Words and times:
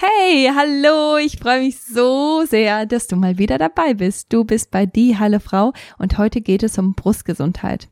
Hey, 0.00 0.48
hallo, 0.54 1.16
ich 1.16 1.40
freue 1.40 1.58
mich 1.58 1.80
so 1.80 2.44
sehr, 2.44 2.86
dass 2.86 3.08
du 3.08 3.16
mal 3.16 3.36
wieder 3.36 3.58
dabei 3.58 3.94
bist. 3.94 4.32
Du 4.32 4.44
bist 4.44 4.70
bei 4.70 4.86
Die 4.86 5.18
Halle 5.18 5.40
Frau 5.40 5.72
und 5.98 6.18
heute 6.18 6.40
geht 6.40 6.62
es 6.62 6.78
um 6.78 6.94
Brustgesundheit. 6.94 7.88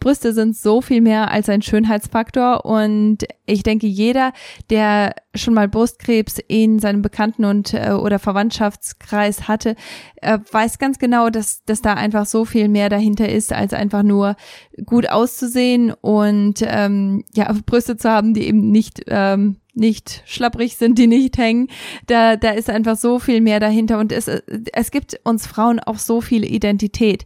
Brüste 0.00 0.32
sind 0.32 0.56
so 0.56 0.80
viel 0.80 1.00
mehr 1.00 1.30
als 1.30 1.48
ein 1.48 1.62
Schönheitsfaktor 1.62 2.64
und 2.64 3.18
ich 3.46 3.62
denke, 3.62 3.86
jeder, 3.86 4.32
der 4.70 5.14
schon 5.34 5.54
mal 5.54 5.68
Brustkrebs 5.68 6.38
in 6.46 6.78
seinem 6.78 7.02
Bekannten- 7.02 7.44
und 7.44 7.74
äh, 7.74 7.92
oder 7.92 8.18
Verwandtschaftskreis 8.18 9.48
hatte, 9.48 9.74
äh, 10.16 10.38
weiß 10.50 10.78
ganz 10.78 10.98
genau, 10.98 11.30
dass, 11.30 11.64
dass 11.64 11.82
da 11.82 11.94
einfach 11.94 12.26
so 12.26 12.44
viel 12.44 12.68
mehr 12.68 12.88
dahinter 12.88 13.28
ist, 13.28 13.52
als 13.52 13.72
einfach 13.72 14.02
nur 14.02 14.36
gut 14.84 15.08
auszusehen 15.08 15.92
und 15.92 16.62
ähm, 16.62 17.24
ja 17.34 17.52
Brüste 17.66 17.96
zu 17.96 18.10
haben, 18.10 18.34
die 18.34 18.46
eben 18.46 18.70
nicht 18.70 19.02
ähm, 19.08 19.56
nicht 19.78 20.22
schlapprig 20.26 20.76
sind, 20.76 20.98
die 20.98 21.06
nicht 21.06 21.38
hängen. 21.38 21.68
Da, 22.06 22.36
da 22.36 22.50
ist 22.50 22.68
einfach 22.68 22.96
so 22.96 23.18
viel 23.18 23.40
mehr 23.40 23.60
dahinter 23.60 23.98
und 23.98 24.12
es, 24.12 24.26
es 24.26 24.90
gibt 24.90 25.20
uns 25.24 25.46
Frauen 25.46 25.78
auch 25.78 25.98
so 25.98 26.20
viel 26.20 26.44
Identität. 26.44 27.24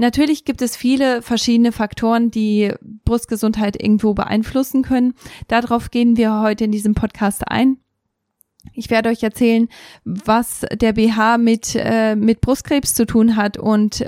Natürlich 0.00 0.46
gibt 0.46 0.62
es 0.62 0.76
viele 0.76 1.20
verschiedene 1.20 1.72
Faktoren, 1.72 2.30
die 2.30 2.72
Brustgesundheit 3.04 3.80
irgendwo 3.80 4.14
beeinflussen 4.14 4.80
können. 4.80 5.12
Darauf 5.46 5.90
gehen 5.90 6.16
wir 6.16 6.40
heute 6.40 6.64
in 6.64 6.72
diesem 6.72 6.94
Podcast 6.94 7.46
ein. 7.46 7.76
Ich 8.72 8.88
werde 8.88 9.10
euch 9.10 9.22
erzählen, 9.22 9.68
was 10.04 10.64
der 10.72 10.94
BH 10.94 11.36
mit, 11.36 11.74
äh, 11.76 12.16
mit 12.16 12.40
Brustkrebs 12.40 12.94
zu 12.94 13.04
tun 13.04 13.36
hat 13.36 13.58
und 13.58 14.06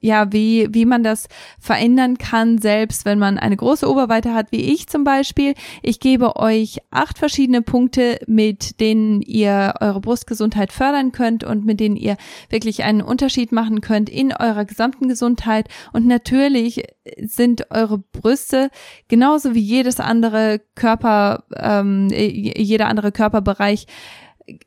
ja, 0.00 0.32
wie, 0.32 0.68
wie 0.70 0.84
man 0.84 1.02
das 1.02 1.28
verändern 1.58 2.18
kann, 2.18 2.58
selbst 2.58 3.04
wenn 3.04 3.18
man 3.18 3.38
eine 3.38 3.56
große 3.56 3.88
Oberweite 3.88 4.34
hat, 4.34 4.52
wie 4.52 4.72
ich 4.72 4.86
zum 4.88 5.04
Beispiel. 5.04 5.54
Ich 5.82 6.00
gebe 6.00 6.36
euch 6.36 6.78
acht 6.90 7.18
verschiedene 7.18 7.62
Punkte, 7.62 8.18
mit 8.26 8.80
denen 8.80 9.22
ihr 9.22 9.74
eure 9.80 10.00
Brustgesundheit 10.00 10.72
fördern 10.72 11.12
könnt 11.12 11.44
und 11.44 11.64
mit 11.64 11.80
denen 11.80 11.96
ihr 11.96 12.16
wirklich 12.48 12.84
einen 12.84 13.02
Unterschied 13.02 13.52
machen 13.52 13.80
könnt 13.80 14.08
in 14.08 14.32
eurer 14.32 14.64
gesamten 14.64 15.08
Gesundheit. 15.08 15.68
Und 15.92 16.06
natürlich 16.06 16.84
sind 17.20 17.70
eure 17.70 17.98
Brüste 17.98 18.70
genauso 19.08 19.54
wie 19.54 19.60
jedes 19.60 20.00
andere 20.00 20.60
Körper, 20.74 21.44
ähm, 21.56 22.08
jeder 22.10 22.88
andere 22.88 23.12
Körperbereich 23.12 23.86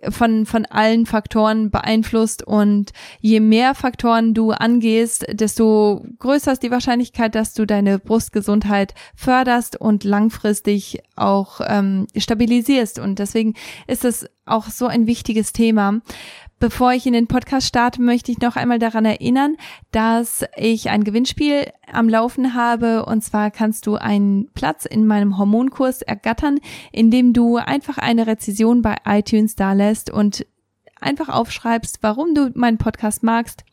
von, 0.10 0.46
von 0.46 0.66
allen 0.66 1.06
Faktoren 1.06 1.72
beeinflusst 1.72 2.46
und 2.46 2.92
je 3.20 3.40
mehr 3.40 3.76
Faktoren 3.76 4.34
du 4.34 4.52
angehst, 4.52 5.26
desto 5.32 6.06
größer 6.20 6.54
ist 6.54 6.64
die 6.64 6.72
Wahrscheinlichkeit, 6.72 7.36
dass 7.36 7.54
du 7.54 7.66
deine 7.66 8.00
Brustgesundheit 8.00 8.94
förderst 9.16 9.80
und 9.80 10.04
langfristig 10.04 11.00
auch 11.16 11.62
ähm, 11.66 12.08
stabilisierst. 12.16 13.00
Und 13.00 13.20
deswegen 13.20 13.56
ist 13.88 14.06
es 14.06 14.28
auch 14.46 14.68
so 14.68 14.88
ein 14.88 15.08
wichtiges 15.08 15.54
Thema. 15.54 16.02
Bevor 16.62 16.94
ich 16.94 17.08
in 17.08 17.14
den 17.14 17.26
Podcast 17.26 17.66
starte, 17.66 18.04
möchte 18.04 18.32
ich 18.32 18.40
noch 18.40 18.56
einmal 18.56 18.78
daran 18.78 19.04
erinnern, 19.04 19.58
dass 19.90 20.46
ich 20.56 20.92
ein 20.92 21.04
Gewinnspiel 21.04 21.66
am 21.92 22.08
Laufen 22.08 22.54
habe. 22.54 23.04
Und 23.08 23.24
zwar 23.24 23.50
kannst 23.50 23.88
du 23.88 23.96
einen 23.96 24.48
Platz 24.54 24.86
in 24.86 25.08
meinem 25.08 25.40
Hormonkurs 25.40 26.04
ergattern, 26.04 26.60
indem 26.92 27.34
du 27.34 27.58
einfach 27.58 27.98
eine 27.98 28.28
Rezession 28.28 28.84
bei 28.84 28.98
iTunes 29.06 29.56
da 29.56 29.74
lässt 29.74 30.12
und 30.12 30.46
einfach 31.00 31.30
aufschreibst, 31.30 31.98
warum 32.02 32.36
du 32.36 32.52
meinen 32.54 32.78
Podcast 32.78 33.24
magst 33.24 33.64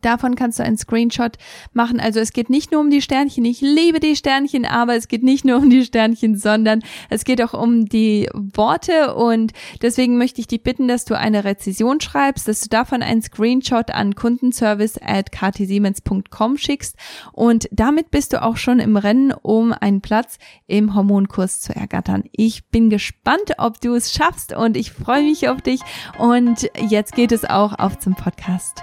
Davon 0.00 0.34
kannst 0.34 0.58
du 0.58 0.62
einen 0.62 0.78
Screenshot 0.78 1.36
machen. 1.72 2.00
Also 2.00 2.20
es 2.20 2.32
geht 2.32 2.50
nicht 2.50 2.72
nur 2.72 2.80
um 2.80 2.90
die 2.90 3.02
Sternchen. 3.02 3.44
Ich 3.44 3.60
liebe 3.60 4.00
die 4.00 4.16
Sternchen, 4.16 4.64
aber 4.64 4.94
es 4.96 5.08
geht 5.08 5.22
nicht 5.22 5.44
nur 5.44 5.58
um 5.58 5.70
die 5.70 5.84
Sternchen, 5.84 6.36
sondern 6.36 6.82
es 7.10 7.24
geht 7.24 7.42
auch 7.42 7.54
um 7.54 7.86
die 7.86 8.28
Worte 8.34 9.14
und 9.14 9.52
deswegen 9.82 10.18
möchte 10.18 10.40
ich 10.40 10.46
dich 10.46 10.62
bitten, 10.62 10.88
dass 10.88 11.04
du 11.04 11.16
eine 11.16 11.44
Rezession 11.44 12.00
schreibst, 12.00 12.48
dass 12.48 12.60
du 12.60 12.68
davon 12.68 13.02
einen 13.02 13.22
Screenshot 13.22 13.90
an 13.90 14.14
kundenservice 14.14 14.98
at 15.02 15.32
ktsiemens.com 15.32 16.58
schickst 16.58 16.96
und 17.32 17.68
damit 17.70 18.10
bist 18.10 18.32
du 18.32 18.42
auch 18.42 18.56
schon 18.56 18.78
im 18.78 18.96
Rennen, 18.96 19.32
um 19.32 19.72
einen 19.72 20.00
Platz 20.00 20.38
im 20.66 20.94
Hormonkurs 20.94 21.60
zu 21.60 21.74
ergattern. 21.74 22.24
Ich 22.32 22.68
bin 22.68 22.90
gespannt, 22.90 23.54
ob 23.58 23.80
du 23.80 23.94
es 23.94 24.12
schaffst 24.12 24.54
und 24.54 24.76
ich 24.76 24.92
freue 24.92 25.22
mich 25.22 25.48
auf 25.48 25.62
dich 25.62 25.80
und 26.18 26.70
jetzt 26.88 27.14
geht 27.14 27.32
es 27.32 27.44
auch 27.44 27.78
auf 27.78 27.98
zum 27.98 28.14
Podcast. 28.14 28.82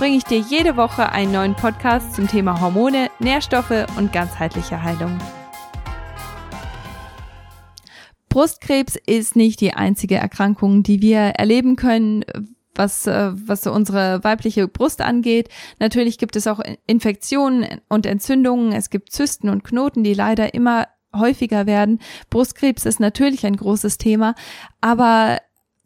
bringe 0.00 0.16
ich 0.16 0.24
dir 0.24 0.38
jede 0.38 0.78
Woche 0.78 1.12
einen 1.12 1.30
neuen 1.30 1.54
Podcast 1.54 2.14
zum 2.14 2.26
Thema 2.26 2.58
Hormone, 2.58 3.10
Nährstoffe 3.18 3.84
und 3.98 4.14
ganzheitliche 4.14 4.82
Heilung. 4.82 5.18
Brustkrebs 8.30 8.96
ist 8.96 9.36
nicht 9.36 9.60
die 9.60 9.74
einzige 9.74 10.14
Erkrankung, 10.14 10.82
die 10.82 11.02
wir 11.02 11.18
erleben 11.18 11.76
können, 11.76 12.24
was, 12.74 13.06
äh, 13.06 13.32
was 13.34 13.66
unsere 13.66 14.24
weibliche 14.24 14.68
Brust 14.68 15.02
angeht. 15.02 15.50
Natürlich 15.80 16.16
gibt 16.16 16.34
es 16.34 16.46
auch 16.46 16.60
Infektionen 16.86 17.82
und 17.90 18.06
Entzündungen. 18.06 18.72
Es 18.72 18.88
gibt 18.88 19.12
Zysten 19.12 19.50
und 19.50 19.64
Knoten, 19.64 20.02
die 20.02 20.14
leider 20.14 20.54
immer 20.54 20.88
häufiger 21.14 21.66
werden. 21.66 21.98
Brustkrebs 22.30 22.86
ist 22.86 23.00
natürlich 23.00 23.44
ein 23.44 23.56
großes 23.56 23.98
Thema, 23.98 24.34
aber 24.80 25.42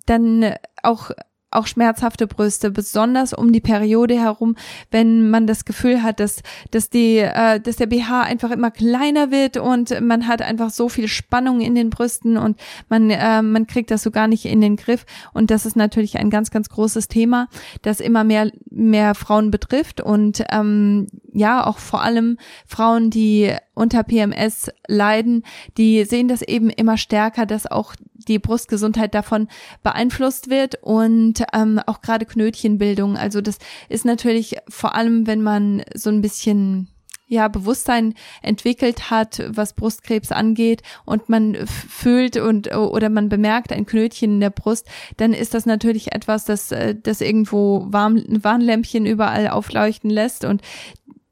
dann 0.07 0.55
auch 0.85 1.11
auch 1.55 1.67
schmerzhafte 1.67 2.27
Brüste, 2.27 2.71
besonders 2.71 3.33
um 3.33 3.53
die 3.53 3.61
Periode 3.61 4.19
herum, 4.19 4.57
wenn 4.91 5.31
man 5.31 5.47
das 5.47 5.65
Gefühl 5.65 6.03
hat, 6.03 6.21
dass, 6.21 6.43
dass 6.71 6.91
die, 6.91 7.19
äh, 7.19 7.61
dass 7.61 7.77
der 7.77 7.87
BH 7.87 8.23
einfach 8.23 8.51
immer 8.51 8.71
kleiner 8.71 9.31
wird 9.31 9.57
und 9.57 10.01
man 10.01 10.27
hat 10.27 10.43
einfach 10.43 10.71
so 10.71 10.89
viel 10.89 11.09
Spannung 11.09 11.61
in 11.61 11.75
den 11.75 11.91
Brüsten 11.91 12.37
und 12.37 12.59
man, 12.89 13.11
äh, 13.11 13.43
man 13.43 13.67
kriegt 13.67 13.91
das 13.91 14.03
so 14.03 14.11
gar 14.11 14.29
nicht 14.29 14.45
in 14.45 14.61
den 14.61 14.77
Griff. 14.77 15.07
Und 15.33 15.51
das 15.51 15.67
ist 15.67 15.77
natürlich 15.77 16.19
ein 16.19 16.31
ganz, 16.31 16.51
ganz 16.51 16.69
großes 16.69 17.09
Thema, 17.09 17.49
das 17.83 18.01
immer 18.01 18.25
mehr, 18.25 18.51
mehr 18.71 19.15
Frauen 19.15 19.51
betrifft 19.51 20.01
und 20.01 20.45
ähm, 20.51 21.07
ja, 21.33 21.67
auch 21.67 21.79
vor 21.79 22.03
allem 22.03 22.39
Frauen, 22.67 23.11
die 23.11 23.53
unter 23.75 24.05
PMS 24.05 24.71
leiden, 24.87 25.43
die 25.77 26.05
sehen 26.05 26.29
das 26.29 26.43
eben 26.43 26.71
immer 26.71 26.97
stärker, 26.97 27.45
dass 27.45 27.67
auch 27.67 27.95
die 28.15 28.39
Brustgesundheit 28.39 29.15
davon 29.15 29.49
beeinflusst 29.83 30.49
wird 30.49 30.77
und 30.83 31.44
ähm, 31.53 31.81
auch 31.87 32.01
gerade 32.01 32.27
Knötchenbildung. 32.27 33.17
Also 33.17 33.41
das 33.41 33.59
ist 33.89 34.05
natürlich 34.05 34.57
vor 34.69 34.95
allem, 34.95 35.27
wenn 35.27 35.43
man 35.43 35.83
so 35.95 36.11
ein 36.11 36.23
bisschen 36.23 36.89
ja, 37.27 37.49
Bewusstsein 37.49 38.15
entwickelt 38.43 39.11
hat, 39.11 39.43
was 39.49 39.73
Brustkrebs 39.73 40.31
angeht 40.31 40.83
und 41.05 41.29
man 41.29 41.57
fühlt 41.67 42.37
und 42.37 42.75
oder 42.75 43.09
man 43.09 43.29
bemerkt 43.29 43.73
ein 43.73 43.87
Knötchen 43.87 44.35
in 44.35 44.41
der 44.41 44.51
Brust, 44.51 44.87
dann 45.17 45.33
ist 45.33 45.55
das 45.55 45.65
natürlich 45.65 46.13
etwas, 46.13 46.45
das, 46.45 46.71
äh, 46.71 46.95
das 46.95 47.21
irgendwo 47.21 47.87
warm, 47.89 48.23
Warnlämpchen 48.29 49.07
überall 49.07 49.49
aufleuchten 49.49 50.11
lässt 50.11 50.45
und 50.45 50.63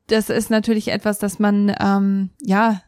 das 0.06 0.30
ist 0.30 0.50
natürlich 0.50 0.88
etwas, 0.88 1.18
das 1.18 1.38
man 1.38 1.74
ähm, 1.80 2.30
ja 2.40 2.82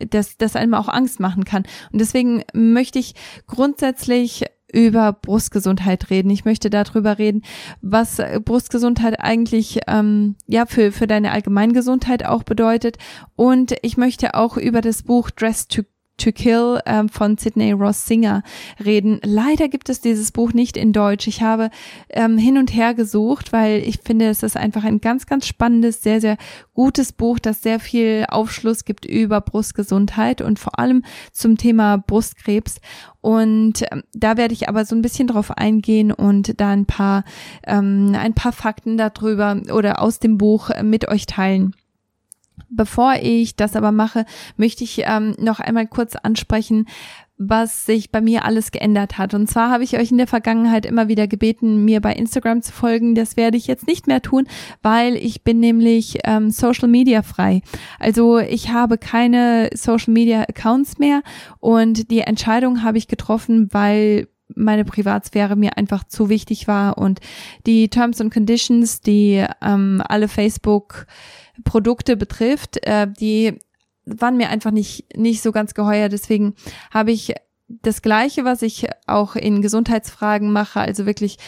das, 0.00 0.36
das 0.36 0.56
einem 0.56 0.74
auch 0.74 0.88
Angst 0.88 1.20
machen 1.20 1.44
kann. 1.44 1.64
Und 1.92 2.00
deswegen 2.00 2.42
möchte 2.54 2.98
ich 2.98 3.14
grundsätzlich 3.46 4.44
über 4.72 5.12
Brustgesundheit 5.12 6.10
reden. 6.10 6.30
Ich 6.30 6.44
möchte 6.44 6.70
darüber 6.70 7.18
reden, 7.18 7.42
was 7.80 8.20
Brustgesundheit 8.44 9.20
eigentlich 9.20 9.80
ähm, 9.86 10.36
ja 10.46 10.66
für 10.66 10.92
für 10.92 11.06
deine 11.06 11.30
Allgemeingesundheit 11.30 12.24
auch 12.24 12.42
bedeutet. 12.42 12.98
Und 13.36 13.74
ich 13.82 13.96
möchte 13.96 14.34
auch 14.34 14.56
über 14.56 14.80
das 14.80 15.02
Buch 15.02 15.30
Dress 15.30 15.68
to 15.68 15.82
To 16.18 16.30
Kill 16.30 16.80
ähm, 16.86 17.08
von 17.08 17.36
Sidney 17.36 17.72
Ross 17.72 18.06
Singer 18.06 18.42
reden. 18.84 19.20
Leider 19.24 19.68
gibt 19.68 19.88
es 19.88 20.00
dieses 20.00 20.30
Buch 20.30 20.52
nicht 20.52 20.76
in 20.76 20.92
Deutsch. 20.92 21.26
Ich 21.26 21.42
habe 21.42 21.70
ähm, 22.10 22.38
hin 22.38 22.58
und 22.58 22.74
her 22.74 22.94
gesucht, 22.94 23.52
weil 23.52 23.82
ich 23.82 24.00
finde, 24.04 24.28
es 24.28 24.42
ist 24.42 24.56
einfach 24.56 24.84
ein 24.84 25.00
ganz, 25.00 25.26
ganz 25.26 25.46
spannendes, 25.46 26.02
sehr, 26.02 26.20
sehr 26.20 26.36
gutes 26.74 27.12
Buch, 27.12 27.38
das 27.38 27.62
sehr 27.62 27.80
viel 27.80 28.26
Aufschluss 28.28 28.84
gibt 28.84 29.04
über 29.04 29.40
Brustgesundheit 29.40 30.40
und 30.40 30.58
vor 30.58 30.78
allem 30.78 31.02
zum 31.32 31.56
Thema 31.56 31.96
Brustkrebs. 31.96 32.80
Und 33.20 33.84
ähm, 33.90 34.02
da 34.12 34.36
werde 34.36 34.54
ich 34.54 34.68
aber 34.68 34.84
so 34.84 34.94
ein 34.94 35.02
bisschen 35.02 35.28
drauf 35.28 35.50
eingehen 35.50 36.12
und 36.12 36.60
da 36.60 36.70
ein 36.70 36.86
paar, 36.86 37.24
ähm, 37.66 38.14
ein 38.16 38.34
paar 38.34 38.52
Fakten 38.52 38.96
darüber 38.96 39.60
oder 39.72 40.00
aus 40.02 40.18
dem 40.18 40.38
Buch 40.38 40.70
mit 40.82 41.08
euch 41.08 41.26
teilen. 41.26 41.74
Bevor 42.68 43.14
ich 43.20 43.56
das 43.56 43.76
aber 43.76 43.92
mache, 43.92 44.24
möchte 44.56 44.84
ich 44.84 45.02
ähm, 45.04 45.34
noch 45.38 45.60
einmal 45.60 45.86
kurz 45.86 46.16
ansprechen, 46.16 46.86
was 47.48 47.86
sich 47.86 48.12
bei 48.12 48.20
mir 48.20 48.44
alles 48.44 48.70
geändert 48.70 49.18
hat. 49.18 49.34
Und 49.34 49.48
zwar 49.48 49.70
habe 49.70 49.84
ich 49.84 49.98
euch 49.98 50.10
in 50.10 50.18
der 50.18 50.26
Vergangenheit 50.26 50.86
immer 50.86 51.08
wieder 51.08 51.26
gebeten, 51.26 51.84
mir 51.84 52.00
bei 52.00 52.12
Instagram 52.14 52.62
zu 52.62 52.72
folgen. 52.72 53.14
Das 53.14 53.36
werde 53.36 53.56
ich 53.56 53.66
jetzt 53.66 53.86
nicht 53.86 54.06
mehr 54.06 54.22
tun, 54.22 54.46
weil 54.82 55.16
ich 55.16 55.42
bin 55.42 55.58
nämlich 55.60 56.18
ähm, 56.24 56.50
Social 56.50 56.88
Media 56.88 57.22
frei. 57.22 57.62
Also 57.98 58.38
ich 58.38 58.70
habe 58.70 58.98
keine 58.98 59.70
Social 59.74 60.12
Media 60.12 60.42
Accounts 60.42 60.98
mehr 60.98 61.22
und 61.58 62.10
die 62.10 62.20
Entscheidung 62.20 62.82
habe 62.82 62.98
ich 62.98 63.08
getroffen, 63.08 63.68
weil 63.72 64.28
meine 64.54 64.84
Privatsphäre 64.84 65.56
mir 65.56 65.76
einfach 65.76 66.04
zu 66.04 66.28
wichtig 66.28 66.68
war 66.68 66.98
und 66.98 67.20
die 67.66 67.88
Terms 67.88 68.20
and 68.20 68.32
Conditions, 68.32 69.00
die 69.00 69.44
ähm, 69.62 70.02
alle 70.06 70.28
Facebook 70.28 71.06
Produkte 71.64 72.16
betrifft, 72.16 72.84
äh, 72.86 73.06
die 73.08 73.58
waren 74.04 74.36
mir 74.36 74.48
einfach 74.48 74.70
nicht, 74.72 75.16
nicht 75.16 75.42
so 75.42 75.52
ganz 75.52 75.74
geheuer. 75.74 76.08
Deswegen 76.08 76.54
habe 76.90 77.12
ich 77.12 77.34
das 77.80 78.02
Gleiche, 78.02 78.44
was 78.44 78.62
ich 78.62 78.86
auch 79.06 79.34
in 79.34 79.62
Gesundheitsfragen 79.62 80.52
mache, 80.52 80.80
also 80.80 81.06
wirklich 81.06 81.38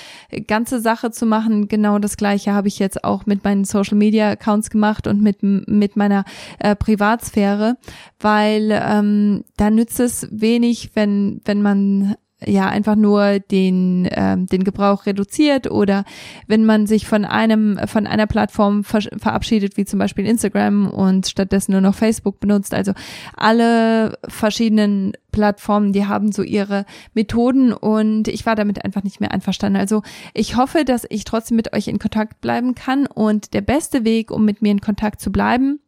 ganze 0.47 0.81
Sache 0.81 1.11
zu 1.11 1.27
machen, 1.27 1.69
genau 1.69 1.99
das 1.99 2.17
Gleiche 2.17 2.55
habe 2.55 2.69
ich 2.69 2.79
jetzt 2.79 3.05
auch 3.05 3.27
mit 3.27 3.45
meinen 3.45 3.65
Social 3.65 3.99
Media 3.99 4.31
Accounts 4.31 4.71
gemacht 4.71 5.07
und 5.07 5.21
mit, 5.21 5.43
mit 5.43 5.97
meiner 5.97 6.25
äh, 6.61 6.75
Privatsphäre, 6.75 7.77
weil 8.21 8.71
ähm, 8.73 9.45
da 9.57 9.71
nützt 9.71 10.01
es 10.01 10.29
wenig, 10.31 10.93
wenn, 10.95 11.43
wenn 11.45 11.61
man 11.61 12.15
ja 12.47 12.69
einfach 12.69 12.97
nur 12.97 13.39
den 13.39 14.09
ähm, 14.11 14.47
den 14.47 14.65
Gebrauch 14.65 15.07
reduziert 15.07 15.71
oder 15.71 16.05
wenn 16.47 16.65
man 16.65 16.87
sich 16.87 17.07
von 17.07 17.25
einem 17.25 17.79
von 17.87 18.07
einer 18.07 18.27
Plattform 18.27 18.85
ver 18.85 19.01
verabschiedet 19.17 19.77
wie 19.77 19.85
zum 19.85 19.99
Beispiel 19.99 20.27
Instagram 20.27 20.89
und 20.89 21.27
stattdessen 21.27 21.73
nur 21.73 21.81
noch 21.81 21.95
Facebook 21.95 22.41
benutzt. 22.41 22.75
Also 22.75 22.93
alle 23.37 24.19
verschiedenen 24.29 25.13
Plattformen 25.33 25.93
die 25.93 26.07
haben 26.07 26.33
so 26.33 26.43
ihre 26.43 26.87
Methoden 27.15 27.73
und 27.73 28.29
ich 28.29 28.47
war 28.47 28.55
damit 28.55 28.85
einfach 28.85 29.03
nicht 29.03 29.21
mehr 29.21 29.33
einverstanden. 29.33 29.79
Also 29.79 30.03
ich 30.33 30.57
hoffe 30.57 30.85
dass 30.85 31.07
ich 31.09 31.25
trotzdem 31.25 31.57
mit 31.57 31.73
euch 31.73 31.89
in 31.89 31.99
Kontakt 31.99 32.41
bleiben 32.41 32.75
kann 32.75 33.07
und 33.07 33.55
der 33.55 33.63
beste 33.63 34.05
Weg 34.05 34.31
um 34.31 34.45
mit 34.45 34.63
mir 34.63 34.73
in 34.73 34.81
Kontakt 34.81 35.21
zu 35.21 35.31
bleiben 35.31 35.81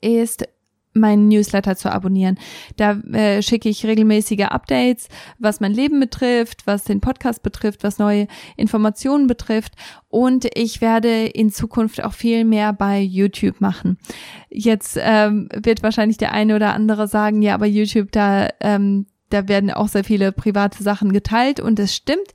ist 0.00 0.46
meinen 0.92 1.28
Newsletter 1.28 1.76
zu 1.76 1.92
abonnieren. 1.92 2.38
Da 2.76 2.92
äh, 3.12 3.42
schicke 3.42 3.68
ich 3.68 3.86
regelmäßige 3.86 4.46
Updates, 4.46 5.08
was 5.38 5.60
mein 5.60 5.72
Leben 5.72 6.00
betrifft, 6.00 6.66
was 6.66 6.84
den 6.84 7.00
Podcast 7.00 7.42
betrifft, 7.42 7.84
was 7.84 7.98
neue 7.98 8.26
Informationen 8.56 9.26
betrifft. 9.26 9.74
Und 10.08 10.46
ich 10.54 10.80
werde 10.80 11.26
in 11.26 11.50
Zukunft 11.50 12.02
auch 12.02 12.14
viel 12.14 12.44
mehr 12.44 12.72
bei 12.72 13.00
YouTube 13.00 13.60
machen. 13.60 13.98
Jetzt 14.48 14.98
ähm, 15.00 15.48
wird 15.54 15.82
wahrscheinlich 15.82 16.18
der 16.18 16.32
eine 16.32 16.56
oder 16.56 16.74
andere 16.74 17.06
sagen, 17.06 17.42
ja, 17.42 17.54
aber 17.54 17.66
YouTube, 17.66 18.10
da, 18.10 18.48
ähm, 18.60 19.06
da 19.28 19.46
werden 19.46 19.70
auch 19.70 19.88
sehr 19.88 20.04
viele 20.04 20.32
private 20.32 20.82
Sachen 20.82 21.12
geteilt 21.12 21.60
und 21.60 21.78
es 21.78 21.94
stimmt. 21.94 22.32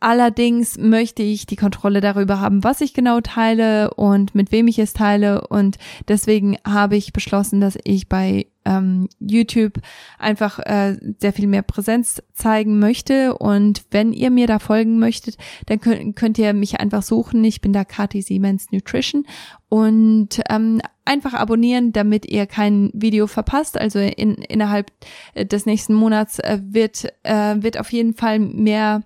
Allerdings 0.00 0.78
möchte 0.78 1.24
ich 1.24 1.46
die 1.46 1.56
Kontrolle 1.56 2.00
darüber 2.00 2.40
haben, 2.40 2.62
was 2.62 2.80
ich 2.80 2.94
genau 2.94 3.20
teile 3.20 3.94
und 3.94 4.32
mit 4.34 4.52
wem 4.52 4.68
ich 4.68 4.78
es 4.78 4.92
teile. 4.92 5.48
Und 5.48 5.76
deswegen 6.06 6.56
habe 6.64 6.96
ich 6.96 7.12
beschlossen, 7.12 7.60
dass 7.60 7.76
ich 7.82 8.08
bei 8.08 8.46
ähm, 8.64 9.08
YouTube 9.18 9.80
einfach 10.18 10.60
äh, 10.60 10.96
sehr 11.18 11.32
viel 11.32 11.48
mehr 11.48 11.62
Präsenz 11.62 12.22
zeigen 12.32 12.78
möchte. 12.78 13.36
Und 13.38 13.82
wenn 13.90 14.12
ihr 14.12 14.30
mir 14.30 14.46
da 14.46 14.60
folgen 14.60 15.00
möchtet, 15.00 15.36
dann 15.66 15.80
könnt, 15.80 16.14
könnt 16.14 16.38
ihr 16.38 16.52
mich 16.52 16.78
einfach 16.78 17.02
suchen. 17.02 17.42
Ich 17.42 17.60
bin 17.60 17.72
da 17.72 17.84
Kati 17.84 18.22
Siemens 18.22 18.70
Nutrition 18.70 19.26
und 19.68 20.40
ähm, 20.48 20.80
einfach 21.04 21.34
abonnieren, 21.34 21.92
damit 21.92 22.26
ihr 22.26 22.46
kein 22.46 22.90
Video 22.92 23.26
verpasst. 23.26 23.78
Also 23.78 23.98
in, 23.98 24.34
innerhalb 24.34 24.92
des 25.34 25.66
nächsten 25.66 25.94
Monats 25.94 26.38
äh, 26.38 26.60
wird, 26.62 27.06
äh, 27.24 27.56
wird 27.58 27.80
auf 27.80 27.90
jeden 27.92 28.14
Fall 28.14 28.38
mehr 28.38 29.02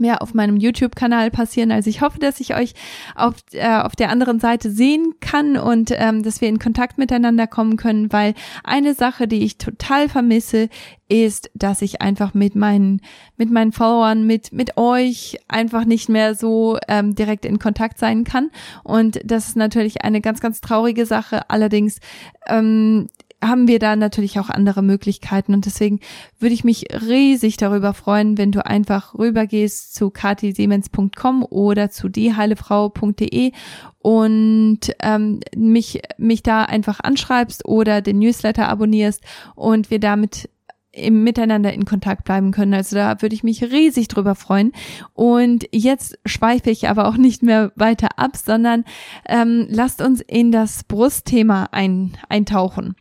mehr 0.00 0.22
auf 0.22 0.34
meinem 0.34 0.56
YouTube-Kanal 0.56 1.30
passieren. 1.30 1.70
Also 1.70 1.90
ich 1.90 2.00
hoffe, 2.00 2.18
dass 2.18 2.40
ich 2.40 2.54
euch 2.54 2.74
auf, 3.14 3.34
äh, 3.52 3.68
auf 3.68 3.94
der 3.94 4.10
anderen 4.10 4.40
Seite 4.40 4.70
sehen 4.70 5.14
kann 5.20 5.56
und 5.56 5.92
ähm, 5.94 6.22
dass 6.22 6.40
wir 6.40 6.48
in 6.48 6.58
Kontakt 6.58 6.98
miteinander 6.98 7.46
kommen 7.46 7.76
können, 7.76 8.12
weil 8.12 8.34
eine 8.64 8.94
Sache, 8.94 9.28
die 9.28 9.44
ich 9.44 9.58
total 9.58 10.08
vermisse, 10.08 10.68
ist, 11.08 11.50
dass 11.54 11.82
ich 11.82 12.00
einfach 12.00 12.34
mit 12.34 12.54
meinen 12.54 13.00
mit 13.36 13.50
meinen 13.50 13.72
Followern, 13.72 14.26
mit 14.26 14.52
mit 14.52 14.76
euch 14.76 15.38
einfach 15.48 15.84
nicht 15.84 16.08
mehr 16.08 16.34
so 16.34 16.78
ähm, 16.88 17.14
direkt 17.14 17.44
in 17.44 17.58
Kontakt 17.58 17.98
sein 17.98 18.24
kann. 18.24 18.50
Und 18.84 19.20
das 19.24 19.48
ist 19.48 19.56
natürlich 19.56 20.02
eine 20.04 20.20
ganz 20.20 20.40
ganz 20.40 20.60
traurige 20.60 21.06
Sache. 21.06 21.50
Allerdings 21.50 21.98
ähm, 22.46 23.08
haben 23.42 23.68
wir 23.68 23.78
da 23.78 23.96
natürlich 23.96 24.38
auch 24.38 24.50
andere 24.50 24.82
Möglichkeiten 24.82 25.54
und 25.54 25.66
deswegen 25.66 26.00
würde 26.38 26.54
ich 26.54 26.64
mich 26.64 26.86
riesig 26.92 27.56
darüber 27.56 27.94
freuen, 27.94 28.36
wenn 28.38 28.52
du 28.52 28.64
einfach 28.64 29.14
rübergehst 29.14 29.94
zu 29.94 30.10
katisiemens.com 30.10 31.44
oder 31.48 31.90
zu 31.90 32.08
dieheilefrau.de 32.08 33.52
und 33.98 34.80
ähm, 35.00 35.40
mich 35.56 36.02
mich 36.18 36.42
da 36.42 36.64
einfach 36.64 37.00
anschreibst 37.00 37.64
oder 37.64 38.02
den 38.02 38.18
Newsletter 38.18 38.68
abonnierst 38.68 39.22
und 39.54 39.90
wir 39.90 40.00
damit 40.00 40.48
im 40.92 41.22
Miteinander 41.22 41.72
in 41.72 41.84
Kontakt 41.84 42.24
bleiben 42.24 42.50
können. 42.50 42.74
Also 42.74 42.96
da 42.96 43.22
würde 43.22 43.34
ich 43.34 43.44
mich 43.44 43.62
riesig 43.62 44.08
drüber 44.08 44.34
freuen. 44.34 44.72
Und 45.12 45.66
jetzt 45.72 46.18
schweife 46.26 46.70
ich 46.70 46.88
aber 46.88 47.06
auch 47.06 47.16
nicht 47.16 47.42
mehr 47.42 47.72
weiter 47.76 48.18
ab, 48.18 48.36
sondern 48.36 48.84
ähm, 49.26 49.66
lasst 49.70 50.02
uns 50.02 50.20
in 50.20 50.50
das 50.50 50.84
Brustthema 50.84 51.68
ein, 51.70 52.16
eintauchen. 52.28 52.96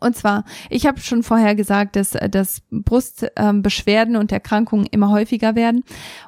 Und 0.00 0.16
zwar, 0.16 0.44
ich 0.70 0.86
habe 0.86 1.00
schon 1.00 1.22
vorher 1.22 1.54
gesagt, 1.54 1.96
dass, 1.96 2.10
dass 2.30 2.62
Brustbeschwerden 2.70 4.14
ähm, 4.14 4.20
und 4.20 4.32
Erkrankungen 4.32 4.86
immer 4.86 5.10
häufiger 5.10 5.54
werden. 5.54 5.84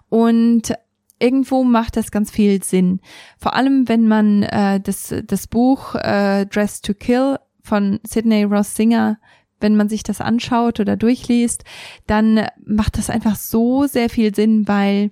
Und 0.09 0.75
irgendwo 1.19 1.65
macht 1.65 1.97
das 1.97 2.11
ganz 2.11 2.31
viel 2.31 2.63
Sinn. 2.63 3.01
Vor 3.39 3.55
allem, 3.55 3.89
wenn 3.89 4.09
man 4.09 4.43
äh, 4.43 4.81
das, 4.81 5.15
das 5.27 5.47
Buch 5.47 5.95
äh, 5.95 6.47
Dress 6.47 6.81
to 6.81 6.95
Kill 6.95 7.39
von 7.63 8.01
Sidney 8.05 8.45
Ross 8.45 8.75
Singer 8.75 9.19
wenn 9.61 9.77
man 9.77 9.89
sich 9.89 10.03
das 10.03 10.21
anschaut 10.21 10.81
oder 10.81 10.97
durchliest, 10.97 11.65
dann 12.07 12.47
macht 12.65 12.99
das 12.99 13.11
einfach 13.11 13.37
so 13.37 13.87
sehr 13.87 14.11
viel 14.11 14.35
Sinn, 14.35 14.69
weil 14.69 15.11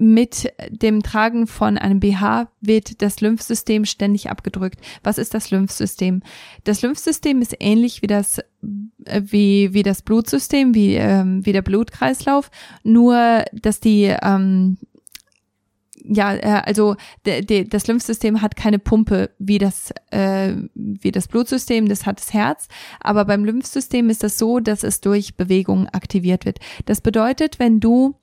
mit 0.00 0.50
dem 0.70 1.02
Tragen 1.02 1.46
von 1.46 1.76
einem 1.76 2.00
BH 2.00 2.48
wird 2.62 3.02
das 3.02 3.20
Lymphsystem 3.20 3.84
ständig 3.84 4.30
abgedrückt. 4.30 4.80
Was 5.02 5.18
ist 5.18 5.34
das 5.34 5.50
Lymphsystem? 5.50 6.22
Das 6.64 6.80
Lymphsystem 6.80 7.42
ist 7.42 7.54
ähnlich 7.60 8.00
wie 8.00 8.06
das 8.06 8.40
wie 8.62 9.74
wie 9.74 9.82
das 9.82 10.00
Blutsystem, 10.00 10.74
wie 10.74 10.94
ähm, 10.94 11.44
wie 11.44 11.52
der 11.52 11.60
Blutkreislauf, 11.60 12.50
nur 12.82 13.44
dass 13.52 13.80
die 13.80 14.04
ähm, 14.22 14.78
ja, 16.02 16.34
äh, 16.34 16.62
also 16.64 16.96
de, 17.26 17.42
de, 17.44 17.64
das 17.64 17.86
Lymphsystem 17.86 18.40
hat 18.40 18.56
keine 18.56 18.78
Pumpe 18.78 19.30
wie 19.38 19.58
das 19.58 19.92
äh, 20.12 20.54
wie 20.74 21.12
das 21.12 21.28
Blutsystem, 21.28 21.90
das 21.90 22.06
hat 22.06 22.20
das 22.20 22.32
Herz, 22.32 22.68
aber 23.00 23.26
beim 23.26 23.44
Lymphsystem 23.44 24.08
ist 24.08 24.22
das 24.22 24.38
so, 24.38 24.60
dass 24.60 24.82
es 24.82 25.02
durch 25.02 25.36
Bewegung 25.36 25.88
aktiviert 25.88 26.46
wird. 26.46 26.58
Das 26.86 27.02
bedeutet, 27.02 27.58
wenn 27.58 27.80
du 27.80 28.16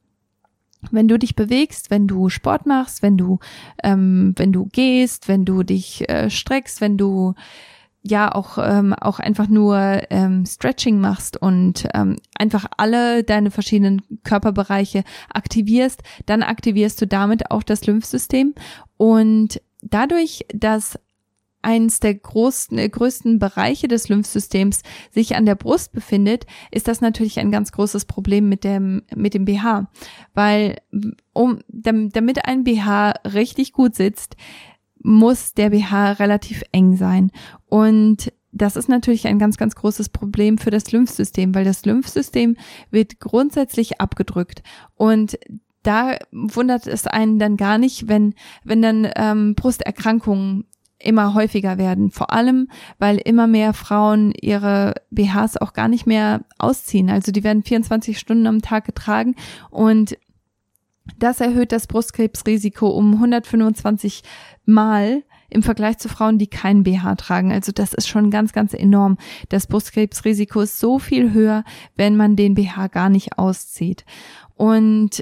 wenn 0.92 1.08
du 1.08 1.18
dich 1.18 1.36
bewegst, 1.36 1.90
wenn 1.90 2.08
du 2.08 2.30
Sport 2.30 2.66
machst, 2.66 3.02
wenn 3.02 3.18
du, 3.18 3.40
ähm, 3.84 4.34
wenn 4.38 4.52
du 4.52 4.66
gehst, 4.66 5.28
wenn 5.28 5.46
du 5.46 5.64
dich 5.64 6.08
äh, 6.10 6.30
streckst, 6.30 6.82
wenn 6.82 6.98
du 6.98 7.34
ja 8.04 8.34
auch 8.34 8.58
ähm, 8.58 8.94
auch 8.94 9.20
einfach 9.20 9.48
nur 9.48 9.78
ähm, 10.10 10.46
Stretching 10.46 11.00
machst 11.00 11.42
und 11.42 11.88
ähm, 11.94 12.18
einfach 12.38 12.66
alle 12.78 13.24
deine 13.24 13.52
verschiedenen 13.52 14.02
Körperbereiche 14.24 15.04
aktivierst, 15.30 16.04
dann 16.26 16.44
aktivierst 16.44 17.02
du 17.02 17.08
damit 17.08 17.52
auch 17.52 17.64
das 17.64 17.86
Lymphsystem. 17.86 18.54
Und 18.98 19.62
dadurch, 19.82 20.46
dass 20.54 21.00
eins 21.62 22.00
der 22.00 22.16
großen, 22.16 22.78
äh, 22.78 22.90
größten 22.90 23.40
Bereiche 23.40 23.88
des 23.88 24.10
Lymphsystems 24.10 24.82
sich 25.12 25.36
an 25.36 25.46
der 25.46 25.56
Brust 25.56 25.92
befindet, 25.92 26.46
ist 26.72 26.88
das 26.88 27.02
natürlich 27.02 27.40
ein 27.40 27.52
ganz 27.52 27.72
großes 27.72 28.06
Problem 28.06 28.50
mit 28.50 28.64
dem, 28.64 29.04
mit 29.16 29.34
dem 29.34 29.46
BH. 29.46 29.90
Weil, 30.34 30.78
um, 31.34 31.60
damit 31.68 32.46
ein 32.46 32.64
BH 32.64 33.12
richtig 33.34 33.74
gut 33.74 33.96
sitzt, 33.96 34.36
muss 35.04 35.54
der 35.54 35.70
BH 35.70 36.14
relativ 36.14 36.64
eng 36.72 36.96
sein. 36.98 37.32
Und 37.66 38.32
das 38.52 38.76
ist 38.76 38.90
natürlich 38.90 39.28
ein 39.28 39.40
ganz, 39.40 39.58
ganz 39.58 39.76
großes 39.76 40.10
Problem 40.10 40.58
für 40.58 40.72
das 40.72 40.92
Lymphsystem, 40.92 41.54
weil 41.54 41.66
das 41.66 41.86
Lymphsystem 41.86 42.58
wird 42.90 43.20
grundsätzlich 43.20 44.02
abgedrückt. 44.02 44.64
Und 44.96 45.38
da 45.84 46.18
wundert 46.32 46.88
es 46.88 47.08
einen 47.08 47.40
dann 47.40 47.56
gar 47.56 47.78
nicht, 47.78 48.08
wenn, 48.08 48.34
wenn 48.64 48.82
dann 48.82 49.08
ähm, 49.16 49.56
Brusterkrankungen 49.56 50.66
immer 51.00 51.34
häufiger 51.34 51.78
werden. 51.78 52.12
Vor 52.12 52.34
allem, 52.34 52.70
weil 52.98 53.18
immer 53.18 53.48
mehr 53.48 53.74
Frauen 53.74 54.32
ihre 54.32 54.96
BHs 55.12 55.58
auch 55.58 55.74
gar 55.74 55.88
nicht 55.88 56.08
mehr 56.08 56.42
ausziehen. 56.58 57.10
Also 57.10 57.32
die 57.32 57.44
werden 57.44 57.64
24 57.64 58.18
Stunden 58.18 58.48
am 58.48 58.62
Tag 58.62 58.86
getragen 58.86 59.36
und 59.70 60.18
das 61.18 61.40
erhöht 61.40 61.72
das 61.72 61.88
Brustkrebsrisiko 61.88 62.88
um 62.90 63.14
125 63.14 64.24
Mal 64.66 65.24
im 65.50 65.64
Vergleich 65.64 65.98
zu 65.98 66.10
Frauen, 66.10 66.38
die 66.38 66.48
keinen 66.48 66.84
BH 66.84 67.16
tragen. 67.16 67.52
Also 67.52 67.72
das 67.72 67.94
ist 67.94 68.08
schon 68.10 68.32
ganz, 68.32 68.52
ganz 68.52 68.74
enorm. 68.74 69.18
Das 69.50 69.68
Brustkrebsrisiko 69.68 70.62
ist 70.62 70.80
so 70.80 71.00
viel 71.00 71.32
höher, 71.32 71.64
wenn 71.96 72.18
man 72.18 72.36
den 72.36 72.56
BH 72.56 72.88
gar 72.88 73.10
nicht 73.10 73.38
auszieht. 73.38 74.04
Und 74.56 75.22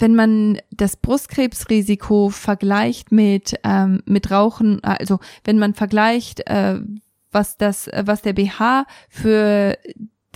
wenn 0.00 0.14
man 0.14 0.58
das 0.70 0.96
Brustkrebsrisiko 0.96 2.30
vergleicht 2.30 3.12
mit 3.12 3.54
ähm, 3.64 4.02
mit 4.06 4.30
Rauchen, 4.30 4.82
also 4.84 5.18
wenn 5.44 5.58
man 5.58 5.74
vergleicht, 5.74 6.48
äh, 6.48 6.80
was 7.32 7.56
das, 7.56 7.90
was 7.92 8.22
der 8.22 8.32
BH 8.32 8.86
für 9.08 9.76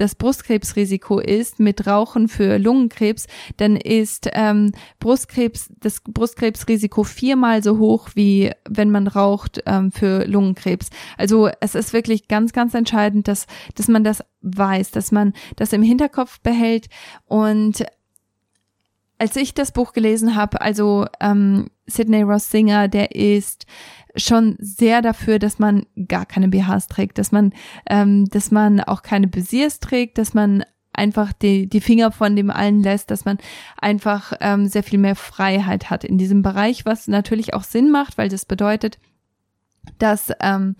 das 0.00 0.14
Brustkrebsrisiko 0.14 1.19
ist 1.19 1.61
mit 1.61 1.87
Rauchen 1.87 2.29
für 2.29 2.59
Lungenkrebs, 2.59 3.26
dann 3.59 3.76
ist 3.76 4.31
ähm, 4.33 4.73
Brustkrebs 4.99 5.71
das 5.79 6.00
Brustkrebsrisiko 6.00 7.05
viermal 7.05 7.62
so 7.62 7.79
hoch 7.79 8.09
wie 8.14 8.50
wenn 8.67 8.90
man 8.90 9.07
raucht 9.07 9.62
ähm, 9.67 9.93
für 9.93 10.25
Lungenkrebs. 10.26 10.88
Also 11.19 11.50
es 11.61 11.75
ist 11.75 11.93
wirklich 11.93 12.29
ganz 12.29 12.52
ganz 12.52 12.73
entscheidend, 12.73 13.29
dass 13.29 13.47
dass 13.75 13.88
man 13.88 14.02
das 14.02 14.25
weiß, 14.40 14.90
dass 14.90 15.12
man 15.12 15.35
das 15.57 15.75
im 15.75 15.83
Hinterkopf 15.83 16.40
behält 16.40 16.88
und 17.26 17.85
als 19.21 19.37
ich 19.37 19.53
das 19.53 19.71
Buch 19.71 19.93
gelesen 19.93 20.35
habe, 20.35 20.62
also 20.62 21.07
ähm, 21.21 21.69
Sidney 21.87 22.23
Ross 22.23 22.50
Singer, 22.50 22.89
der 22.89 23.15
ist 23.15 23.67
schon 24.17 24.57
sehr 24.59 25.03
dafür, 25.03 25.39
dass 25.39 25.59
man 25.59 25.85
gar 26.09 26.25
keine 26.25 26.49
BHs 26.49 26.87
trägt, 26.87 27.19
dass 27.19 27.31
man, 27.31 27.53
ähm, 27.87 28.25
dass 28.31 28.50
man 28.50 28.81
auch 28.81 29.03
keine 29.03 29.29
Besiers 29.29 29.79
trägt, 29.79 30.17
dass 30.17 30.33
man 30.33 30.65
einfach 30.95 31.35
die, 31.35 31.69
die 31.69 31.83
Finger 31.83 32.12
von 32.12 32.35
dem 32.35 32.50
allen 32.50 32.83
lässt, 32.83 33.11
dass 33.11 33.27
man 33.27 33.37
einfach 33.77 34.33
ähm, 34.41 34.69
sehr 34.69 34.83
viel 34.83 34.99
mehr 34.99 35.17
Freiheit 35.17 35.91
hat 35.91 36.03
in 36.03 36.17
diesem 36.17 36.41
Bereich, 36.41 36.87
was 36.87 37.07
natürlich 37.07 37.53
auch 37.53 37.62
Sinn 37.65 37.91
macht, 37.91 38.17
weil 38.17 38.31
das 38.31 38.47
bedeutet, 38.47 38.99
dass 39.99 40.33
ähm, 40.41 40.77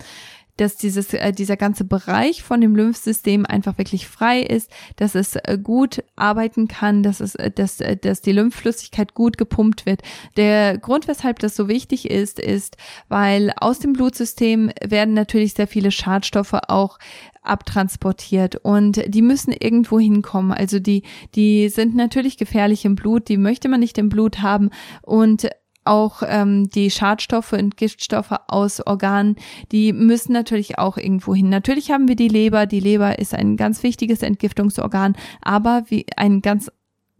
dass 0.61 0.77
dieses, 0.77 1.13
äh, 1.15 1.31
dieser 1.33 1.57
ganze 1.57 1.83
Bereich 1.83 2.43
von 2.43 2.61
dem 2.61 2.75
Lymphsystem 2.75 3.47
einfach 3.47 3.79
wirklich 3.79 4.07
frei 4.07 4.41
ist, 4.41 4.69
dass 4.95 5.15
es 5.15 5.35
äh, 5.35 5.57
gut 5.61 6.03
arbeiten 6.15 6.67
kann, 6.67 7.01
dass 7.01 7.19
es, 7.19 7.33
äh, 7.33 7.49
dass, 7.49 7.81
äh, 7.81 7.97
dass 7.97 8.21
die 8.21 8.31
Lymphflüssigkeit 8.31 9.15
gut 9.15 9.39
gepumpt 9.39 9.87
wird. 9.87 10.03
Der 10.37 10.77
Grund, 10.77 11.07
weshalb 11.07 11.39
das 11.39 11.55
so 11.55 11.67
wichtig 11.67 12.11
ist, 12.11 12.39
ist, 12.39 12.77
weil 13.09 13.51
aus 13.57 13.79
dem 13.79 13.93
Blutsystem 13.93 14.71
werden 14.85 15.15
natürlich 15.15 15.55
sehr 15.55 15.67
viele 15.67 15.89
Schadstoffe 15.89 16.53
auch 16.67 16.99
abtransportiert 17.41 18.57
und 18.57 19.01
die 19.07 19.23
müssen 19.23 19.51
irgendwo 19.51 19.99
hinkommen. 19.99 20.51
Also 20.51 20.77
die, 20.77 21.01
die 21.33 21.69
sind 21.69 21.95
natürlich 21.95 22.37
gefährlich 22.37 22.85
im 22.85 22.93
Blut, 22.93 23.29
die 23.29 23.37
möchte 23.37 23.67
man 23.67 23.79
nicht 23.79 23.97
im 23.97 24.09
Blut 24.09 24.43
haben 24.43 24.69
und 25.01 25.49
auch 25.83 26.23
ähm, 26.25 26.69
die 26.69 26.91
Schadstoffe 26.91 27.53
und 27.53 27.77
Giftstoffe 27.77 28.33
aus 28.47 28.85
Organen, 28.85 29.35
die 29.71 29.93
müssen 29.93 30.33
natürlich 30.33 30.77
auch 30.77 30.97
irgendwo 30.97 31.33
hin. 31.33 31.49
Natürlich 31.49 31.91
haben 31.91 32.07
wir 32.07 32.15
die 32.15 32.27
Leber. 32.27 32.65
Die 32.65 32.79
Leber 32.79 33.19
ist 33.19 33.33
ein 33.33 33.57
ganz 33.57 33.83
wichtiges 33.83 34.21
Entgiftungsorgan, 34.21 35.15
aber 35.41 35.83
wie 35.87 36.05
ein 36.15 36.41
ganz 36.41 36.71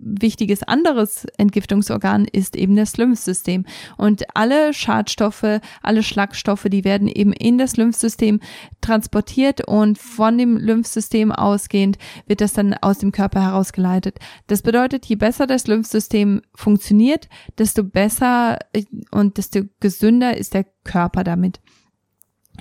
wichtiges 0.03 0.63
anderes 0.63 1.25
Entgiftungsorgan 1.37 2.25
ist 2.25 2.55
eben 2.55 2.75
das 2.75 2.97
Lymphsystem. 2.97 3.65
Und 3.97 4.23
alle 4.35 4.73
Schadstoffe, 4.73 5.59
alle 5.81 6.03
Schlagstoffe, 6.03 6.67
die 6.69 6.83
werden 6.83 7.07
eben 7.07 7.33
in 7.33 7.57
das 7.57 7.77
Lymphsystem 7.77 8.39
transportiert 8.81 9.67
und 9.67 9.97
von 9.97 10.37
dem 10.37 10.57
Lymphsystem 10.57 11.31
ausgehend 11.31 11.97
wird 12.27 12.41
das 12.41 12.53
dann 12.53 12.73
aus 12.73 12.99
dem 12.99 13.11
Körper 13.11 13.41
herausgeleitet. 13.41 14.19
Das 14.47 14.61
bedeutet, 14.61 15.05
je 15.05 15.15
besser 15.15 15.47
das 15.47 15.67
Lymphsystem 15.67 16.41
funktioniert, 16.55 17.29
desto 17.57 17.83
besser 17.83 18.59
und 19.11 19.37
desto 19.37 19.61
gesünder 19.79 20.37
ist 20.37 20.53
der 20.53 20.65
Körper 20.83 21.23
damit. 21.23 21.59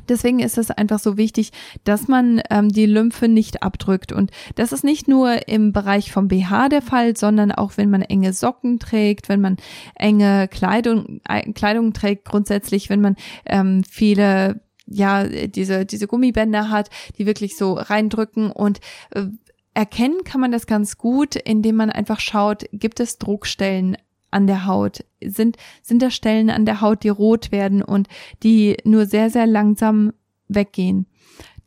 Deswegen 0.09 0.40
ist 0.40 0.59
es 0.59 0.71
einfach 0.71 0.99
so 0.99 1.16
wichtig, 1.16 1.52
dass 1.85 2.09
man 2.09 2.42
ähm, 2.50 2.69
die 2.69 2.87
Lymphe 2.87 3.28
nicht 3.28 3.62
abdrückt. 3.62 4.12
Und 4.12 4.30
das 4.54 4.73
ist 4.73 4.85
nicht 4.85 5.09
nur 5.09 5.49
im 5.49 5.73
Bereich 5.73 6.12
vom 6.12 6.28
BH 6.28 6.69
der 6.69 6.83
Fall, 6.83 7.16
sondern 7.16 7.52
auch 7.52 7.73
wenn 7.76 7.90
man 7.90 8.02
enge 8.02 8.33
Socken 8.33 8.78
trägt, 8.78 9.28
wenn 9.28 9.40
man 9.40 9.57
enge 9.95 10.49
Kleidung, 10.49 11.21
äh, 11.28 11.52
Kleidung 11.52 11.92
trägt, 11.92 12.25
grundsätzlich, 12.25 12.90
wenn 12.90 13.00
man 13.00 13.16
ähm, 13.47 13.83
viele 13.88 14.61
ja, 14.92 15.25
diese, 15.25 15.87
diese 15.87 16.09
Gummibänder 16.09 16.69
hat, 16.69 16.90
die 17.16 17.25
wirklich 17.25 17.57
so 17.57 17.75
reindrücken 17.75 18.50
und 18.50 18.80
äh, 19.11 19.26
erkennen 19.73 20.25
kann 20.25 20.40
man 20.40 20.50
das 20.50 20.66
ganz 20.66 20.99
gut, 20.99 21.37
indem 21.37 21.76
man 21.76 21.90
einfach 21.90 22.21
schaut, 22.21 22.64
gibt 22.73 22.99
es 23.00 23.19
Druckstellen 23.19 23.97
an 24.30 24.46
der 24.46 24.66
Haut? 24.66 25.04
Sind, 25.25 25.56
sind 25.82 26.02
da 26.02 26.10
Stellen 26.10 26.50
an 26.50 26.66
der 26.66 26.80
Haut, 26.80 27.02
die 27.02 27.08
rot 27.08 27.52
werden 27.52 27.82
und 27.82 28.08
die 28.42 28.76
nur 28.84 29.06
sehr, 29.06 29.30
sehr 29.30 29.46
langsam 29.46 30.12
weggehen? 30.49 31.06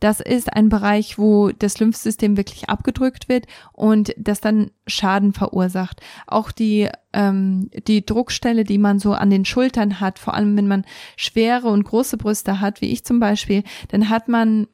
Das 0.03 0.19
ist 0.19 0.51
ein 0.51 0.67
Bereich, 0.67 1.17
wo 1.17 1.51
das 1.51 1.79
Lymphsystem 1.79 2.35
wirklich 2.35 2.67
abgedrückt 2.67 3.29
wird 3.29 3.45
und 3.71 4.13
das 4.17 4.41
dann 4.41 4.69
Schaden 4.85 5.31
verursacht. 5.31 6.01
Auch 6.27 6.51
die, 6.51 6.89
ähm, 7.13 7.69
die 7.87 8.05
Druckstelle, 8.05 8.65
die 8.65 8.79
man 8.79 8.99
so 8.99 9.13
an 9.13 9.29
den 9.29 9.45
Schultern 9.45 10.01
hat, 10.01 10.19
vor 10.19 10.33
allem 10.33 10.57
wenn 10.57 10.67
man 10.67 10.83
schwere 11.15 11.69
und 11.69 11.85
große 11.85 12.17
Brüste 12.17 12.59
hat, 12.59 12.81
wie 12.81 12.91
ich 12.91 13.05
zum 13.05 13.21
Beispiel, 13.21 13.63
dann 13.87 14.09
hat 14.09 14.27
man 14.27 14.67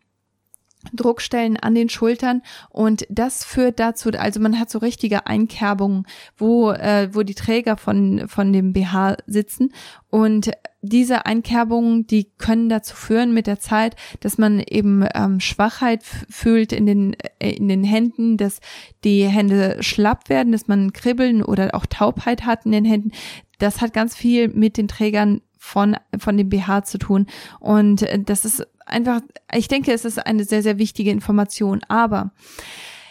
Druckstellen 0.93 1.57
an 1.57 1.75
den 1.75 1.89
Schultern. 1.89 2.41
Und 2.69 3.05
das 3.09 3.43
führt 3.43 3.79
dazu, 3.79 4.09
also 4.11 4.39
man 4.39 4.59
hat 4.59 4.69
so 4.69 4.79
richtige 4.79 5.27
Einkerbungen, 5.27 6.05
wo 6.37 6.71
äh, 6.71 7.09
wo 7.11 7.23
die 7.23 7.35
Träger 7.35 7.75
von 7.75 8.27
von 8.27 8.53
dem 8.53 8.71
BH 8.71 9.17
sitzen. 9.27 9.73
Und 10.09 10.51
diese 10.81 11.25
Einkerbungen, 11.25 12.07
die 12.07 12.29
können 12.37 12.69
dazu 12.69 12.95
führen 12.95 13.33
mit 13.33 13.45
der 13.45 13.59
Zeit, 13.59 13.97
dass 14.21 14.37
man 14.37 14.61
eben 14.61 15.05
ähm, 15.13 15.41
Schwachheit 15.41 16.03
fühlt 16.03 16.71
in 16.71 16.85
den 16.85 17.13
äh, 17.39 17.51
in 17.51 17.67
den 17.67 17.83
Händen, 17.83 18.37
dass 18.37 18.61
die 19.03 19.25
Hände 19.25 19.77
schlapp 19.81 20.29
werden, 20.29 20.53
dass 20.53 20.69
man 20.69 20.93
Kribbeln 20.93 21.43
oder 21.43 21.75
auch 21.75 21.85
Taubheit 21.85 22.45
hat 22.45 22.65
in 22.65 22.71
den 22.71 22.85
Händen. 22.85 23.11
Das 23.57 23.81
hat 23.81 23.93
ganz 23.93 24.15
viel 24.15 24.47
mit 24.47 24.77
den 24.77 24.87
Trägern 24.87 25.41
von 25.57 25.97
von 26.17 26.37
dem 26.37 26.47
BH 26.47 26.85
zu 26.85 26.97
tun. 26.99 27.27
Und 27.59 28.03
äh, 28.03 28.17
das 28.17 28.45
ist 28.45 28.65
einfach, 28.89 29.21
ich 29.53 29.67
denke, 29.67 29.91
es 29.91 30.05
ist 30.05 30.25
eine 30.25 30.43
sehr, 30.43 30.63
sehr 30.63 30.77
wichtige 30.77 31.11
Information. 31.11 31.81
Aber 31.87 32.31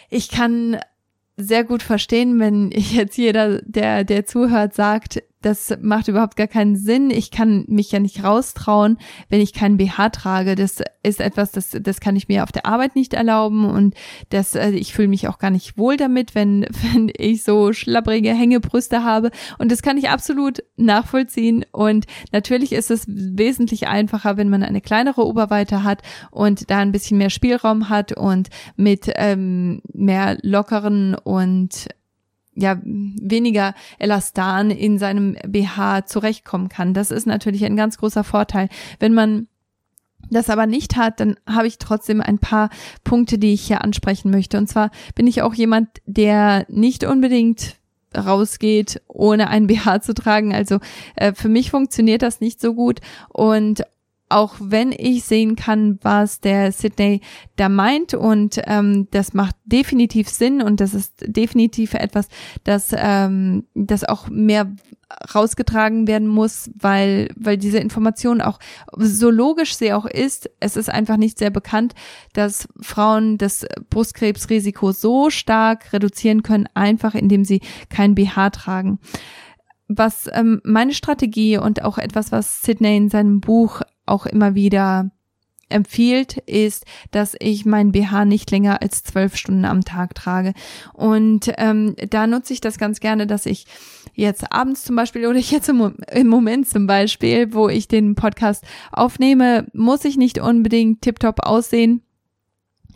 ich 0.09 0.29
kann 0.29 0.79
sehr 1.37 1.63
gut 1.63 1.81
verstehen, 1.81 2.39
wenn 2.39 2.71
jetzt 2.75 3.17
jeder, 3.17 3.61
der, 3.61 4.03
der 4.03 4.25
zuhört, 4.25 4.73
sagt, 4.73 5.23
das 5.41 5.73
macht 5.81 6.09
überhaupt 6.09 6.35
gar 6.35 6.47
keinen 6.47 6.75
Sinn. 6.75 7.11
Ich 7.11 7.31
kann 7.31 7.63
mich 7.67 7.91
ja 7.91 7.99
nicht 7.99 8.23
raustrauen, 8.23 8.97
wenn 9.29 9.39
ich 9.39 9.53
keinen 9.53 9.77
BH 9.77 10.09
trage. 10.09 10.55
Das 10.55 10.81
ist 11.01 11.21
etwas, 11.21 11.51
das, 11.51 11.77
das 11.79 12.01
kann 12.01 12.17
ich 12.17 12.27
mir 12.27 12.43
auf 12.43 12.51
der 12.51 12.65
Arbeit 12.65 12.95
nicht 12.95 13.13
erlauben 13.13 13.65
und 13.69 13.95
das, 14.29 14.55
also 14.57 14.77
ich 14.77 14.93
fühle 14.93 15.07
mich 15.07 15.29
auch 15.29 15.39
gar 15.39 15.49
nicht 15.49 15.77
wohl 15.77 15.95
damit, 15.95 16.35
wenn, 16.35 16.63
wenn 16.93 17.11
ich 17.15 17.43
so 17.43 17.71
schlapprige 17.71 18.33
Hängebrüste 18.33 19.03
habe. 19.03 19.31
Und 19.57 19.71
das 19.71 19.81
kann 19.81 19.97
ich 19.97 20.09
absolut 20.09 20.59
nachvollziehen. 20.75 21.65
Und 21.71 22.05
natürlich 22.33 22.73
ist 22.73 22.91
es 22.91 23.05
wesentlich 23.07 23.87
einfacher, 23.87 24.35
wenn 24.35 24.49
man 24.49 24.63
eine 24.63 24.81
kleinere 24.81 25.25
Oberweite 25.25 25.83
hat 25.83 26.01
und 26.31 26.69
da 26.69 26.79
ein 26.79 26.91
bisschen 26.91 27.17
mehr 27.17 27.29
Spielraum 27.29 27.87
hat 27.87 28.11
und 28.11 28.49
mit 28.75 29.09
ähm, 29.15 29.81
mehr 29.93 30.37
lockeren 30.41 31.15
und 31.15 31.87
ja 32.55 32.79
weniger 32.83 33.73
Elastan 33.99 34.71
in 34.71 34.97
seinem 34.97 35.37
BH 35.47 36.05
zurechtkommen 36.05 36.69
kann. 36.69 36.93
Das 36.93 37.11
ist 37.11 37.27
natürlich 37.27 37.65
ein 37.65 37.75
ganz 37.75 37.97
großer 37.97 38.23
Vorteil. 38.23 38.69
Wenn 38.99 39.13
man 39.13 39.47
das 40.29 40.49
aber 40.49 40.67
nicht 40.67 40.95
hat, 40.95 41.19
dann 41.19 41.37
habe 41.47 41.67
ich 41.67 41.77
trotzdem 41.77 42.21
ein 42.21 42.39
paar 42.39 42.69
Punkte, 43.03 43.37
die 43.37 43.53
ich 43.53 43.61
hier 43.61 43.83
ansprechen 43.83 44.31
möchte. 44.31 44.57
Und 44.57 44.67
zwar 44.67 44.91
bin 45.15 45.27
ich 45.27 45.41
auch 45.41 45.53
jemand, 45.53 45.89
der 46.05 46.65
nicht 46.69 47.03
unbedingt 47.03 47.77
rausgeht, 48.15 49.01
ohne 49.07 49.49
ein 49.49 49.67
BH 49.67 50.01
zu 50.01 50.13
tragen. 50.13 50.53
Also 50.53 50.79
äh, 51.15 51.33
für 51.33 51.49
mich 51.49 51.71
funktioniert 51.71 52.21
das 52.21 52.41
nicht 52.41 52.59
so 52.59 52.73
gut. 52.73 52.99
Und 53.29 53.83
auch 54.29 54.55
wenn 54.59 54.91
ich 54.91 55.23
sehen 55.23 55.55
kann, 55.55 55.99
was 56.01 56.39
der 56.39 56.71
Sydney 56.71 57.21
da 57.55 57.67
meint 57.67 58.13
und 58.13 58.61
ähm, 58.65 59.07
das 59.11 59.33
macht 59.33 59.55
definitiv 59.65 60.29
Sinn 60.29 60.61
und 60.61 60.79
das 60.79 60.93
ist 60.93 61.15
definitiv 61.25 61.95
etwas, 61.95 62.27
das 62.63 62.93
ähm, 62.95 63.65
das 63.73 64.03
auch 64.03 64.29
mehr 64.29 64.71
rausgetragen 65.33 66.07
werden 66.07 66.27
muss, 66.27 66.69
weil 66.75 67.29
weil 67.35 67.57
diese 67.57 67.79
Information 67.79 68.41
auch 68.41 68.59
so 68.95 69.31
logisch 69.31 69.75
sie 69.75 69.93
auch 69.93 70.05
ist, 70.05 70.49
es 70.59 70.77
ist 70.77 70.89
einfach 70.89 71.17
nicht 71.17 71.39
sehr 71.39 71.49
bekannt, 71.49 71.95
dass 72.33 72.67
Frauen 72.79 73.39
das 73.39 73.65
Brustkrebsrisiko 73.89 74.91
so 74.91 75.31
stark 75.31 75.91
reduzieren 75.91 76.43
können, 76.43 76.69
einfach 76.75 77.15
indem 77.15 77.43
sie 77.43 77.61
kein 77.89 78.13
BH 78.13 78.51
tragen. 78.51 78.99
Was 79.87 80.29
ähm, 80.31 80.61
meine 80.63 80.93
Strategie 80.93 81.57
und 81.57 81.83
auch 81.83 81.97
etwas, 81.97 82.31
was 82.31 82.61
Sidney 82.61 82.95
in 82.95 83.09
seinem 83.09 83.41
Buch 83.41 83.81
auch 84.09 84.25
immer 84.25 84.55
wieder 84.55 85.11
empfiehlt, 85.69 86.37
ist, 86.37 86.85
dass 87.11 87.35
ich 87.39 87.65
mein 87.65 87.91
BH 87.91 88.25
nicht 88.25 88.51
länger 88.51 88.81
als 88.81 89.03
zwölf 89.03 89.35
Stunden 89.35 89.65
am 89.65 89.85
Tag 89.85 90.15
trage. 90.15 90.53
Und 90.93 91.51
ähm, 91.57 91.95
da 92.09 92.27
nutze 92.27 92.53
ich 92.53 92.61
das 92.61 92.77
ganz 92.77 92.99
gerne, 92.99 93.27
dass 93.27 93.45
ich 93.45 93.65
jetzt 94.13 94.51
abends 94.51 94.83
zum 94.83 94.95
Beispiel 94.95 95.27
oder 95.27 95.39
jetzt 95.39 95.69
im, 95.69 95.95
im 96.11 96.27
Moment 96.27 96.67
zum 96.67 96.87
Beispiel, 96.87 97.53
wo 97.53 97.69
ich 97.69 97.87
den 97.87 98.15
Podcast 98.15 98.63
aufnehme, 98.91 99.67
muss 99.73 100.05
ich 100.05 100.17
nicht 100.17 100.39
unbedingt 100.39 101.01
tiptop 101.01 101.45
aussehen 101.45 102.01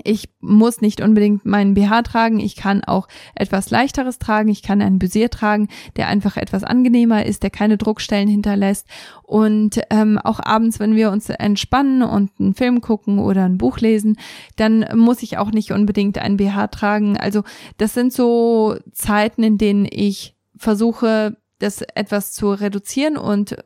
ich 0.03 0.29
muss 0.39 0.81
nicht 0.81 1.01
unbedingt 1.01 1.45
meinen 1.45 1.75
BH 1.75 2.01
tragen. 2.03 2.39
Ich 2.39 2.55
kann 2.55 2.83
auch 2.83 3.07
etwas 3.35 3.69
leichteres 3.69 4.17
tragen. 4.17 4.49
Ich 4.49 4.63
kann 4.63 4.81
einen 4.81 4.99
Busier 4.99 5.29
tragen, 5.29 5.67
der 5.95 6.07
einfach 6.07 6.35
etwas 6.35 6.63
angenehmer 6.63 7.25
ist, 7.25 7.43
der 7.43 7.51
keine 7.51 7.77
Druckstellen 7.77 8.27
hinterlässt. 8.27 8.87
Und 9.21 9.79
ähm, 9.91 10.17
auch 10.17 10.39
abends, 10.39 10.79
wenn 10.79 10.95
wir 10.95 11.11
uns 11.11 11.29
entspannen 11.29 12.01
und 12.01 12.31
einen 12.39 12.55
Film 12.55 12.81
gucken 12.81 13.19
oder 13.19 13.45
ein 13.45 13.57
Buch 13.57 13.79
lesen, 13.79 14.17
dann 14.55 14.85
muss 14.95 15.21
ich 15.21 15.37
auch 15.37 15.51
nicht 15.51 15.71
unbedingt 15.71 16.17
einen 16.17 16.37
BH 16.37 16.67
tragen. 16.67 17.17
Also 17.17 17.43
das 17.77 17.93
sind 17.93 18.11
so 18.11 18.75
Zeiten, 18.91 19.43
in 19.43 19.57
denen 19.57 19.87
ich 19.89 20.35
versuche, 20.57 21.37
das 21.59 21.81
etwas 21.81 22.33
zu 22.33 22.51
reduzieren 22.51 23.17
und 23.17 23.57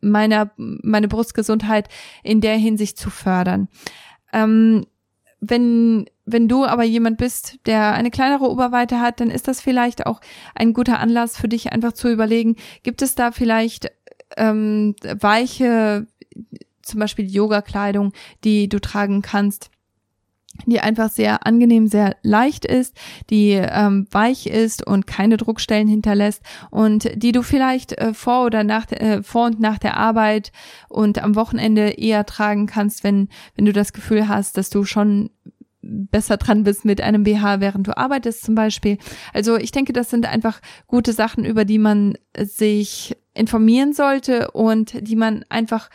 meiner, 0.00 0.50
meine 0.56 1.08
Brustgesundheit 1.08 1.88
in 2.22 2.40
der 2.40 2.56
Hinsicht 2.56 2.98
zu 2.98 3.10
fördern. 3.10 3.68
Ähm, 4.32 4.86
wenn, 5.50 6.06
wenn 6.24 6.48
du 6.48 6.64
aber 6.64 6.84
jemand 6.84 7.18
bist, 7.18 7.58
der 7.66 7.94
eine 7.94 8.10
kleinere 8.10 8.50
Oberweite 8.50 9.00
hat, 9.00 9.20
dann 9.20 9.30
ist 9.30 9.48
das 9.48 9.60
vielleicht 9.60 10.06
auch 10.06 10.20
ein 10.54 10.72
guter 10.72 10.98
Anlass 11.00 11.36
für 11.36 11.48
dich, 11.48 11.72
einfach 11.72 11.92
zu 11.92 12.10
überlegen, 12.10 12.56
gibt 12.82 13.02
es 13.02 13.14
da 13.14 13.32
vielleicht 13.32 13.90
ähm, 14.36 14.94
weiche, 15.02 16.06
zum 16.82 17.00
Beispiel 17.00 17.30
Yoga-Kleidung, 17.30 18.12
die 18.44 18.68
du 18.68 18.80
tragen 18.80 19.22
kannst, 19.22 19.70
die 20.66 20.80
einfach 20.80 21.10
sehr 21.10 21.46
angenehm, 21.46 21.86
sehr 21.86 22.16
leicht 22.22 22.64
ist, 22.64 22.96
die 23.30 23.52
ähm, 23.52 24.06
weich 24.10 24.46
ist 24.46 24.86
und 24.86 25.06
keine 25.06 25.36
Druckstellen 25.36 25.88
hinterlässt 25.88 26.42
und 26.70 27.10
die 27.14 27.32
du 27.32 27.42
vielleicht 27.42 27.92
äh, 27.92 28.14
vor 28.14 28.46
oder 28.46 28.64
nach 28.64 28.90
äh, 28.92 29.22
vor 29.22 29.46
und 29.46 29.60
nach 29.60 29.78
der 29.78 29.96
Arbeit 29.96 30.52
und 30.88 31.22
am 31.22 31.34
Wochenende 31.34 31.90
eher 31.90 32.24
tragen 32.26 32.66
kannst, 32.66 33.04
wenn 33.04 33.28
wenn 33.56 33.64
du 33.64 33.72
das 33.72 33.92
Gefühl 33.92 34.28
hast, 34.28 34.56
dass 34.56 34.70
du 34.70 34.84
schon 34.84 35.30
besser 35.86 36.36
dran 36.36 36.64
bist 36.64 36.84
mit 36.84 37.00
einem 37.00 37.24
BH, 37.24 37.60
während 37.60 37.86
du 37.86 37.96
arbeitest 37.96 38.44
zum 38.44 38.54
Beispiel. 38.54 38.98
Also 39.32 39.56
ich 39.56 39.70
denke, 39.70 39.92
das 39.92 40.10
sind 40.10 40.26
einfach 40.26 40.60
gute 40.86 41.12
Sachen, 41.12 41.44
über 41.44 41.64
die 41.64 41.78
man 41.78 42.16
sich 42.38 43.16
informieren 43.34 43.92
sollte 43.92 44.50
und 44.52 45.06
die 45.06 45.16
man 45.16 45.44
einfach 45.48 45.90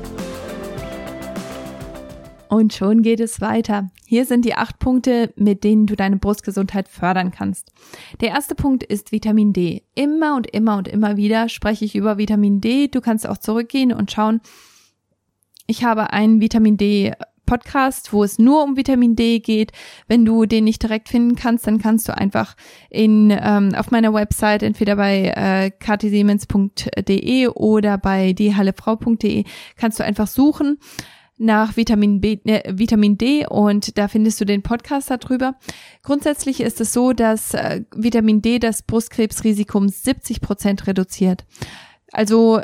Und 2.48 2.72
schon 2.72 3.02
geht 3.02 3.20
es 3.20 3.42
weiter. 3.42 3.90
Hier 4.12 4.26
sind 4.26 4.44
die 4.44 4.56
acht 4.56 4.78
Punkte, 4.78 5.32
mit 5.36 5.64
denen 5.64 5.86
du 5.86 5.96
deine 5.96 6.18
Brustgesundheit 6.18 6.86
fördern 6.86 7.30
kannst. 7.30 7.72
Der 8.20 8.28
erste 8.28 8.54
Punkt 8.54 8.82
ist 8.82 9.10
Vitamin 9.10 9.54
D. 9.54 9.84
Immer 9.94 10.36
und 10.36 10.46
immer 10.50 10.76
und 10.76 10.86
immer 10.86 11.16
wieder 11.16 11.48
spreche 11.48 11.86
ich 11.86 11.94
über 11.94 12.18
Vitamin 12.18 12.60
D. 12.60 12.88
Du 12.88 13.00
kannst 13.00 13.26
auch 13.26 13.38
zurückgehen 13.38 13.90
und 13.90 14.12
schauen. 14.12 14.42
Ich 15.66 15.82
habe 15.82 16.12
einen 16.12 16.42
Vitamin 16.42 16.76
D 16.76 17.14
Podcast, 17.46 18.12
wo 18.12 18.22
es 18.22 18.38
nur 18.38 18.62
um 18.62 18.76
Vitamin 18.76 19.16
D 19.16 19.38
geht. 19.38 19.72
Wenn 20.08 20.26
du 20.26 20.44
den 20.44 20.64
nicht 20.64 20.82
direkt 20.82 21.08
finden 21.08 21.34
kannst, 21.34 21.66
dann 21.66 21.78
kannst 21.78 22.06
du 22.06 22.14
einfach 22.14 22.54
in 22.90 23.30
ähm, 23.30 23.74
auf 23.74 23.92
meiner 23.92 24.12
Website 24.12 24.62
entweder 24.62 24.96
bei 24.96 25.32
äh, 25.34 25.70
ktsiemens.de 25.70 27.46
oder 27.48 27.96
bei 27.96 28.34
diehallefrau.de 28.34 29.44
kannst 29.76 30.00
du 30.00 30.04
einfach 30.04 30.26
suchen 30.26 30.76
nach 31.42 31.76
Vitamin, 31.76 32.20
B, 32.20 32.38
äh, 32.44 32.72
Vitamin 32.76 33.18
D 33.18 33.46
und 33.46 33.98
da 33.98 34.08
findest 34.08 34.40
du 34.40 34.44
den 34.44 34.62
Podcast 34.62 35.10
darüber. 35.10 35.56
Grundsätzlich 36.02 36.60
ist 36.60 36.80
es 36.80 36.92
so, 36.92 37.12
dass 37.12 37.54
äh, 37.54 37.82
Vitamin 37.94 38.40
D 38.40 38.58
das 38.58 38.82
Brustkrebsrisiko 38.82 39.78
um 39.78 39.88
70 39.88 40.40
Prozent 40.40 40.86
reduziert. 40.86 41.44
Also 42.12 42.60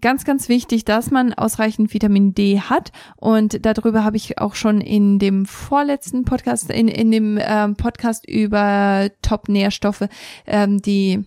ganz, 0.00 0.24
ganz 0.24 0.48
wichtig, 0.48 0.84
dass 0.84 1.10
man 1.10 1.32
ausreichend 1.32 1.94
Vitamin 1.94 2.34
D 2.34 2.60
hat. 2.60 2.92
Und 3.16 3.64
darüber 3.64 4.04
habe 4.04 4.16
ich 4.16 4.38
auch 4.38 4.54
schon 4.54 4.80
in 4.80 5.18
dem 5.18 5.46
vorletzten 5.46 6.24
Podcast, 6.24 6.70
in, 6.70 6.88
in 6.88 7.10
dem 7.10 7.38
ähm, 7.40 7.76
Podcast 7.76 8.28
über 8.28 9.10
Top-Nährstoffe, 9.22 10.08
ähm, 10.46 10.80
die 10.82 11.24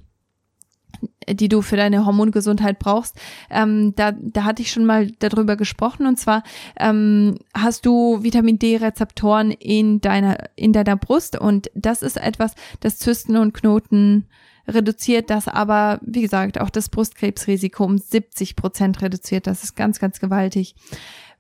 die 1.29 1.49
du 1.49 1.61
für 1.61 1.77
deine 1.77 2.05
Hormongesundheit 2.05 2.79
brauchst. 2.79 3.15
Ähm, 3.49 3.93
da, 3.95 4.11
da 4.11 4.43
hatte 4.43 4.61
ich 4.61 4.71
schon 4.71 4.85
mal 4.85 5.11
darüber 5.19 5.55
gesprochen 5.55 6.05
und 6.05 6.19
zwar 6.19 6.43
ähm, 6.79 7.37
hast 7.53 7.85
du 7.85 8.23
Vitamin 8.23 8.59
D-Rezeptoren 8.59 9.51
in 9.51 10.01
deiner 10.01 10.37
in 10.55 10.73
deiner 10.73 10.95
Brust 10.95 11.39
und 11.39 11.69
das 11.75 12.01
ist 12.01 12.17
etwas, 12.17 12.53
das 12.79 12.97
Zysten 12.97 13.37
und 13.37 13.53
Knoten 13.53 14.27
reduziert, 14.67 15.29
das 15.29 15.47
aber 15.47 15.99
wie 16.03 16.21
gesagt 16.21 16.59
auch 16.59 16.69
das 16.69 16.89
Brustkrebsrisiko 16.89 17.83
um 17.83 17.97
70 17.97 18.55
Prozent 18.55 19.01
reduziert. 19.01 19.47
Das 19.47 19.63
ist 19.63 19.75
ganz 19.75 19.99
ganz 19.99 20.19
gewaltig. 20.19 20.75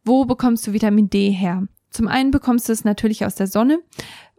Wo 0.03 0.25
bekommst 0.25 0.65
du 0.65 0.73
Vitamin 0.73 1.09
D 1.09 1.29
her? 1.31 1.67
Zum 1.91 2.07
einen 2.07 2.31
bekommst 2.31 2.69
du 2.69 2.73
es 2.73 2.85
natürlich 2.85 3.25
aus 3.25 3.35
der 3.35 3.47
Sonne 3.47 3.79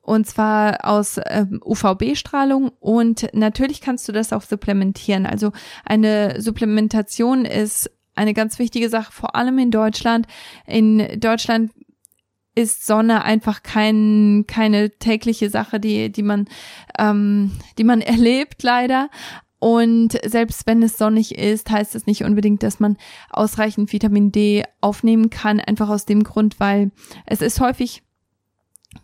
und 0.03 0.27
zwar 0.27 0.85
aus 0.85 1.21
ähm, 1.27 1.61
UVB-Strahlung 1.65 2.73
und 2.81 3.29
natürlich 3.33 3.81
kannst 3.81 4.09
du 4.09 4.12
das 4.12 4.33
auch 4.33 4.43
supplementieren. 4.43 5.27
Also 5.27 5.53
eine 5.85 6.41
Supplementation 6.41 7.45
ist 7.45 7.91
eine 8.15 8.35
ganz 8.35 8.59
wichtige 8.59 8.88
Sache, 8.88 9.12
vor 9.12 9.37
allem 9.37 9.59
in 9.59 9.71
Deutschland. 9.71 10.27
In 10.67 11.21
Deutschland 11.21 11.71
ist 12.55 12.87
Sonne 12.87 13.25
einfach 13.25 13.62
kein, 13.62 14.45
keine 14.47 14.91
tägliche 14.91 15.49
Sache, 15.49 15.81
die, 15.81 16.11
die 16.11 16.23
man, 16.23 16.47
ähm, 16.99 17.53
die 17.79 17.85
man 17.85 18.01
erlebt, 18.03 18.62
leider. 18.62 19.09
Und 19.59 20.19
selbst 20.25 20.67
wenn 20.67 20.83
es 20.83 20.99
sonnig 20.99 21.38
ist, 21.38 21.71
heißt 21.71 21.95
es 21.95 22.07
nicht 22.07 22.25
unbedingt, 22.25 22.65
dass 22.65 22.81
man 22.81 22.97
ausreichend 23.31 23.93
Vitamin 23.93 24.33
D 24.33 24.65
aufnehmen 24.81 25.31
kann, 25.31 25.61
einfach 25.61 25.88
aus 25.88 26.05
dem 26.05 26.25
Grund, 26.25 26.59
weil 26.59 26.91
es 27.27 27.41
ist 27.41 27.61
häufig 27.61 28.03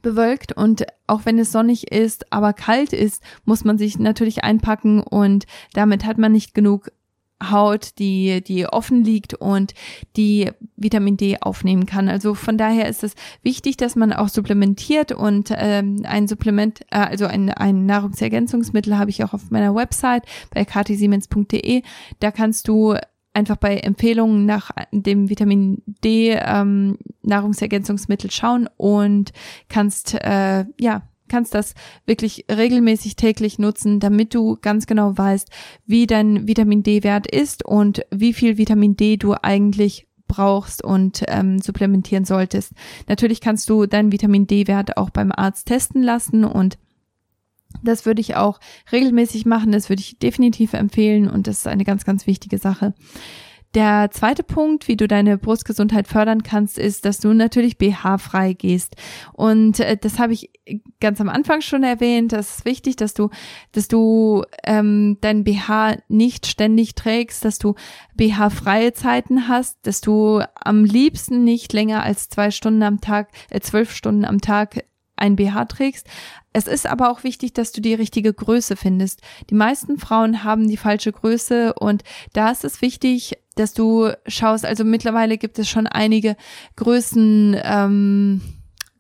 bewölkt 0.03 0.53
und 0.53 0.87
auch 1.07 1.23
wenn 1.25 1.39
es 1.39 1.53
sonnig 1.53 1.93
ist, 1.93 2.33
aber 2.33 2.53
kalt 2.53 2.93
ist, 2.93 3.23
muss 3.45 3.65
man 3.65 3.79
sich 3.79 3.99
natürlich 3.99 4.45
einpacken 4.45 5.01
und 5.01 5.47
damit 5.73 6.05
hat 6.05 6.19
man 6.19 6.33
nicht 6.33 6.55
genug 6.55 6.91
Haut, 7.43 7.91
die, 8.01 8.43
die 8.43 8.67
offen 8.67 9.05
liegt 9.05 9.35
und 9.35 9.73
die 10.17 10.51
Vitamin 10.77 11.17
D 11.17 11.39
aufnehmen 11.41 11.87
kann. 11.87 12.09
Also 12.09 12.35
von 12.35 12.59
daher 12.59 12.89
ist 12.89 13.05
es 13.05 13.15
wichtig, 13.43 13.77
dass 13.77 13.95
man 13.95 14.13
auch 14.13 14.29
supplementiert 14.29 15.13
und 15.13 15.53
ähm, 15.55 16.03
ein 16.03 16.27
Supplement, 16.27 16.81
äh, 16.91 16.99
also 16.99 17.27
ein, 17.27 17.51
ein 17.51 17.87
Nahrungsergänzungsmittel 17.87 18.99
habe 18.99 19.11
ich 19.11 19.23
auch 19.23 19.35
auf 19.35 19.51
meiner 19.51 19.73
Website 19.75 20.25
bei 20.53 20.65
ktsiemens.de. 20.65 21.83
Da 22.19 22.33
kannst 22.33 22.67
du 22.67 22.97
einfach 23.35 23.57
bei 23.57 23.77
Empfehlungen 23.77 24.47
nach 24.47 24.71
dem 24.91 25.31
Vitamin 25.31 25.83
D 26.05 26.31
ähm, 26.33 26.99
Nahrungsergänzungsmittel 27.23 28.31
schauen 28.31 28.69
und 28.77 29.33
kannst 29.69 30.15
äh, 30.15 30.65
ja 30.81 31.03
kannst 31.29 31.55
das 31.55 31.75
wirklich 32.07 32.47
regelmäßig 32.51 33.17
täglich 33.17 33.59
nutzen, 33.59 34.01
damit 34.01 34.35
du 34.35 34.57
ganz 34.61 34.87
genau 34.87 35.17
weißt, 35.17 35.51
wie 35.87 36.07
dein 36.07 36.49
Vitamin 36.49 36.83
D-Wert 36.83 37.31
ist 37.31 37.65
und 37.65 38.05
wie 38.11 38.33
viel 38.33 38.57
Vitamin 38.57 38.97
D 38.97 39.19
du 39.19 39.35
eigentlich 39.35 40.09
brauchst 40.27 40.85
und 40.85 41.23
ähm, 41.29 41.59
supplementieren 41.61 42.25
solltest. 42.25 42.73
Natürlich 43.09 43.41
kannst 43.41 43.69
du 43.71 43.87
deinen 43.87 44.13
Vitamin 44.13 44.47
D-Wert 44.47 44.97
auch 44.97 45.11
beim 45.11 45.33
Arzt 45.33 45.67
testen 45.67 46.03
lassen 46.03 46.45
und 46.45 46.79
das 47.83 48.07
würde 48.07 48.21
ich 48.21 48.37
auch 48.37 48.61
regelmäßig 48.93 49.47
machen, 49.47 49.73
das 49.73 49.89
würde 49.89 50.01
ich 50.01 50.19
definitiv 50.19 50.73
empfehlen 50.73 51.29
und 51.29 51.47
das 51.47 51.59
ist 51.59 51.67
eine 51.67 51.85
ganz, 51.85 52.05
ganz 52.05 52.27
wichtige 52.27 52.59
Sache. 52.59 52.95
Der 53.75 54.09
zweite 54.11 54.43
Punkt, 54.43 54.89
wie 54.89 54.97
du 54.97 55.07
deine 55.07 55.37
Brustgesundheit 55.37 56.09
fördern 56.09 56.43
kannst, 56.43 56.79
ist, 56.79 57.05
dass 57.05 57.19
du 57.21 57.35
natürlich 57.35 57.77
BH-frei 57.77 58.55
gehst. 58.55 58.97
Und 59.35 59.81
äh, 59.81 59.99
das 59.99 60.19
habe 60.19 60.33
ich 60.33 60.51
ganz 61.01 61.21
am 61.21 61.29
Anfang 61.29 61.61
schon 61.61 61.83
erwähnt. 61.83 62.33
Das 62.33 62.59
ist 62.59 62.65
wichtig, 62.65 62.97
dass 62.97 63.13
du, 63.13 63.29
dass 63.73 63.87
du 63.87 64.43
ähm, 64.65 65.19
dein 65.21 65.45
BH 65.45 65.99
nicht 66.09 66.47
ständig 66.47 66.95
trägst, 66.95 67.45
dass 67.45 67.59
du 67.59 67.75
BH-freie 68.17 68.95
Zeiten 68.95 69.49
hast, 69.49 69.77
dass 69.83 70.01
du 70.01 70.41
am 70.55 70.85
liebsten 70.85 71.45
nicht 71.45 71.75
länger 71.75 72.03
als 72.03 72.31
zwei 72.31 72.51
Stunden 72.51 72.83
am 72.83 73.03
Tag, 73.03 73.29
äh, 73.51 73.61
zwölf 73.61 73.93
Stunden 73.93 74.25
am 74.25 74.41
Tag 74.41 74.83
ein 75.19 75.37
BH 75.37 75.67
trägst. 75.67 76.07
Es 76.53 76.67
ist 76.67 76.87
aber 76.87 77.11
auch 77.11 77.25
wichtig, 77.25 77.53
dass 77.53 77.73
du 77.73 77.81
die 77.81 77.95
richtige 77.95 78.33
Größe 78.33 78.77
findest. 78.77 79.21
Die 79.51 79.55
meisten 79.55 79.99
Frauen 79.99 80.45
haben 80.45 80.69
die 80.69 80.77
falsche 80.77 81.13
Größe 81.13 81.75
und 81.75 82.03
da 82.33 82.51
ist 82.51 82.65
es 82.65 82.83
wichtig, 82.83 83.39
dass 83.55 83.75
du 83.75 84.11
schaust, 84.27 84.65
also 84.65 84.85
mittlerweile 84.85 85.37
gibt 85.37 85.59
es 85.59 85.69
schon 85.69 85.87
einige 85.87 86.37
Größen, 86.77 87.57
ähm, 87.63 88.41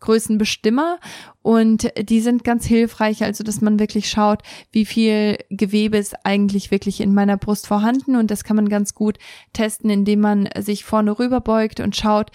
Größenbestimmer 0.01 0.99
und 1.43 1.91
die 2.01 2.21
sind 2.21 2.45
ganz 2.45 2.67
hilfreich, 2.67 3.25
also 3.25 3.43
dass 3.45 3.61
man 3.61 3.79
wirklich 3.79 4.09
schaut, 4.09 4.43
wie 4.71 4.85
viel 4.85 5.39
Gewebe 5.51 5.97
ist 5.97 6.15
eigentlich 6.25 6.71
wirklich 6.71 7.01
in 7.01 7.15
meiner 7.15 7.37
Brust 7.37 7.67
vorhanden 7.67 8.17
und 8.17 8.31
das 8.31 8.45
kann 8.45 8.57
man 8.57 8.69
ganz 8.69 8.95
gut 8.95 9.19
testen, 9.53 9.91
indem 9.91 10.21
man 10.21 10.49
sich 10.59 10.85
vorne 10.85 11.19
rüber 11.19 11.41
beugt 11.41 11.81
und 11.81 11.97
schaut, 11.97 12.31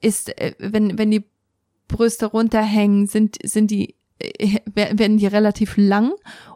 ist, 0.00 0.36
äh, 0.40 0.54
wenn, 0.58 0.98
wenn 0.98 1.10
die 1.10 1.24
Brüste 1.88 2.26
runterhängen, 2.26 3.06
sind, 3.06 3.36
sind 3.42 3.70
die, 3.70 3.96
äh, 4.18 4.60
werden 4.66 5.16
die 5.16 5.26
relativ 5.26 5.76
lang 5.76 6.12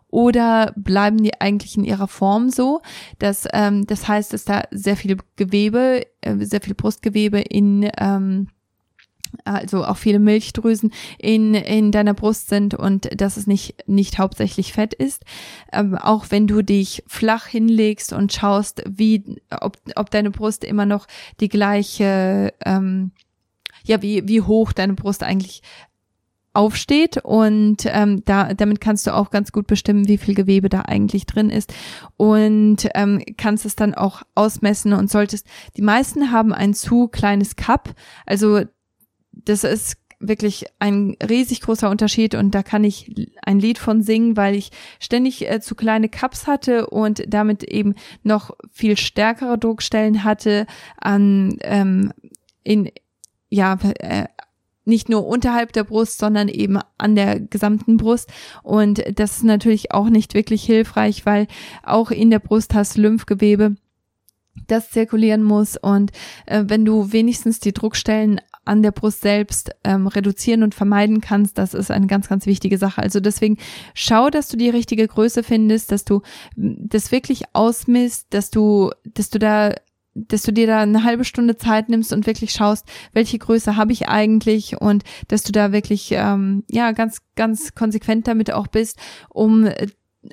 oder 0.08 0.72
bleiben 0.76 1.22
die 1.22 1.40
eigentlich 1.40 1.76
in 1.76 1.84
ihrer 1.84 2.08
Form 2.08 2.50
so? 2.50 2.82
Das, 3.18 3.48
ähm, 3.52 3.86
das 3.86 4.06
heißt, 4.06 4.32
dass 4.32 4.44
da 4.44 4.62
sehr 4.70 4.96
viel 4.96 5.16
Gewebe, 5.36 6.06
äh, 6.20 6.36
sehr 6.44 6.60
viel 6.60 6.74
Brustgewebe 6.74 7.40
in 7.40 7.90
ähm, 7.98 8.48
also 9.44 9.84
auch 9.84 9.96
viele 9.96 10.18
Milchdrüsen 10.18 10.92
in, 11.18 11.54
in 11.54 11.92
deiner 11.92 12.14
Brust 12.14 12.48
sind 12.48 12.74
und 12.74 13.08
dass 13.20 13.36
es 13.36 13.46
nicht, 13.46 13.88
nicht 13.88 14.18
hauptsächlich 14.18 14.72
Fett 14.72 14.94
ist. 14.94 15.24
Ähm, 15.72 15.96
auch 15.96 16.26
wenn 16.30 16.46
du 16.46 16.62
dich 16.62 17.02
flach 17.06 17.46
hinlegst 17.46 18.12
und 18.12 18.32
schaust, 18.32 18.82
wie, 18.88 19.40
ob, 19.50 19.78
ob 19.96 20.10
deine 20.10 20.30
Brust 20.30 20.64
immer 20.64 20.86
noch 20.86 21.06
die 21.40 21.48
gleiche, 21.48 22.52
ähm, 22.64 23.12
ja, 23.84 24.02
wie, 24.02 24.26
wie 24.28 24.40
hoch 24.40 24.72
deine 24.72 24.94
Brust 24.94 25.22
eigentlich 25.22 25.62
aufsteht 26.54 27.18
und 27.24 27.86
ähm, 27.86 28.24
da 28.26 28.52
damit 28.52 28.80
kannst 28.80 29.06
du 29.06 29.14
auch 29.14 29.30
ganz 29.30 29.52
gut 29.52 29.66
bestimmen, 29.66 30.06
wie 30.06 30.18
viel 30.18 30.34
Gewebe 30.34 30.68
da 30.68 30.82
eigentlich 30.82 31.24
drin 31.24 31.48
ist 31.48 31.72
und 32.18 32.88
ähm, 32.94 33.22
kannst 33.38 33.64
es 33.64 33.74
dann 33.74 33.94
auch 33.94 34.22
ausmessen 34.34 34.92
und 34.92 35.10
solltest. 35.10 35.46
Die 35.76 35.82
meisten 35.82 36.30
haben 36.30 36.52
ein 36.52 36.74
zu 36.74 37.08
kleines 37.08 37.56
Cup, 37.56 37.94
also 38.26 38.62
das 39.32 39.64
ist 39.64 39.96
wirklich 40.22 40.66
ein 40.78 41.16
riesig 41.26 41.62
großer 41.62 41.90
Unterschied 41.90 42.34
und 42.34 42.54
da 42.54 42.62
kann 42.62 42.84
ich 42.84 43.30
ein 43.44 43.58
Lied 43.58 43.78
von 43.78 44.02
singen, 44.02 44.36
weil 44.36 44.54
ich 44.54 44.70
ständig 45.00 45.50
äh, 45.50 45.60
zu 45.60 45.74
kleine 45.74 46.08
Cups 46.08 46.46
hatte 46.46 46.86
und 46.86 47.24
damit 47.26 47.64
eben 47.64 47.94
noch 48.22 48.52
viel 48.70 48.96
stärkere 48.96 49.58
Druckstellen 49.58 50.22
hatte 50.22 50.66
an 50.96 51.56
ähm, 51.62 52.12
in 52.62 52.90
ja 53.52 53.78
äh, 53.98 54.26
nicht 54.84 55.08
nur 55.08 55.26
unterhalb 55.26 55.72
der 55.72 55.84
Brust, 55.84 56.18
sondern 56.18 56.48
eben 56.48 56.78
an 56.98 57.14
der 57.14 57.38
gesamten 57.38 57.98
Brust. 57.98 58.30
Und 58.62 59.02
das 59.14 59.38
ist 59.38 59.44
natürlich 59.44 59.92
auch 59.92 60.08
nicht 60.08 60.34
wirklich 60.34 60.64
hilfreich, 60.64 61.24
weil 61.24 61.46
auch 61.82 62.10
in 62.10 62.30
der 62.30 62.40
Brust 62.40 62.74
hast 62.74 62.96
Lymphgewebe, 62.96 63.76
das 64.66 64.90
zirkulieren 64.90 65.42
muss. 65.42 65.76
Und 65.76 66.10
äh, 66.46 66.64
wenn 66.66 66.84
du 66.84 67.12
wenigstens 67.12 67.60
die 67.60 67.72
Druckstellen 67.72 68.40
an 68.64 68.82
der 68.82 68.92
Brust 68.92 69.20
selbst 69.20 69.72
ähm, 69.84 70.06
reduzieren 70.06 70.62
und 70.62 70.74
vermeiden 70.74 71.20
kannst, 71.20 71.58
das 71.58 71.74
ist 71.74 71.90
eine 71.90 72.06
ganz, 72.06 72.28
ganz 72.28 72.46
wichtige 72.46 72.78
Sache. 72.78 73.02
Also 73.02 73.20
deswegen 73.20 73.58
schau, 73.94 74.30
dass 74.30 74.48
du 74.48 74.56
die 74.56 74.70
richtige 74.70 75.06
Größe 75.06 75.42
findest, 75.42 75.92
dass 75.92 76.04
du 76.04 76.22
das 76.56 77.12
wirklich 77.12 77.44
ausmisst, 77.54 78.28
dass 78.30 78.50
du, 78.50 78.90
dass 79.04 79.30
du 79.30 79.38
da 79.38 79.74
dass 80.14 80.42
du 80.42 80.52
dir 80.52 80.66
da 80.66 80.80
eine 80.80 81.04
halbe 81.04 81.24
Stunde 81.24 81.56
Zeit 81.56 81.88
nimmst 81.88 82.12
und 82.12 82.26
wirklich 82.26 82.52
schaust, 82.52 82.86
welche 83.12 83.38
Größe 83.38 83.76
habe 83.76 83.92
ich 83.92 84.08
eigentlich 84.08 84.80
und 84.80 85.04
dass 85.28 85.42
du 85.42 85.52
da 85.52 85.72
wirklich 85.72 86.10
ähm, 86.12 86.64
ja 86.70 86.92
ganz 86.92 87.18
ganz 87.34 87.74
konsequent 87.74 88.28
damit 88.28 88.52
auch 88.52 88.66
bist, 88.66 88.98
um 89.30 89.68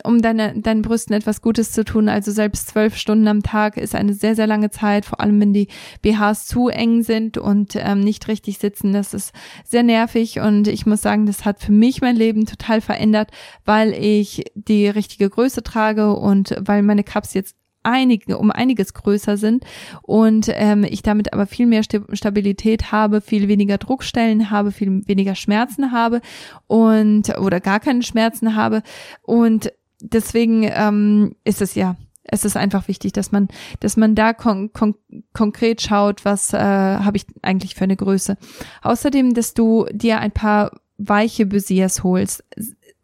um 0.04 0.22
deine, 0.22 0.60
deinen 0.60 0.84
Brüsten 0.84 1.16
etwas 1.16 1.42
Gutes 1.42 1.72
zu 1.72 1.84
tun. 1.84 2.10
Also 2.10 2.32
selbst 2.32 2.68
zwölf 2.68 2.96
Stunden 2.96 3.28
am 3.28 3.42
Tag 3.42 3.78
ist 3.78 3.96
eine 3.96 4.14
sehr, 4.14 4.36
sehr 4.36 4.46
lange 4.46 4.70
Zeit, 4.70 5.06
vor 5.06 5.20
allem 5.20 5.42
wenn 5.42 5.54
die 5.54 5.68
BHs 6.02 6.46
zu 6.46 6.68
eng 6.68 7.02
sind 7.02 7.38
und 7.38 7.76
ähm, 7.76 8.02
nicht 8.02 8.28
richtig 8.28 8.60
sitzen. 8.60 8.94
Das 8.94 9.14
ist 9.14 9.34
sehr 9.66 9.84
nervig 9.84 10.40
und 10.40 10.68
ich 10.68 10.86
muss 10.86 11.02
sagen, 11.02 11.26
das 11.26 11.44
hat 11.44 11.60
für 11.60 11.72
mich 11.72 12.02
mein 12.02 12.16
Leben 12.16 12.46
total 12.46 12.82
verändert, 12.82 13.32
weil 13.66 13.94
ich 13.94 14.46
die 14.54 14.88
richtige 14.88 15.30
Größe 15.30 15.64
trage 15.64 16.14
und 16.16 16.56
weil 16.60 16.84
meine 16.84 17.04
Cups 17.04 17.34
jetzt 17.34 17.56
einige, 17.90 18.38
um 18.38 18.52
einiges 18.52 18.94
größer 18.94 19.38
sind 19.38 19.66
und 20.02 20.50
ähm, 20.54 20.84
ich 20.84 21.02
damit 21.02 21.34
aber 21.34 21.46
viel 21.46 21.66
mehr 21.66 21.84
Stabilität 21.84 22.92
habe, 22.92 23.22
viel 23.22 23.48
weniger 23.48 23.78
Druckstellen 23.78 24.50
habe, 24.50 24.72
viel 24.72 25.08
weniger 25.08 25.36
Schmerzen 25.36 25.92
habe 25.92 26.22
und 26.68 27.38
oder 27.40 27.60
gar 27.60 27.80
keine 27.80 28.04
Schmerzen 28.04 28.56
habe 28.56 28.84
und 29.24 29.72
deswegen 30.02 30.64
ähm, 30.64 31.36
ist 31.44 31.62
es 31.62 31.76
ja 31.76 31.96
es 32.32 32.46
ist 32.46 32.58
einfach 32.58 32.88
wichtig, 32.88 33.14
dass 33.14 33.32
man, 33.32 33.48
dass 33.80 33.98
man 33.98 34.14
da 34.14 34.34
kon 34.34 34.72
kon 34.72 34.96
konkret 35.34 35.82
schaut, 35.82 36.26
was 36.26 36.54
äh, 36.54 36.58
habe 36.60 37.18
ich 37.18 37.26
eigentlich 37.42 37.74
für 37.74 37.86
eine 37.86 37.96
Größe. 37.96 38.38
Außerdem, 38.84 39.34
dass 39.34 39.56
du 39.56 39.86
dir 39.92 40.20
ein 40.20 40.32
paar 40.32 40.72
weiche 41.00 41.46
Busiers 41.46 42.04
holst. 42.04 42.44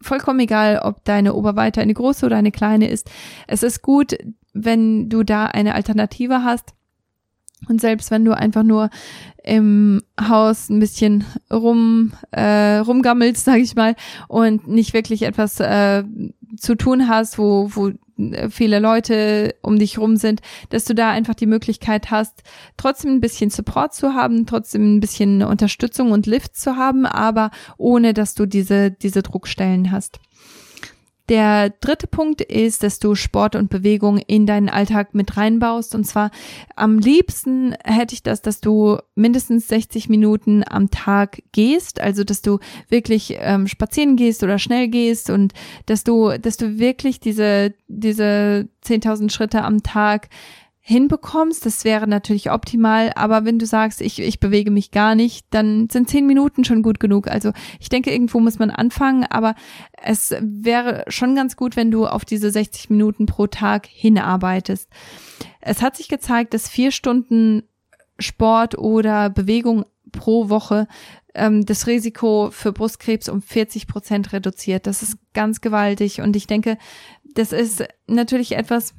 Vollkommen 0.05 0.39
egal, 0.39 0.79
ob 0.83 1.03
deine 1.03 1.33
Oberweite 1.33 1.81
eine 1.81 1.93
große 1.93 2.27
oder 2.27 2.37
eine 2.37 2.51
kleine 2.51 2.87
ist. 2.87 3.09
Es 3.47 3.63
ist 3.63 3.81
gut, 3.81 4.15
wenn 4.53 5.09
du 5.09 5.23
da 5.23 5.45
eine 5.45 5.73
Alternative 5.73 6.43
hast. 6.43 6.75
Und 7.67 7.81
selbst 7.81 8.11
wenn 8.11 8.23
du 8.23 8.37
einfach 8.37 8.61
nur 8.61 8.91
im 9.43 10.03
Haus 10.21 10.69
ein 10.69 10.79
bisschen 10.79 11.23
rum 11.51 12.13
äh, 12.29 12.77
rumgammelst, 12.77 13.45
sag 13.45 13.57
ich 13.57 13.75
mal, 13.75 13.95
und 14.27 14.67
nicht 14.67 14.93
wirklich 14.93 15.23
etwas 15.23 15.59
äh, 15.59 16.03
zu 16.57 16.75
tun 16.75 17.07
hast, 17.07 17.37
wo, 17.37 17.69
wo 17.73 17.91
viele 18.49 18.79
Leute 18.79 19.55
um 19.61 19.77
dich 19.77 19.97
rum 19.97 20.15
sind, 20.15 20.41
dass 20.69 20.85
du 20.85 20.95
da 20.95 21.11
einfach 21.11 21.35
die 21.35 21.47
Möglichkeit 21.47 22.11
hast, 22.11 22.43
trotzdem 22.77 23.11
ein 23.11 23.21
bisschen 23.21 23.49
Support 23.49 23.93
zu 23.93 24.13
haben, 24.13 24.45
trotzdem 24.45 24.95
ein 24.95 24.99
bisschen 24.99 25.43
Unterstützung 25.43 26.11
und 26.11 26.25
Lift 26.25 26.55
zu 26.55 26.77
haben, 26.77 27.05
aber 27.05 27.51
ohne 27.77 28.13
dass 28.13 28.33
du 28.33 28.45
diese, 28.45 28.91
diese 28.91 29.21
Druckstellen 29.21 29.91
hast. 29.91 30.19
Der 31.27 31.71
dritte 31.71 32.05
Punkt 32.05 32.41
ist, 32.41 32.83
dass 32.83 32.99
du 32.99 33.15
Sport 33.15 33.55
und 33.55 33.69
Bewegung 33.69 34.19
in 34.19 34.45
deinen 34.45 34.69
Alltag 34.69 35.15
mit 35.15 35.37
reinbaust. 35.37 35.95
Und 35.95 36.05
zwar 36.05 36.29
am 36.75 36.99
liebsten 36.99 37.73
hätte 37.83 38.13
ich 38.13 38.21
das, 38.21 38.43
dass 38.43 38.61
du 38.61 38.99
mindestens 39.15 39.67
60 39.67 40.07
Minuten 40.07 40.63
am 40.67 40.91
Tag 40.91 41.41
gehst, 41.51 41.99
also 41.99 42.23
dass 42.23 42.43
du 42.43 42.59
wirklich 42.89 43.37
ähm, 43.39 43.67
spazieren 43.67 44.17
gehst 44.17 44.43
oder 44.43 44.59
schnell 44.59 44.87
gehst 44.87 45.31
und 45.31 45.53
dass 45.87 46.03
du, 46.03 46.37
dass 46.37 46.57
du 46.57 46.77
wirklich 46.77 47.19
diese, 47.19 47.73
diese 47.87 48.67
10.000 48.85 49.31
Schritte 49.31 49.63
am 49.63 49.81
Tag 49.81 50.29
hinbekommst, 50.87 51.65
das 51.65 51.83
wäre 51.83 52.05
natürlich 52.05 52.51
optimal, 52.51 53.11
aber 53.15 53.43
wenn 53.43 53.57
du 53.57 53.65
sagst, 53.65 54.01
ich, 54.01 54.19
ich 54.19 54.39
bewege 54.39 54.69
mich 54.69 54.91
gar 54.91 55.15
nicht, 55.15 55.47
dann 55.49 55.89
sind 55.89 56.11
zehn 56.11 56.27
Minuten 56.27 56.63
schon 56.63 56.83
gut 56.83 56.99
genug. 56.99 57.27
Also 57.27 57.53
ich 57.79 57.89
denke, 57.89 58.11
irgendwo 58.11 58.39
muss 58.39 58.59
man 58.59 58.69
anfangen, 58.69 59.23
aber 59.23 59.55
es 59.93 60.35
wäre 60.39 61.03
schon 61.07 61.33
ganz 61.33 61.55
gut, 61.55 61.75
wenn 61.75 61.89
du 61.89 62.05
auf 62.05 62.23
diese 62.23 62.51
60 62.51 62.91
Minuten 62.91 63.25
pro 63.25 63.47
Tag 63.47 63.87
hinarbeitest. 63.87 64.87
Es 65.59 65.81
hat 65.81 65.97
sich 65.97 66.07
gezeigt, 66.07 66.53
dass 66.53 66.69
vier 66.69 66.91
Stunden 66.91 67.63
Sport 68.19 68.77
oder 68.77 69.31
Bewegung 69.31 69.85
pro 70.11 70.49
Woche 70.49 70.87
ähm, 71.33 71.65
das 71.65 71.87
Risiko 71.87 72.49
für 72.51 72.71
Brustkrebs 72.71 73.27
um 73.27 73.41
40 73.41 73.87
Prozent 73.87 74.33
reduziert. 74.33 74.85
Das 74.85 75.01
ist 75.01 75.17
ganz 75.33 75.61
gewaltig 75.61 76.21
und 76.21 76.35
ich 76.35 76.45
denke, 76.45 76.77
das 77.33 77.53
ist 77.53 77.83
natürlich 78.05 78.55
etwas, 78.55 78.93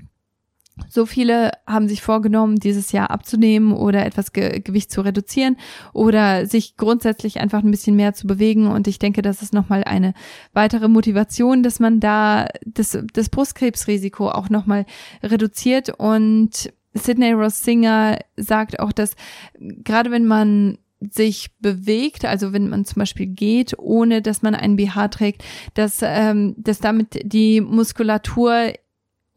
so 0.88 1.06
viele 1.06 1.52
haben 1.66 1.88
sich 1.88 2.02
vorgenommen, 2.02 2.56
dieses 2.56 2.92
Jahr 2.92 3.10
abzunehmen 3.10 3.72
oder 3.72 4.04
etwas 4.04 4.32
Ge 4.32 4.60
Gewicht 4.60 4.90
zu 4.90 5.00
reduzieren 5.00 5.56
oder 5.92 6.46
sich 6.46 6.76
grundsätzlich 6.76 7.40
einfach 7.40 7.62
ein 7.62 7.70
bisschen 7.70 7.96
mehr 7.96 8.14
zu 8.14 8.26
bewegen. 8.26 8.66
Und 8.66 8.86
ich 8.86 8.98
denke, 8.98 9.22
das 9.22 9.42
ist 9.42 9.54
nochmal 9.54 9.84
eine 9.84 10.12
weitere 10.52 10.88
Motivation, 10.88 11.62
dass 11.62 11.80
man 11.80 12.00
da 12.00 12.48
das, 12.64 12.98
das 13.12 13.28
Brustkrebsrisiko 13.30 14.28
auch 14.28 14.50
nochmal 14.50 14.84
reduziert. 15.22 15.90
Und 15.98 16.72
Sidney 16.94 17.32
Ross 17.32 17.62
Singer 17.62 18.18
sagt 18.36 18.78
auch, 18.78 18.92
dass 18.92 19.16
gerade 19.58 20.10
wenn 20.10 20.26
man 20.26 20.78
sich 21.00 21.50
bewegt, 21.58 22.24
also 22.24 22.52
wenn 22.52 22.68
man 22.68 22.84
zum 22.84 23.00
Beispiel 23.00 23.26
geht, 23.26 23.78
ohne 23.78 24.22
dass 24.22 24.42
man 24.42 24.54
einen 24.54 24.76
BH 24.76 25.08
trägt, 25.08 25.44
dass, 25.74 26.00
ähm, 26.02 26.54
dass 26.58 26.78
damit 26.78 27.20
die 27.22 27.60
Muskulatur 27.60 28.72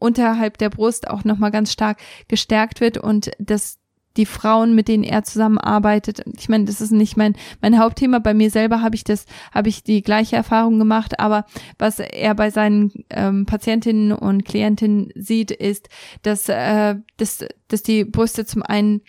unterhalb 0.00 0.58
der 0.58 0.70
Brust 0.70 1.08
auch 1.08 1.22
nochmal 1.24 1.52
ganz 1.52 1.72
stark 1.72 1.98
gestärkt 2.26 2.80
wird 2.80 2.98
und 2.98 3.30
dass 3.38 3.78
die 4.16 4.26
Frauen, 4.26 4.74
mit 4.74 4.88
denen 4.88 5.04
er 5.04 5.22
zusammenarbeitet, 5.22 6.22
ich 6.36 6.48
meine, 6.48 6.64
das 6.64 6.80
ist 6.80 6.90
nicht 6.90 7.16
mein 7.16 7.36
mein 7.60 7.78
Hauptthema. 7.78 8.18
Bei 8.18 8.34
mir 8.34 8.50
selber 8.50 8.82
habe 8.82 8.96
ich 8.96 9.04
das, 9.04 9.24
habe 9.52 9.68
ich 9.68 9.84
die 9.84 10.02
gleiche 10.02 10.36
Erfahrung 10.36 10.78
gemacht. 10.78 11.20
Aber 11.20 11.46
was 11.78 12.00
er 12.00 12.34
bei 12.34 12.50
seinen 12.50 12.92
ähm, 13.10 13.46
Patientinnen 13.46 14.12
und 14.12 14.44
Klientinnen 14.44 15.12
sieht, 15.14 15.52
ist, 15.52 15.88
dass 16.22 16.48
äh, 16.48 16.96
dass 17.18 17.44
dass 17.68 17.82
die 17.82 18.04
Brüste 18.04 18.44
zum 18.44 18.62
einen 18.62 19.02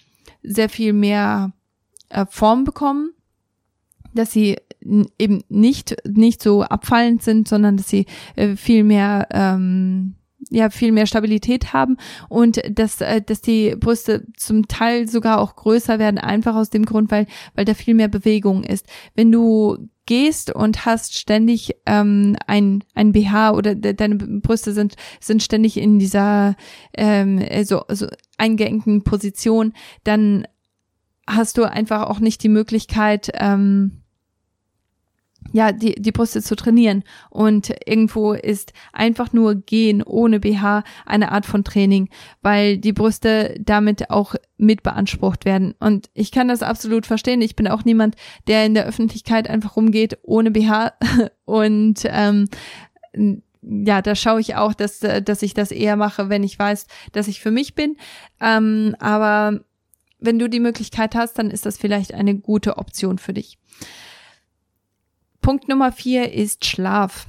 sehr 0.44 0.70
viel 0.70 0.94
mehr 0.94 1.52
äh, 2.10 2.26
Form 2.30 2.64
bekommen, 2.64 3.12
dass 4.14 4.32
sie 4.32 4.58
eben 5.18 5.44
nicht 5.50 5.96
nicht 6.08 6.44
so 6.44 6.62
abfallend 6.62 7.24
sind, 7.24 7.48
sondern 7.48 7.78
dass 7.78 7.90
sie 7.90 8.06
äh, 8.36 8.56
viel 8.56 8.84
mehr 8.84 9.28
ähm, 9.32 10.16
ja 10.52 10.70
viel 10.70 10.92
mehr 10.92 11.08
Stabilität 11.08 11.74
haben 11.74 11.98
und 12.30 12.62
dass 12.70 13.02
äh, 13.02 13.22
dass 13.22 13.42
die 13.42 13.76
Brüste 13.76 14.28
zum 14.38 14.68
Teil 14.68 15.08
sogar 15.08 15.40
auch 15.40 15.56
größer 15.56 15.98
werden 15.98 16.18
einfach 16.18 16.56
aus 16.56 16.70
dem 16.70 16.86
Grund 16.86 17.10
weil 17.10 17.26
weil 17.56 17.66
da 17.66 17.74
viel 17.74 17.96
mehr 17.96 18.10
Bewegung 18.10 18.64
ist. 18.64 18.86
Wenn 19.16 19.32
du 19.32 19.90
gehst 20.06 20.54
und 20.54 20.86
hast 20.86 21.18
ständig 21.18 21.76
ähm, 21.86 22.36
ein 22.48 22.84
ein 22.94 23.14
BH 23.14 23.52
oder 23.54 23.76
de 23.76 23.94
deine 23.94 24.16
Brüste 24.16 24.74
sind 24.74 24.96
sind 25.20 25.42
ständig 25.42 25.78
in 25.78 26.00
dieser 26.00 26.56
ähm, 26.94 27.44
so, 27.64 27.84
so 27.88 28.08
eingeengten 28.38 29.04
Position 29.04 29.74
dann 30.04 30.46
hast 31.28 31.58
du 31.58 31.64
einfach 31.64 32.10
auch 32.10 32.20
nicht 32.20 32.44
die 32.44 32.50
Möglichkeit 32.50 33.32
ähm, 33.36 34.01
ja, 35.54 35.72
die, 35.72 35.96
die 35.96 36.12
Brüste 36.12 36.42
zu 36.42 36.56
trainieren. 36.56 37.04
Und 37.30 37.74
irgendwo 37.86 38.34
ist 38.34 38.74
einfach 38.94 39.34
nur 39.34 39.56
gehen 39.56 40.02
ohne 40.04 40.40
BH 40.40 40.84
eine 41.06 41.32
Art 41.32 41.46
von 41.46 41.64
Training, 41.64 42.10
weil 42.42 42.78
die 42.78 42.94
Brüste 42.94 43.56
damit 43.60 44.10
auch 44.10 44.36
mit 44.58 44.84
beansprucht 44.84 45.46
werden. 45.46 45.74
Und 45.80 46.10
ich 46.14 46.32
kann 46.32 46.48
das 46.48 46.64
absolut 46.64 47.06
verstehen. 47.06 47.42
Ich 47.42 47.56
bin 47.56 47.68
auch 47.68 47.84
niemand, 47.84 48.16
der 48.48 48.66
in 48.66 48.74
der 48.74 48.86
Öffentlichkeit 48.86 49.50
einfach 49.50 49.76
rumgeht 49.76 50.18
ohne 50.24 50.52
BH. 50.52 50.94
Und 51.46 52.02
ähm, 52.06 52.48
ja, 53.62 54.02
da 54.02 54.16
schaue 54.16 54.40
ich 54.40 54.56
auch, 54.56 54.74
dass, 54.74 55.00
dass 55.00 55.42
ich 55.42 55.54
das 55.54 55.72
eher 55.72 55.96
mache, 55.96 56.30
wenn 56.30 56.44
ich 56.44 56.58
weiß, 56.58 56.88
dass 57.12 57.28
ich 57.28 57.42
für 57.42 57.52
mich 57.52 57.76
bin. 57.76 57.98
Ähm, 58.40 58.96
aber 59.00 59.60
wenn 60.20 60.40
du 60.40 60.48
die 60.48 60.60
Möglichkeit 60.60 61.16
hast, 61.16 61.38
dann 61.38 61.52
ist 61.52 61.66
das 61.66 61.78
vielleicht 61.78 62.14
eine 62.14 62.36
gute 62.36 62.78
Option 62.78 63.18
für 63.18 63.34
dich. 63.34 63.58
Punkt 65.42 65.68
Nummer 65.68 65.92
vier 65.92 66.34
ist 66.34 66.66
Schlaf. 66.66 67.28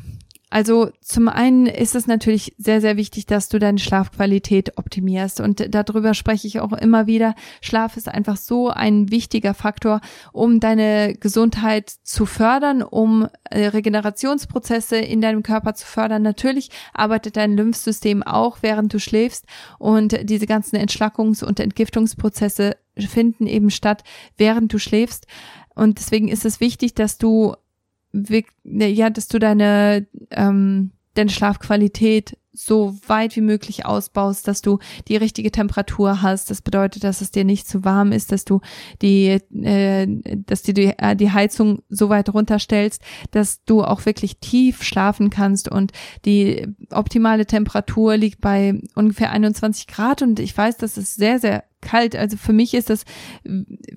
Also 0.52 0.90
zum 1.00 1.28
einen 1.28 1.64
ist 1.64 1.94
es 1.94 2.06
natürlich 2.06 2.54
sehr, 2.58 2.82
sehr 2.82 2.98
wichtig, 2.98 3.24
dass 3.24 3.48
du 3.48 3.58
deine 3.58 3.78
Schlafqualität 3.78 4.76
optimierst. 4.76 5.40
Und 5.40 5.74
darüber 5.74 6.12
spreche 6.12 6.46
ich 6.46 6.60
auch 6.60 6.74
immer 6.74 7.06
wieder. 7.06 7.34
Schlaf 7.62 7.96
ist 7.96 8.06
einfach 8.06 8.36
so 8.36 8.68
ein 8.68 9.10
wichtiger 9.10 9.54
Faktor, 9.54 10.02
um 10.30 10.60
deine 10.60 11.14
Gesundheit 11.14 11.88
zu 11.88 12.26
fördern, 12.26 12.82
um 12.82 13.28
äh, 13.44 13.68
Regenerationsprozesse 13.68 14.96
in 14.96 15.22
deinem 15.22 15.42
Körper 15.42 15.72
zu 15.72 15.86
fördern. 15.86 16.20
Natürlich 16.20 16.68
arbeitet 16.92 17.38
dein 17.38 17.56
Lymphsystem 17.56 18.22
auch, 18.22 18.58
während 18.60 18.92
du 18.92 19.00
schläfst. 19.00 19.46
Und 19.78 20.28
diese 20.28 20.46
ganzen 20.46 20.76
Entschlackungs- 20.76 21.42
und 21.42 21.60
Entgiftungsprozesse 21.60 22.76
finden 22.98 23.46
eben 23.46 23.70
statt, 23.70 24.04
während 24.36 24.70
du 24.70 24.78
schläfst. 24.78 25.26
Und 25.74 25.98
deswegen 25.98 26.28
ist 26.28 26.44
es 26.44 26.60
wichtig, 26.60 26.92
dass 26.92 27.16
du 27.16 27.54
ja, 28.64 29.10
dass 29.10 29.28
du 29.28 29.38
deine, 29.38 30.06
ähm, 30.30 30.90
deine 31.14 31.30
Schlafqualität 31.30 32.36
so 32.52 32.98
weit 33.06 33.34
wie 33.36 33.40
möglich 33.40 33.86
ausbaust, 33.86 34.46
dass 34.46 34.62
du 34.62 34.78
die 35.08 35.16
richtige 35.16 35.50
Temperatur 35.50 36.22
hast. 36.22 36.50
Das 36.50 36.60
bedeutet, 36.60 37.04
dass 37.04 37.20
es 37.20 37.30
dir 37.30 37.44
nicht 37.44 37.66
zu 37.66 37.84
warm 37.84 38.12
ist, 38.12 38.32
dass 38.32 38.44
du 38.44 38.60
die, 39.00 39.38
äh, 39.64 40.06
dass 40.46 40.62
du 40.62 40.74
die, 40.74 40.94
äh, 40.98 41.16
die 41.16 41.32
Heizung 41.32 41.82
so 41.88 42.08
weit 42.08 42.32
runterstellst, 42.32 43.02
dass 43.30 43.64
du 43.64 43.82
auch 43.82 44.04
wirklich 44.04 44.38
tief 44.38 44.82
schlafen 44.82 45.30
kannst 45.30 45.68
und 45.68 45.92
die 46.24 46.66
optimale 46.90 47.46
Temperatur 47.46 48.16
liegt 48.16 48.40
bei 48.40 48.80
ungefähr 48.94 49.30
21 49.30 49.86
Grad 49.86 50.22
und 50.22 50.38
ich 50.38 50.56
weiß, 50.56 50.76
das 50.76 50.98
ist 50.98 51.14
sehr, 51.14 51.38
sehr 51.38 51.64
kalt. 51.82 52.16
Also 52.16 52.38
für 52.38 52.54
mich 52.54 52.72
ist 52.72 52.88
das 52.88 53.04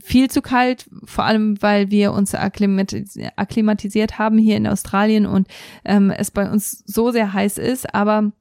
viel 0.02 0.30
zu 0.30 0.42
kalt, 0.42 0.90
vor 1.06 1.24
allem 1.24 1.62
weil 1.62 1.92
wir 1.92 2.12
uns 2.12 2.36
akklimatisiert 2.36 4.20
haben 4.20 4.38
hier 4.38 4.58
in 4.58 4.68
Australien 4.68 5.26
und 5.26 5.48
ähm, 5.86 6.12
es 6.12 6.32
bei 6.32 6.50
uns 6.50 6.84
so 6.86 7.12
sehr 7.12 7.32
heiß 7.32 7.58
ist. 7.58 7.94
Aber 7.94 8.34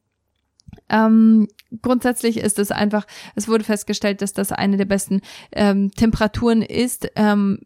ähm, 0.88 1.48
grundsätzlich 1.82 2.38
ist 2.38 2.58
es 2.58 2.70
einfach, 2.70 3.06
es 3.34 3.48
wurde 3.48 3.64
festgestellt, 3.64 4.22
dass 4.22 4.32
das 4.32 4.52
eine 4.52 4.76
der 4.76 4.84
besten 4.84 5.20
ähm, 5.52 5.90
Temperaturen 5.92 6.62
ist. 6.62 7.08
Ähm, 7.16 7.60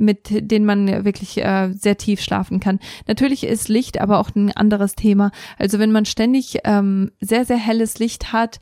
mit 0.00 0.28
denen 0.30 0.64
man 0.64 1.04
wirklich 1.04 1.38
äh, 1.38 1.72
sehr 1.72 1.98
tief 1.98 2.20
schlafen 2.20 2.60
kann. 2.60 2.78
Natürlich 3.08 3.42
ist 3.42 3.68
Licht 3.68 4.00
aber 4.00 4.20
auch 4.20 4.30
ein 4.36 4.52
anderes 4.52 4.94
Thema. 4.94 5.32
Also 5.58 5.80
wenn 5.80 5.90
man 5.90 6.04
ständig 6.04 6.58
ähm, 6.62 7.10
sehr, 7.20 7.44
sehr 7.44 7.56
helles 7.56 7.98
Licht 7.98 8.32
hat 8.32 8.60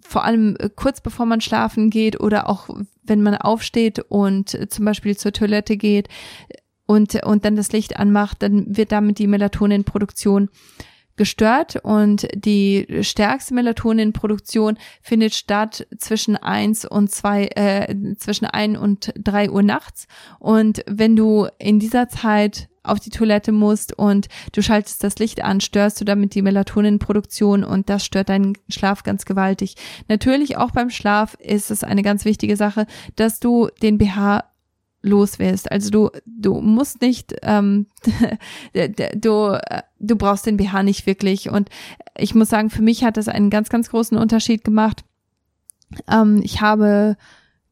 vor 0.00 0.24
allem 0.24 0.56
äh, 0.58 0.68
kurz 0.74 1.00
bevor 1.00 1.26
man 1.26 1.40
schlafen 1.40 1.90
geht 1.90 2.20
oder 2.20 2.48
auch 2.48 2.68
wenn 3.02 3.22
man 3.22 3.36
aufsteht 3.36 3.98
und 3.98 4.54
äh, 4.54 4.68
zum 4.68 4.84
Beispiel 4.84 5.16
zur 5.16 5.32
Toilette 5.32 5.76
geht 5.76 6.08
und, 6.86 7.24
und 7.24 7.44
dann 7.44 7.56
das 7.56 7.72
Licht 7.72 7.96
anmacht, 7.98 8.42
dann 8.42 8.76
wird 8.76 8.92
damit 8.92 9.18
die 9.18 9.26
Melatoninproduktion 9.26 10.50
gestört 11.20 11.76
und 11.82 12.26
die 12.34 12.86
stärkste 13.02 13.52
Melatoninproduktion 13.52 14.78
findet 15.02 15.34
statt 15.34 15.86
zwischen 15.98 16.34
eins 16.34 16.86
und 16.86 17.10
zwei, 17.10 17.44
äh, 17.56 17.94
zwischen 18.16 18.46
ein 18.46 18.74
und 18.74 19.12
drei 19.18 19.50
Uhr 19.50 19.62
nachts. 19.62 20.06
Und 20.38 20.82
wenn 20.86 21.16
du 21.16 21.46
in 21.58 21.78
dieser 21.78 22.08
Zeit 22.08 22.70
auf 22.82 23.00
die 23.00 23.10
Toilette 23.10 23.52
musst 23.52 23.92
und 23.98 24.28
du 24.52 24.62
schaltest 24.62 25.04
das 25.04 25.18
Licht 25.18 25.44
an, 25.44 25.60
störst 25.60 26.00
du 26.00 26.06
damit 26.06 26.34
die 26.34 26.40
Melatoninproduktion 26.40 27.64
und 27.64 27.90
das 27.90 28.06
stört 28.06 28.30
deinen 28.30 28.54
Schlaf 28.70 29.02
ganz 29.02 29.26
gewaltig. 29.26 29.74
Natürlich 30.08 30.56
auch 30.56 30.70
beim 30.70 30.88
Schlaf 30.88 31.34
ist 31.34 31.70
es 31.70 31.84
eine 31.84 32.00
ganz 32.02 32.24
wichtige 32.24 32.56
Sache, 32.56 32.86
dass 33.16 33.40
du 33.40 33.68
den 33.82 33.98
BH 33.98 34.44
los 35.02 35.38
wirst. 35.38 35.70
Also 35.70 35.90
du, 35.90 36.10
du 36.26 36.60
musst 36.60 37.00
nicht, 37.00 37.34
ähm, 37.42 37.86
du, 39.14 39.58
du 39.98 40.16
brauchst 40.16 40.46
den 40.46 40.56
BH 40.56 40.82
nicht 40.82 41.06
wirklich. 41.06 41.50
Und 41.50 41.68
ich 42.16 42.34
muss 42.34 42.48
sagen, 42.48 42.70
für 42.70 42.82
mich 42.82 43.04
hat 43.04 43.16
das 43.16 43.28
einen 43.28 43.50
ganz, 43.50 43.68
ganz 43.68 43.90
großen 43.90 44.18
Unterschied 44.18 44.64
gemacht. 44.64 45.04
Ähm, 46.08 46.40
ich 46.42 46.60
habe 46.60 47.16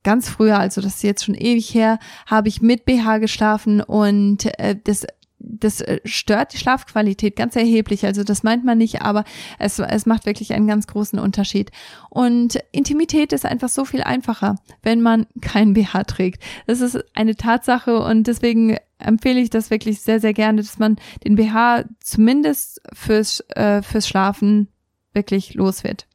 ganz 0.04 0.28
früher, 0.28 0.58
also 0.58 0.80
das 0.80 0.96
ist 0.96 1.02
jetzt 1.02 1.24
schon 1.24 1.34
ewig 1.34 1.74
her, 1.74 1.98
habe 2.26 2.48
ich 2.48 2.62
mit 2.62 2.84
BH 2.84 3.18
geschlafen 3.18 3.80
und 3.80 4.46
äh, 4.58 4.76
das 4.82 5.06
das 5.38 5.80
äh, 5.80 6.00
stört 6.04 6.52
die 6.52 6.58
Schlafqualität 6.58 7.36
ganz 7.36 7.56
erheblich. 7.56 8.04
Also 8.04 8.24
das 8.24 8.42
meint 8.42 8.64
man 8.64 8.78
nicht, 8.78 9.02
aber 9.02 9.24
es, 9.58 9.78
es 9.78 10.06
macht 10.06 10.26
wirklich 10.26 10.52
einen 10.52 10.66
ganz 10.66 10.86
großen 10.86 11.18
Unterschied. 11.18 11.70
Und 12.10 12.58
Intimität 12.72 13.32
ist 13.32 13.46
einfach 13.46 13.68
so 13.68 13.84
viel 13.84 14.02
einfacher, 14.02 14.56
wenn 14.82 15.00
man 15.00 15.26
kein 15.40 15.74
BH 15.74 16.04
trägt. 16.04 16.42
Das 16.66 16.80
ist 16.80 16.98
eine 17.14 17.36
Tatsache 17.36 18.00
und 18.00 18.26
deswegen 18.26 18.76
empfehle 18.98 19.40
ich 19.40 19.50
das 19.50 19.70
wirklich 19.70 20.00
sehr, 20.00 20.20
sehr 20.20 20.34
gerne, 20.34 20.60
dass 20.60 20.78
man 20.78 20.96
den 21.24 21.36
BH 21.36 21.84
zumindest 22.00 22.80
fürs, 22.92 23.40
äh, 23.50 23.82
fürs 23.82 24.08
Schlafen 24.08 24.68
wirklich 25.12 25.54
los 25.54 25.84
wird. 25.84 26.06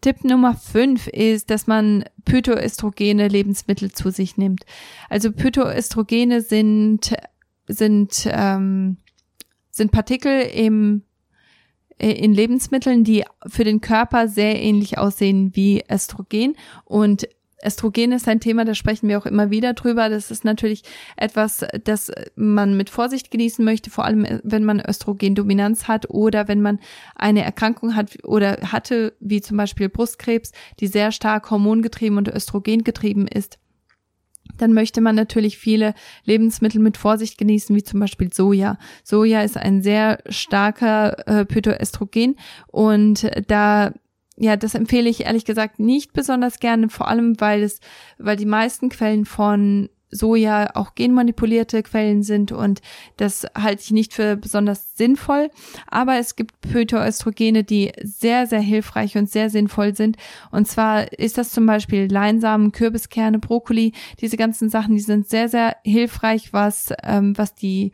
Tipp 0.00 0.24
Nummer 0.24 0.54
fünf 0.54 1.08
ist, 1.08 1.50
dass 1.50 1.66
man 1.66 2.04
phytoestrogene 2.26 3.28
Lebensmittel 3.28 3.92
zu 3.92 4.10
sich 4.10 4.38
nimmt. 4.38 4.64
Also 5.10 5.30
Phytoestrogene 5.32 6.40
sind 6.40 7.14
sind 7.72 8.28
ähm, 8.30 8.98
sind 9.70 9.92
Partikel 9.92 10.42
im 10.42 11.02
äh, 11.98 12.12
in 12.12 12.34
Lebensmitteln, 12.34 13.04
die 13.04 13.24
für 13.46 13.64
den 13.64 13.80
Körper 13.80 14.28
sehr 14.28 14.60
ähnlich 14.60 14.98
aussehen 14.98 15.54
wie 15.54 15.82
Östrogen 15.90 16.56
und 16.84 17.28
Östrogen 17.62 18.12
ist 18.12 18.26
ein 18.28 18.40
Thema, 18.40 18.64
da 18.64 18.74
sprechen 18.74 19.08
wir 19.08 19.18
auch 19.18 19.26
immer 19.26 19.50
wieder 19.50 19.74
drüber. 19.74 20.08
Das 20.08 20.30
ist 20.30 20.44
natürlich 20.44 20.82
etwas, 21.16 21.64
das 21.84 22.10
man 22.34 22.76
mit 22.76 22.90
Vorsicht 22.90 23.30
genießen 23.30 23.64
möchte, 23.64 23.90
vor 23.90 24.04
allem 24.04 24.24
äh, 24.24 24.40
wenn 24.42 24.64
man 24.64 24.80
Östrogendominanz 24.80 25.88
hat 25.88 26.08
oder 26.10 26.48
wenn 26.48 26.62
man 26.62 26.80
eine 27.14 27.42
Erkrankung 27.42 27.96
hat 27.96 28.16
oder 28.24 28.58
hatte, 28.72 29.14
wie 29.20 29.40
zum 29.40 29.56
Beispiel 29.56 29.88
Brustkrebs, 29.88 30.52
die 30.80 30.86
sehr 30.86 31.12
stark 31.12 31.50
hormongetrieben 31.50 32.18
und 32.18 32.28
östrogengetrieben 32.28 33.28
ist 33.28 33.59
dann 34.58 34.72
möchte 34.72 35.00
man 35.00 35.16
natürlich 35.16 35.58
viele 35.58 35.94
Lebensmittel 36.24 36.80
mit 36.80 36.96
Vorsicht 36.96 37.38
genießen, 37.38 37.74
wie 37.74 37.82
zum 37.82 38.00
Beispiel 38.00 38.32
Soja. 38.32 38.78
Soja 39.04 39.42
ist 39.42 39.56
ein 39.56 39.82
sehr 39.82 40.18
starker 40.28 41.26
äh, 41.26 41.46
Phytoöstrogen 41.46 42.36
und 42.68 43.30
da 43.46 43.92
ja, 44.42 44.56
das 44.56 44.74
empfehle 44.74 45.10
ich 45.10 45.26
ehrlich 45.26 45.44
gesagt 45.44 45.78
nicht 45.78 46.14
besonders 46.14 46.60
gerne, 46.60 46.88
vor 46.88 47.08
allem 47.08 47.38
weil 47.40 47.62
es, 47.62 47.80
weil 48.16 48.36
die 48.36 48.46
meisten 48.46 48.88
Quellen 48.88 49.26
von 49.26 49.90
Soja 50.10 50.74
auch 50.74 50.94
genmanipulierte 50.94 51.82
Quellen 51.82 52.22
sind 52.22 52.52
und 52.52 52.80
das 53.16 53.46
halte 53.56 53.82
ich 53.82 53.90
nicht 53.90 54.14
für 54.14 54.36
besonders 54.36 54.96
sinnvoll. 54.96 55.50
Aber 55.86 56.18
es 56.18 56.36
gibt 56.36 56.54
Phytoöstrogene, 56.66 57.64
die 57.64 57.92
sehr, 58.02 58.46
sehr 58.46 58.60
hilfreich 58.60 59.16
und 59.16 59.30
sehr 59.30 59.50
sinnvoll 59.50 59.94
sind. 59.94 60.16
Und 60.50 60.66
zwar 60.66 61.12
ist 61.12 61.38
das 61.38 61.50
zum 61.50 61.66
Beispiel 61.66 62.10
Leinsamen, 62.10 62.72
Kürbiskerne, 62.72 63.38
Brokkoli. 63.38 63.92
Diese 64.20 64.36
ganzen 64.36 64.68
Sachen, 64.68 64.94
die 64.94 65.00
sind 65.00 65.28
sehr, 65.28 65.48
sehr 65.48 65.76
hilfreich, 65.84 66.52
was, 66.52 66.92
ähm, 67.02 67.36
was 67.36 67.54
die 67.54 67.92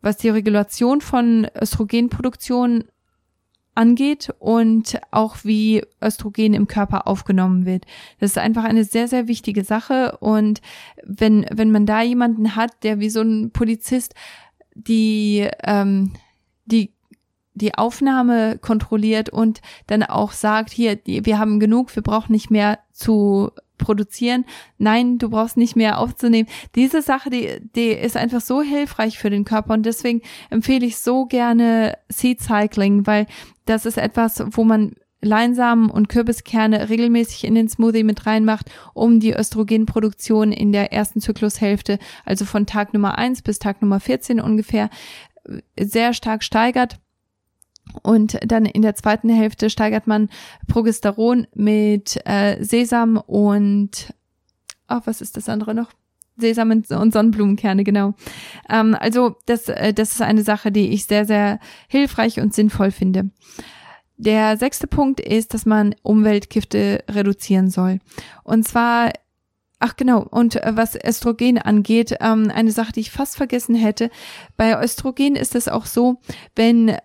was 0.00 0.16
die 0.16 0.28
Regulation 0.28 1.00
von 1.00 1.48
Östrogenproduktion 1.60 2.84
angeht 3.78 4.34
und 4.40 5.00
auch 5.12 5.36
wie 5.44 5.82
Östrogen 6.02 6.52
im 6.52 6.66
Körper 6.66 7.06
aufgenommen 7.06 7.64
wird. 7.64 7.86
Das 8.18 8.30
ist 8.30 8.38
einfach 8.38 8.64
eine 8.64 8.84
sehr, 8.84 9.06
sehr 9.06 9.28
wichtige 9.28 9.62
Sache. 9.62 10.18
Und 10.18 10.60
wenn, 11.04 11.46
wenn 11.50 11.70
man 11.70 11.86
da 11.86 12.02
jemanden 12.02 12.56
hat, 12.56 12.82
der 12.82 12.98
wie 12.98 13.08
so 13.08 13.22
ein 13.22 13.52
Polizist 13.52 14.14
die, 14.74 15.48
ähm, 15.64 16.12
die 16.66 16.92
die 17.54 17.74
Aufnahme 17.74 18.56
kontrolliert 18.58 19.30
und 19.30 19.60
dann 19.88 20.04
auch 20.04 20.30
sagt, 20.30 20.70
hier, 20.70 21.00
wir 21.04 21.38
haben 21.40 21.58
genug, 21.58 21.94
wir 21.96 22.04
brauchen 22.04 22.30
nicht 22.30 22.52
mehr 22.52 22.78
zu 22.92 23.50
produzieren. 23.78 24.44
Nein, 24.76 25.18
du 25.18 25.30
brauchst 25.30 25.56
nicht 25.56 25.76
mehr 25.76 25.98
aufzunehmen. 25.98 26.48
Diese 26.74 27.02
Sache, 27.02 27.30
die, 27.30 27.60
die 27.74 27.88
ist 27.88 28.16
einfach 28.16 28.40
so 28.40 28.62
hilfreich 28.62 29.18
für 29.18 29.30
den 29.30 29.44
Körper 29.44 29.74
und 29.74 29.86
deswegen 29.86 30.22
empfehle 30.50 30.86
ich 30.86 30.98
so 30.98 31.26
gerne 31.26 31.96
Seed 32.08 32.40
Cycling, 32.40 33.06
weil 33.06 33.26
das 33.64 33.86
ist 33.86 33.98
etwas, 33.98 34.42
wo 34.50 34.64
man 34.64 34.94
Leinsamen 35.20 35.90
und 35.90 36.08
Kürbiskerne 36.08 36.88
regelmäßig 36.88 37.44
in 37.44 37.54
den 37.54 37.68
Smoothie 37.68 38.04
mit 38.04 38.26
reinmacht, 38.26 38.70
um 38.94 39.18
die 39.18 39.32
Östrogenproduktion 39.32 40.52
in 40.52 40.70
der 40.72 40.92
ersten 40.92 41.20
Zyklushälfte, 41.20 41.98
also 42.24 42.44
von 42.44 42.66
Tag 42.66 42.94
Nummer 42.94 43.18
eins 43.18 43.42
bis 43.42 43.58
Tag 43.58 43.82
Nummer 43.82 43.98
14 43.98 44.40
ungefähr, 44.40 44.90
sehr 45.78 46.14
stark 46.14 46.44
steigert. 46.44 47.00
Und 48.02 48.38
dann 48.46 48.64
in 48.64 48.82
der 48.82 48.94
zweiten 48.94 49.28
Hälfte 49.28 49.70
steigert 49.70 50.06
man 50.06 50.28
Progesteron 50.66 51.46
mit 51.54 52.18
äh, 52.24 52.62
Sesam 52.62 53.16
und, 53.16 54.12
ach, 54.86 55.02
was 55.04 55.20
ist 55.20 55.36
das 55.36 55.48
andere 55.48 55.74
noch? 55.74 55.90
Sesam 56.36 56.70
und 56.70 56.86
Sonnenblumenkerne, 56.86 57.84
genau. 57.84 58.14
Ähm, 58.70 58.96
also 58.98 59.36
das, 59.46 59.68
äh, 59.68 59.92
das 59.92 60.12
ist 60.12 60.22
eine 60.22 60.42
Sache, 60.42 60.70
die 60.70 60.90
ich 60.90 61.06
sehr, 61.06 61.24
sehr 61.24 61.58
hilfreich 61.88 62.40
und 62.40 62.54
sinnvoll 62.54 62.90
finde. 62.90 63.30
Der 64.16 64.56
sechste 64.56 64.86
Punkt 64.86 65.20
ist, 65.20 65.54
dass 65.54 65.66
man 65.66 65.94
Umweltgifte 66.02 67.04
reduzieren 67.08 67.70
soll. 67.70 68.00
Und 68.44 68.66
zwar 68.66 69.12
Ach 69.80 69.94
genau, 69.96 70.22
und 70.22 70.56
äh, 70.56 70.72
was 70.74 70.96
Östrogen 70.96 71.58
angeht, 71.58 72.16
ähm, 72.20 72.50
eine 72.52 72.72
Sache, 72.72 72.92
die 72.92 73.00
ich 73.00 73.12
fast 73.12 73.36
vergessen 73.36 73.76
hätte. 73.76 74.10
Bei 74.56 74.82
Östrogen 74.82 75.36
ist 75.36 75.54
es 75.54 75.68
auch 75.68 75.86
so, 75.86 76.20
wenn, 76.56 76.96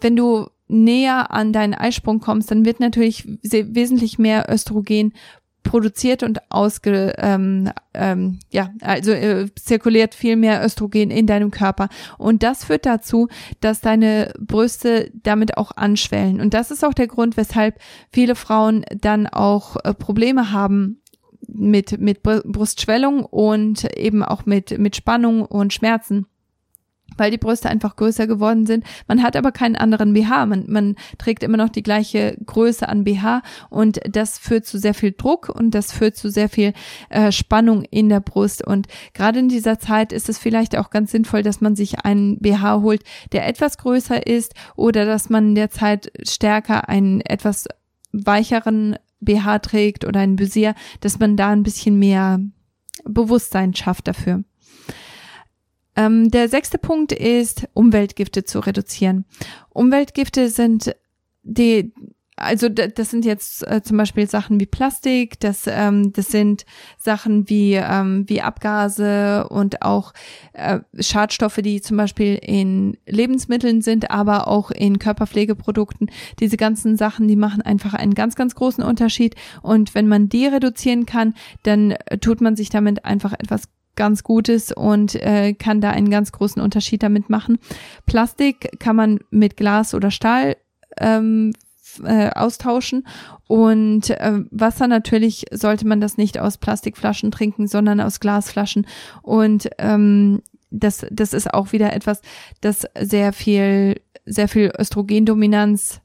wenn 0.00 0.16
du 0.16 0.48
näher 0.68 1.30
an 1.30 1.52
deinen 1.52 1.74
Eisprung 1.74 2.20
kommst, 2.20 2.50
dann 2.50 2.64
wird 2.64 2.80
natürlich 2.80 3.26
wesentlich 3.42 4.18
mehr 4.18 4.46
Östrogen 4.50 5.12
produziert 5.68 6.22
und 6.22 6.50
ausge, 6.50 7.12
ähm, 7.18 7.70
ähm, 7.92 8.38
ja, 8.50 8.70
also 8.80 9.12
äh, 9.12 9.48
zirkuliert 9.54 10.14
viel 10.14 10.36
mehr 10.36 10.64
Östrogen 10.64 11.10
in 11.10 11.26
deinem 11.26 11.50
Körper. 11.50 11.88
Und 12.16 12.42
das 12.42 12.64
führt 12.64 12.86
dazu, 12.86 13.28
dass 13.60 13.82
deine 13.82 14.32
Brüste 14.38 15.10
damit 15.22 15.58
auch 15.58 15.72
anschwellen. 15.76 16.40
Und 16.40 16.54
das 16.54 16.70
ist 16.70 16.84
auch 16.84 16.94
der 16.94 17.06
Grund, 17.06 17.36
weshalb 17.36 17.78
viele 18.10 18.34
Frauen 18.34 18.84
dann 18.98 19.26
auch 19.26 19.76
äh, 19.84 19.92
Probleme 19.92 20.52
haben 20.52 21.02
mit, 21.46 22.00
mit 22.00 22.22
Brustschwellung 22.22 23.24
und 23.24 23.84
eben 23.96 24.22
auch 24.22 24.46
mit, 24.46 24.78
mit 24.78 24.96
Spannung 24.96 25.44
und 25.44 25.72
Schmerzen 25.72 26.26
weil 27.16 27.30
die 27.30 27.38
Brüste 27.38 27.68
einfach 27.68 27.96
größer 27.96 28.26
geworden 28.26 28.66
sind. 28.66 28.84
Man 29.06 29.22
hat 29.22 29.36
aber 29.36 29.52
keinen 29.52 29.76
anderen 29.76 30.12
BH. 30.12 30.46
Man, 30.46 30.64
man 30.68 30.96
trägt 31.18 31.42
immer 31.42 31.56
noch 31.56 31.68
die 31.68 31.82
gleiche 31.82 32.36
Größe 32.44 32.88
an 32.88 33.04
BH 33.04 33.42
und 33.70 34.00
das 34.08 34.38
führt 34.38 34.66
zu 34.66 34.78
sehr 34.78 34.94
viel 34.94 35.12
Druck 35.12 35.48
und 35.48 35.74
das 35.74 35.92
führt 35.92 36.16
zu 36.16 36.30
sehr 36.30 36.48
viel 36.48 36.72
äh, 37.10 37.32
Spannung 37.32 37.82
in 37.84 38.08
der 38.08 38.20
Brust. 38.20 38.66
Und 38.66 38.86
gerade 39.14 39.40
in 39.40 39.48
dieser 39.48 39.78
Zeit 39.78 40.12
ist 40.12 40.28
es 40.28 40.38
vielleicht 40.38 40.76
auch 40.76 40.90
ganz 40.90 41.10
sinnvoll, 41.10 41.42
dass 41.42 41.60
man 41.60 41.76
sich 41.76 42.04
einen 42.04 42.38
BH 42.38 42.80
holt, 42.82 43.02
der 43.32 43.46
etwas 43.46 43.78
größer 43.78 44.26
ist 44.26 44.54
oder 44.76 45.04
dass 45.04 45.28
man 45.28 45.48
in 45.50 45.54
der 45.54 45.70
Zeit 45.70 46.12
stärker 46.22 46.88
einen 46.88 47.20
etwas 47.20 47.66
weicheren 48.12 48.96
BH 49.20 49.58
trägt 49.60 50.04
oder 50.04 50.20
einen 50.20 50.36
Busier, 50.36 50.74
dass 51.00 51.18
man 51.18 51.36
da 51.36 51.50
ein 51.50 51.62
bisschen 51.62 51.98
mehr 51.98 52.40
Bewusstsein 53.04 53.74
schafft 53.74 54.08
dafür. 54.08 54.44
Ähm, 55.98 56.30
der 56.30 56.48
sechste 56.48 56.78
Punkt 56.78 57.10
ist, 57.10 57.66
Umweltgifte 57.74 58.44
zu 58.44 58.60
reduzieren. 58.60 59.24
Umweltgifte 59.70 60.48
sind 60.48 60.94
die 61.42 61.92
also 62.40 62.68
das 62.68 63.10
sind 63.10 63.24
jetzt 63.24 63.66
äh, 63.66 63.82
zum 63.82 63.96
Beispiel 63.96 64.28
Sachen 64.28 64.60
wie 64.60 64.66
Plastik, 64.66 65.40
das, 65.40 65.64
ähm, 65.66 66.12
das 66.12 66.28
sind 66.28 66.66
Sachen 66.96 67.48
wie, 67.48 67.74
ähm, 67.74 68.28
wie 68.28 68.40
Abgase 68.42 69.48
und 69.48 69.82
auch 69.82 70.12
äh, 70.52 70.78
Schadstoffe, 71.00 71.56
die 71.56 71.80
zum 71.80 71.96
Beispiel 71.96 72.38
in 72.40 72.96
Lebensmitteln 73.06 73.82
sind, 73.82 74.12
aber 74.12 74.46
auch 74.46 74.70
in 74.70 75.00
Körperpflegeprodukten. 75.00 76.12
Diese 76.38 76.56
ganzen 76.56 76.96
Sachen, 76.96 77.26
die 77.26 77.34
machen 77.34 77.62
einfach 77.62 77.94
einen 77.94 78.14
ganz, 78.14 78.36
ganz 78.36 78.54
großen 78.54 78.84
Unterschied. 78.84 79.34
Und 79.60 79.96
wenn 79.96 80.06
man 80.06 80.28
die 80.28 80.46
reduzieren 80.46 81.06
kann, 81.06 81.34
dann 81.64 81.96
tut 82.20 82.40
man 82.40 82.54
sich 82.54 82.70
damit 82.70 83.04
einfach 83.04 83.32
etwas 83.32 83.64
ganz 83.98 84.22
Gutes 84.22 84.72
und 84.72 85.16
äh, 85.16 85.52
kann 85.52 85.82
da 85.82 85.90
einen 85.90 86.08
ganz 86.08 86.32
großen 86.32 86.62
Unterschied 86.62 87.02
damit 87.02 87.28
machen. 87.28 87.58
Plastik 88.06 88.78
kann 88.78 88.96
man 88.96 89.18
mit 89.30 89.58
Glas 89.58 89.92
oder 89.92 90.10
Stahl 90.10 90.56
ähm, 90.98 91.52
äh, 92.04 92.30
austauschen 92.30 93.06
und 93.48 94.10
äh, 94.10 94.40
Wasser 94.50 94.86
natürlich 94.86 95.46
sollte 95.50 95.86
man 95.86 96.00
das 96.00 96.16
nicht 96.16 96.38
aus 96.38 96.58
Plastikflaschen 96.58 97.30
trinken, 97.32 97.66
sondern 97.66 98.00
aus 98.00 98.20
Glasflaschen 98.20 98.86
und 99.22 99.68
ähm, 99.78 100.42
das 100.70 101.04
das 101.10 101.32
ist 101.32 101.52
auch 101.52 101.72
wieder 101.72 101.92
etwas, 101.92 102.22
das 102.60 102.86
sehr 102.98 103.32
viel 103.32 104.00
sehr 104.26 104.48
viel 104.48 104.72
Östrogendominanz 104.78 106.00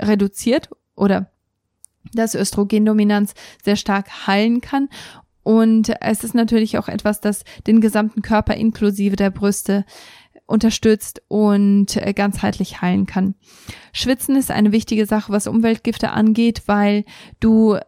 reduziert 0.00 0.70
oder 0.96 1.30
dass 2.14 2.34
Östrogendominanz 2.34 3.34
sehr 3.62 3.76
stark 3.76 4.26
heilen 4.26 4.60
kann 4.60 4.88
und 5.42 5.92
es 6.00 6.24
ist 6.24 6.34
natürlich 6.34 6.78
auch 6.78 6.88
etwas, 6.88 7.20
das 7.20 7.44
den 7.66 7.80
gesamten 7.80 8.22
Körper 8.22 8.54
inklusive 8.54 9.16
der 9.16 9.30
Brüste 9.30 9.84
unterstützt 10.46 11.22
und 11.28 11.96
äh, 11.96 12.12
ganzheitlich 12.12 12.82
heilen 12.82 13.06
kann. 13.06 13.34
Schwitzen 13.92 14.36
ist 14.36 14.50
eine 14.50 14.72
wichtige 14.72 15.06
Sache, 15.06 15.32
was 15.32 15.46
Umweltgifte 15.46 16.10
angeht, 16.10 16.62
weil 16.66 17.04
du 17.40 17.78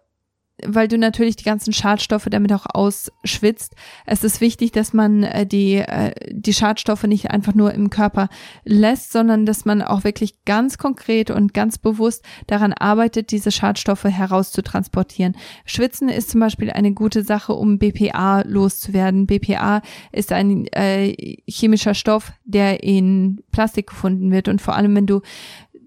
weil 0.62 0.86
du 0.86 0.98
natürlich 0.98 1.36
die 1.36 1.44
ganzen 1.44 1.72
Schadstoffe 1.72 2.28
damit 2.30 2.52
auch 2.52 2.66
ausschwitzt. 2.66 3.74
Es 4.06 4.22
ist 4.22 4.40
wichtig, 4.40 4.70
dass 4.70 4.92
man 4.92 5.24
äh, 5.24 5.46
die, 5.46 5.76
äh, 5.76 6.12
die 6.30 6.54
Schadstoffe 6.54 7.04
nicht 7.04 7.30
einfach 7.30 7.54
nur 7.54 7.74
im 7.74 7.90
Körper 7.90 8.28
lässt, 8.64 9.10
sondern 9.10 9.46
dass 9.46 9.64
man 9.64 9.82
auch 9.82 10.04
wirklich 10.04 10.44
ganz 10.44 10.78
konkret 10.78 11.30
und 11.30 11.54
ganz 11.54 11.78
bewusst 11.78 12.24
daran 12.46 12.72
arbeitet, 12.72 13.32
diese 13.32 13.50
Schadstoffe 13.50 14.04
herauszutransportieren. 14.04 15.36
Schwitzen 15.64 16.08
ist 16.08 16.30
zum 16.30 16.40
Beispiel 16.40 16.70
eine 16.70 16.92
gute 16.92 17.24
Sache, 17.24 17.52
um 17.54 17.78
BPA 17.78 18.42
loszuwerden. 18.42 19.26
BPA 19.26 19.82
ist 20.12 20.30
ein 20.30 20.66
äh, 20.68 21.36
chemischer 21.48 21.94
Stoff, 21.94 22.32
der 22.44 22.84
in 22.84 23.42
Plastik 23.50 23.88
gefunden 23.88 24.30
wird 24.30 24.48
und 24.48 24.62
vor 24.62 24.76
allem, 24.76 24.94
wenn 24.94 25.06
du 25.06 25.20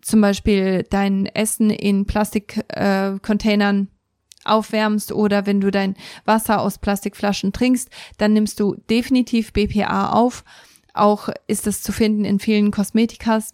zum 0.01 0.21
Beispiel 0.21 0.83
dein 0.89 1.25
Essen 1.25 1.69
in 1.69 2.05
Plastikcontainern 2.05 3.81
äh, 3.81 3.96
aufwärmst 4.47 5.11
oder 5.11 5.45
wenn 5.45 5.61
du 5.61 5.71
dein 5.71 5.95
Wasser 6.25 6.61
aus 6.61 6.77
Plastikflaschen 6.77 7.53
trinkst, 7.53 7.89
dann 8.17 8.33
nimmst 8.33 8.59
du 8.59 8.75
definitiv 8.89 9.53
BPA 9.53 10.11
auf. 10.11 10.43
Auch 10.93 11.29
ist 11.47 11.67
es 11.67 11.81
zu 11.81 11.91
finden 11.91 12.25
in 12.25 12.39
vielen 12.39 12.71
Kosmetikas. 12.71 13.53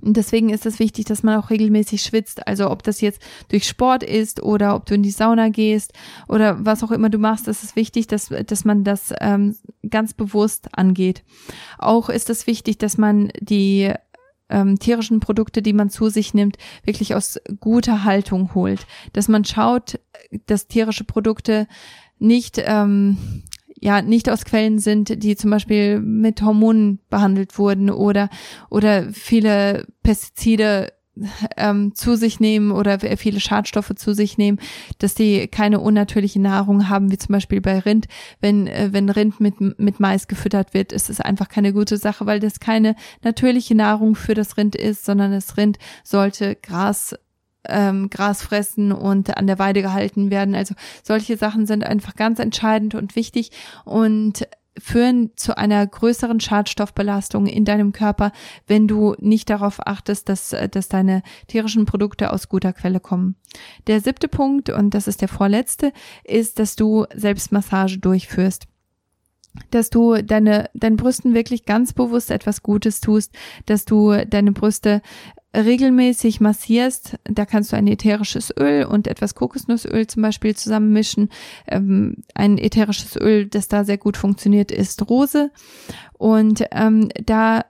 Und 0.00 0.16
deswegen 0.16 0.48
ist 0.50 0.64
es 0.66 0.78
wichtig, 0.78 1.04
dass 1.04 1.22
man 1.22 1.38
auch 1.38 1.50
regelmäßig 1.50 2.02
schwitzt. 2.02 2.46
Also 2.46 2.70
ob 2.70 2.82
das 2.82 3.00
jetzt 3.00 3.20
durch 3.48 3.66
Sport 3.66 4.02
ist 4.02 4.42
oder 4.42 4.74
ob 4.74 4.86
du 4.86 4.94
in 4.94 5.02
die 5.02 5.10
Sauna 5.10 5.50
gehst 5.50 5.92
oder 6.26 6.64
was 6.64 6.82
auch 6.82 6.90
immer 6.90 7.10
du 7.10 7.18
machst, 7.18 7.48
ist 7.48 7.62
es 7.62 7.76
wichtig, 7.76 8.06
dass, 8.06 8.30
dass 8.46 8.64
man 8.64 8.84
das 8.84 9.12
ähm, 9.20 9.56
ganz 9.88 10.14
bewusst 10.14 10.68
angeht. 10.76 11.22
Auch 11.78 12.08
ist 12.08 12.30
es 12.30 12.46
wichtig, 12.46 12.78
dass 12.78 12.96
man 12.96 13.30
die 13.40 13.92
ähm, 14.48 14.78
tierischen 14.78 15.20
Produkte, 15.20 15.62
die 15.62 15.72
man 15.72 15.90
zu 15.90 16.08
sich 16.08 16.34
nimmt, 16.34 16.56
wirklich 16.84 17.14
aus 17.14 17.40
guter 17.60 18.04
Haltung 18.04 18.54
holt. 18.54 18.86
Dass 19.12 19.28
man 19.28 19.44
schaut, 19.44 20.00
dass 20.46 20.66
tierische 20.66 21.04
Produkte 21.04 21.66
nicht 22.18 22.62
ähm, 22.64 23.42
ja 23.80 24.02
nicht 24.02 24.30
aus 24.30 24.44
Quellen 24.44 24.78
sind, 24.78 25.22
die 25.22 25.36
zum 25.36 25.50
Beispiel 25.50 26.00
mit 26.00 26.42
Hormonen 26.42 27.00
behandelt 27.10 27.58
wurden 27.58 27.90
oder 27.90 28.30
oder 28.70 29.12
viele 29.12 29.86
Pestizide 30.02 30.92
ähm, 31.56 31.94
zu 31.94 32.16
sich 32.16 32.40
nehmen 32.40 32.72
oder 32.72 32.98
viele 33.16 33.40
Schadstoffe 33.40 33.92
zu 33.94 34.14
sich 34.14 34.38
nehmen, 34.38 34.58
dass 34.98 35.14
die 35.14 35.46
keine 35.48 35.80
unnatürliche 35.80 36.40
Nahrung 36.40 36.88
haben, 36.88 37.10
wie 37.10 37.18
zum 37.18 37.32
Beispiel 37.32 37.60
bei 37.60 37.78
Rind. 37.78 38.06
Wenn, 38.40 38.66
äh, 38.66 38.88
wenn 38.92 39.08
Rind 39.08 39.40
mit, 39.40 39.60
mit 39.78 40.00
Mais 40.00 40.28
gefüttert 40.28 40.74
wird, 40.74 40.92
ist 40.92 41.10
es 41.10 41.20
einfach 41.20 41.48
keine 41.48 41.72
gute 41.72 41.96
Sache, 41.96 42.26
weil 42.26 42.40
das 42.40 42.60
keine 42.60 42.96
natürliche 43.22 43.74
Nahrung 43.74 44.14
für 44.14 44.34
das 44.34 44.56
Rind 44.56 44.74
ist, 44.74 45.04
sondern 45.04 45.32
das 45.32 45.56
Rind 45.56 45.78
sollte 46.02 46.56
Gras 46.56 47.14
ähm, 47.66 48.10
Gras 48.10 48.42
fressen 48.42 48.92
und 48.92 49.38
an 49.38 49.46
der 49.46 49.58
Weide 49.58 49.80
gehalten 49.80 50.30
werden. 50.30 50.54
Also 50.54 50.74
solche 51.02 51.38
Sachen 51.38 51.66
sind 51.66 51.82
einfach 51.82 52.14
ganz 52.14 52.38
entscheidend 52.38 52.94
und 52.94 53.16
wichtig 53.16 53.52
und 53.86 54.46
führen 54.78 55.30
zu 55.36 55.56
einer 55.56 55.86
größeren 55.86 56.40
Schadstoffbelastung 56.40 57.46
in 57.46 57.64
deinem 57.64 57.92
Körper, 57.92 58.32
wenn 58.66 58.88
du 58.88 59.14
nicht 59.18 59.50
darauf 59.50 59.86
achtest, 59.86 60.28
dass, 60.28 60.54
dass 60.70 60.88
deine 60.88 61.22
tierischen 61.46 61.86
Produkte 61.86 62.32
aus 62.32 62.48
guter 62.48 62.72
Quelle 62.72 63.00
kommen. 63.00 63.36
Der 63.86 64.00
siebte 64.00 64.28
Punkt, 64.28 64.70
und 64.70 64.94
das 64.94 65.06
ist 65.06 65.20
der 65.20 65.28
vorletzte, 65.28 65.92
ist, 66.24 66.58
dass 66.58 66.76
du 66.76 67.06
Selbstmassage 67.14 67.98
durchführst 67.98 68.66
dass 69.70 69.90
du 69.90 70.22
deine, 70.22 70.70
deinen 70.74 70.96
Brüsten 70.96 71.34
wirklich 71.34 71.64
ganz 71.64 71.92
bewusst 71.92 72.30
etwas 72.30 72.62
Gutes 72.62 73.00
tust, 73.00 73.32
dass 73.66 73.84
du 73.84 74.24
deine 74.26 74.52
Brüste 74.52 75.02
regelmäßig 75.54 76.40
massierst, 76.40 77.16
da 77.24 77.46
kannst 77.46 77.72
du 77.72 77.76
ein 77.76 77.86
ätherisches 77.86 78.52
Öl 78.58 78.84
und 78.84 79.06
etwas 79.06 79.34
Kokosnussöl 79.34 80.06
zum 80.06 80.22
Beispiel 80.22 80.56
zusammenmischen. 80.56 81.30
Ähm, 81.68 82.16
ein 82.34 82.58
ätherisches 82.58 83.16
Öl, 83.16 83.46
das 83.46 83.68
da 83.68 83.84
sehr 83.84 83.98
gut 83.98 84.16
funktioniert, 84.16 84.72
ist 84.72 85.08
Rose. 85.08 85.50
Und 86.18 86.64
ähm, 86.72 87.08
da 87.24 87.64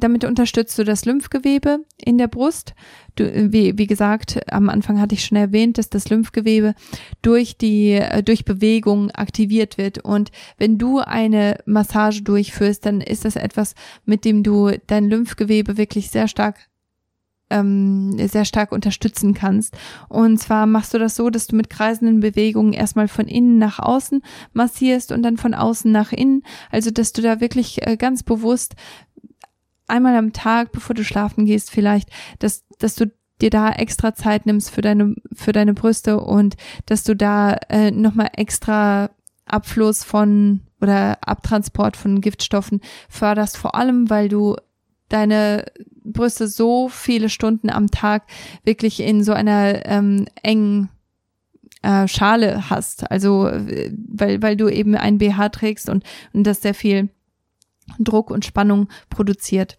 damit 0.00 0.24
unterstützt 0.24 0.78
du 0.78 0.84
das 0.84 1.04
Lymphgewebe 1.04 1.84
in 2.02 2.18
der 2.18 2.28
Brust. 2.28 2.74
Du, 3.14 3.52
wie, 3.52 3.78
wie 3.78 3.86
gesagt, 3.86 4.40
am 4.52 4.68
Anfang 4.68 5.00
hatte 5.00 5.14
ich 5.14 5.24
schon 5.24 5.38
erwähnt, 5.38 5.78
dass 5.78 5.88
das 5.88 6.10
Lymphgewebe 6.10 6.74
durch 7.22 7.56
die, 7.56 7.92
äh, 7.92 8.22
durch 8.22 8.44
Bewegung 8.44 9.10
aktiviert 9.10 9.78
wird. 9.78 9.98
Und 9.98 10.30
wenn 10.58 10.76
du 10.78 10.98
eine 10.98 11.58
Massage 11.64 12.22
durchführst, 12.22 12.84
dann 12.84 13.00
ist 13.00 13.24
das 13.24 13.36
etwas, 13.36 13.74
mit 14.04 14.24
dem 14.24 14.42
du 14.42 14.70
dein 14.86 15.08
Lymphgewebe 15.08 15.76
wirklich 15.78 16.10
sehr 16.10 16.28
stark 16.28 16.68
ähm, 17.50 18.16
sehr 18.28 18.44
stark 18.44 18.72
unterstützen 18.72 19.34
kannst. 19.34 19.76
Und 20.08 20.38
zwar 20.38 20.66
machst 20.66 20.94
du 20.94 20.98
das 20.98 21.16
so, 21.16 21.30
dass 21.30 21.46
du 21.46 21.56
mit 21.56 21.70
kreisenden 21.70 22.20
Bewegungen 22.20 22.72
erstmal 22.72 23.08
von 23.08 23.28
innen 23.28 23.58
nach 23.58 23.78
außen 23.78 24.22
massierst 24.52 25.12
und 25.12 25.22
dann 25.22 25.36
von 25.36 25.54
außen 25.54 25.90
nach 25.90 26.12
innen. 26.12 26.42
Also 26.70 26.90
dass 26.90 27.12
du 27.12 27.22
da 27.22 27.40
wirklich 27.40 27.86
äh, 27.86 27.96
ganz 27.96 28.22
bewusst 28.22 28.74
einmal 29.86 30.16
am 30.16 30.32
Tag, 30.32 30.72
bevor 30.72 30.94
du 30.94 31.04
schlafen 31.04 31.46
gehst, 31.46 31.70
vielleicht, 31.70 32.10
dass, 32.38 32.64
dass 32.78 32.94
du 32.94 33.10
dir 33.40 33.50
da 33.50 33.70
extra 33.70 34.14
Zeit 34.14 34.46
nimmst 34.46 34.70
für 34.70 34.80
deine, 34.80 35.14
für 35.32 35.52
deine 35.52 35.74
Brüste 35.74 36.20
und 36.20 36.56
dass 36.86 37.04
du 37.04 37.14
da 37.14 37.54
äh, 37.68 37.90
nochmal 37.90 38.30
extra 38.36 39.10
Abfluss 39.44 40.02
von 40.04 40.60
oder 40.80 41.18
Abtransport 41.22 41.96
von 41.96 42.20
Giftstoffen 42.20 42.80
förderst, 43.08 43.56
vor 43.56 43.74
allem 43.74 44.10
weil 44.10 44.28
du 44.28 44.56
deine 45.08 45.64
Brüste 46.04 46.48
so 46.48 46.88
viele 46.88 47.28
Stunden 47.28 47.70
am 47.70 47.90
Tag 47.90 48.24
wirklich 48.64 49.00
in 49.00 49.22
so 49.22 49.32
einer 49.32 49.86
ähm, 49.86 50.26
engen 50.42 50.88
äh, 51.82 52.08
Schale 52.08 52.68
hast. 52.70 53.10
Also 53.10 53.48
äh, 53.48 53.92
weil, 54.08 54.42
weil 54.42 54.56
du 54.56 54.68
eben 54.68 54.94
ein 54.96 55.18
BH 55.18 55.50
trägst 55.50 55.88
und, 55.88 56.04
und 56.32 56.44
das 56.44 56.62
sehr 56.62 56.74
viel 56.74 57.08
Druck 57.98 58.30
und 58.30 58.44
Spannung 58.44 58.88
produziert. 59.10 59.78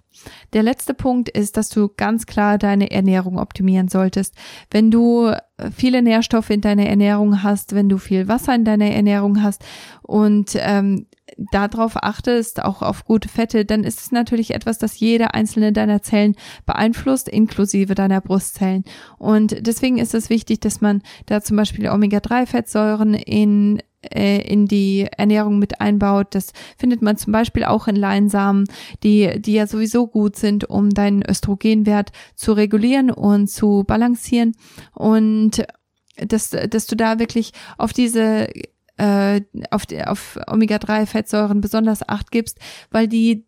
Der 0.54 0.64
letzte 0.64 0.94
Punkt 0.94 1.30
ist, 1.30 1.58
dass 1.58 1.70
du 1.70 1.90
ganz 1.96 2.26
klar 2.26 2.58
deine 2.58 2.90
Ernährung 2.90 3.38
optimieren 3.38 3.88
solltest. 3.88 4.34
Wenn 4.72 4.90
du 4.90 5.32
viele 5.76 6.02
Nährstoffe 6.02 6.50
in 6.50 6.62
deiner 6.62 6.88
Ernährung 6.88 7.44
hast, 7.44 7.76
wenn 7.76 7.90
du 7.90 7.98
viel 7.98 8.28
Wasser 8.28 8.56
in 8.56 8.66
deiner 8.66 8.90
Ernährung 8.90 9.44
hast 9.44 9.64
und 10.02 10.56
ähm, 10.56 11.06
darauf 11.52 11.98
achtest, 11.98 12.64
auch 12.64 12.82
auf 12.82 13.06
gute 13.06 13.30
Fette, 13.30 13.66
dann 13.66 13.84
ist 13.84 14.00
es 14.00 14.12
natürlich 14.12 14.54
etwas, 14.54 14.78
das 14.78 15.00
jede 15.00 15.34
einzelne 15.34 15.74
deiner 15.74 16.02
Zellen 16.02 16.36
beeinflusst, 16.66 17.28
inklusive 17.28 17.96
deiner 17.96 18.22
Brustzellen. 18.22 18.84
Und 19.18 19.68
deswegen 19.68 19.98
ist 19.98 20.14
es 20.14 20.30
wichtig, 20.30 20.62
dass 20.62 20.82
man 20.82 21.02
da 21.26 21.42
zum 21.42 21.58
Beispiel 21.58 21.90
Omega-3-Fettsäuren 21.90 23.14
in 23.14 23.82
äh, 24.02 24.42
in 24.42 24.66
die 24.66 25.08
Ernährung 25.18 25.60
mit 25.60 25.82
einbaut. 25.82 26.28
Das 26.32 26.54
findet 26.78 27.02
man 27.02 27.18
zum 27.18 27.34
Beispiel 27.34 27.64
auch 27.64 27.88
in 27.88 27.96
Leinsamen, 27.96 28.66
die, 29.04 29.42
die 29.42 29.54
ja 29.54 29.68
sowieso 29.68 30.08
gut 30.08 30.36
sind, 30.36 30.70
um 30.70 30.90
deinen 30.90 31.24
Östrogenwert 31.24 32.12
zu 32.36 32.54
regulieren 32.54 33.12
und 33.12 33.48
zu 33.48 33.84
balancieren. 33.86 34.56
Und 34.94 35.66
dass, 36.16 36.50
dass 36.50 36.88
du 36.88 36.96
da 36.96 37.20
wirklich 37.20 37.52
auf 37.78 37.94
diese 37.94 38.50
äh, 38.98 39.42
auf, 39.70 39.84
auf 40.06 40.40
Omega-3-Fettsäuren 40.48 41.62
besonders 41.62 42.08
Acht 42.08 42.32
gibst, 42.32 42.60
weil 42.90 43.08
die 43.08 43.46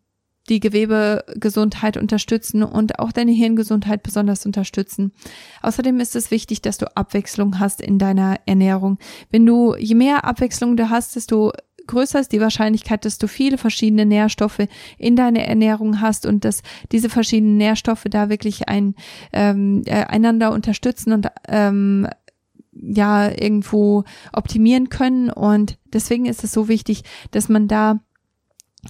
die 0.50 0.60
Gewebegesundheit 0.60 1.96
unterstützen 1.96 2.62
und 2.62 2.98
auch 2.98 3.12
deine 3.12 3.32
Hirngesundheit 3.32 4.02
besonders 4.02 4.44
unterstützen. 4.44 5.12
Außerdem 5.62 6.00
ist 6.00 6.16
es 6.16 6.30
wichtig, 6.30 6.60
dass 6.60 6.78
du 6.78 6.94
Abwechslung 6.96 7.58
hast 7.58 7.80
in 7.80 7.98
deiner 7.98 8.38
Ernährung. 8.46 8.98
Wenn 9.30 9.46
du, 9.46 9.74
je 9.76 9.94
mehr 9.94 10.24
Abwechslung 10.24 10.76
du 10.76 10.90
hast, 10.90 11.16
desto 11.16 11.52
größer 11.86 12.20
ist 12.20 12.32
die 12.32 12.40
Wahrscheinlichkeit, 12.40 13.04
dass 13.04 13.18
du 13.18 13.26
viele 13.26 13.58
verschiedene 13.58 14.06
Nährstoffe 14.06 14.66
in 14.98 15.16
deiner 15.16 15.40
Ernährung 15.40 16.00
hast 16.00 16.26
und 16.26 16.44
dass 16.44 16.62
diese 16.92 17.08
verschiedenen 17.08 17.56
Nährstoffe 17.56 18.04
da 18.08 18.28
wirklich 18.28 18.68
ein, 18.68 18.94
ähm, 19.32 19.82
äh, 19.86 20.04
einander 20.04 20.52
unterstützen 20.52 21.12
und 21.12 21.28
ähm, 21.48 22.08
ja 22.72 23.28
irgendwo 23.28 24.04
optimieren 24.32 24.88
können. 24.88 25.30
Und 25.30 25.78
deswegen 25.92 26.26
ist 26.26 26.44
es 26.44 26.52
so 26.52 26.68
wichtig, 26.68 27.02
dass 27.30 27.48
man 27.48 27.68
da 27.68 28.00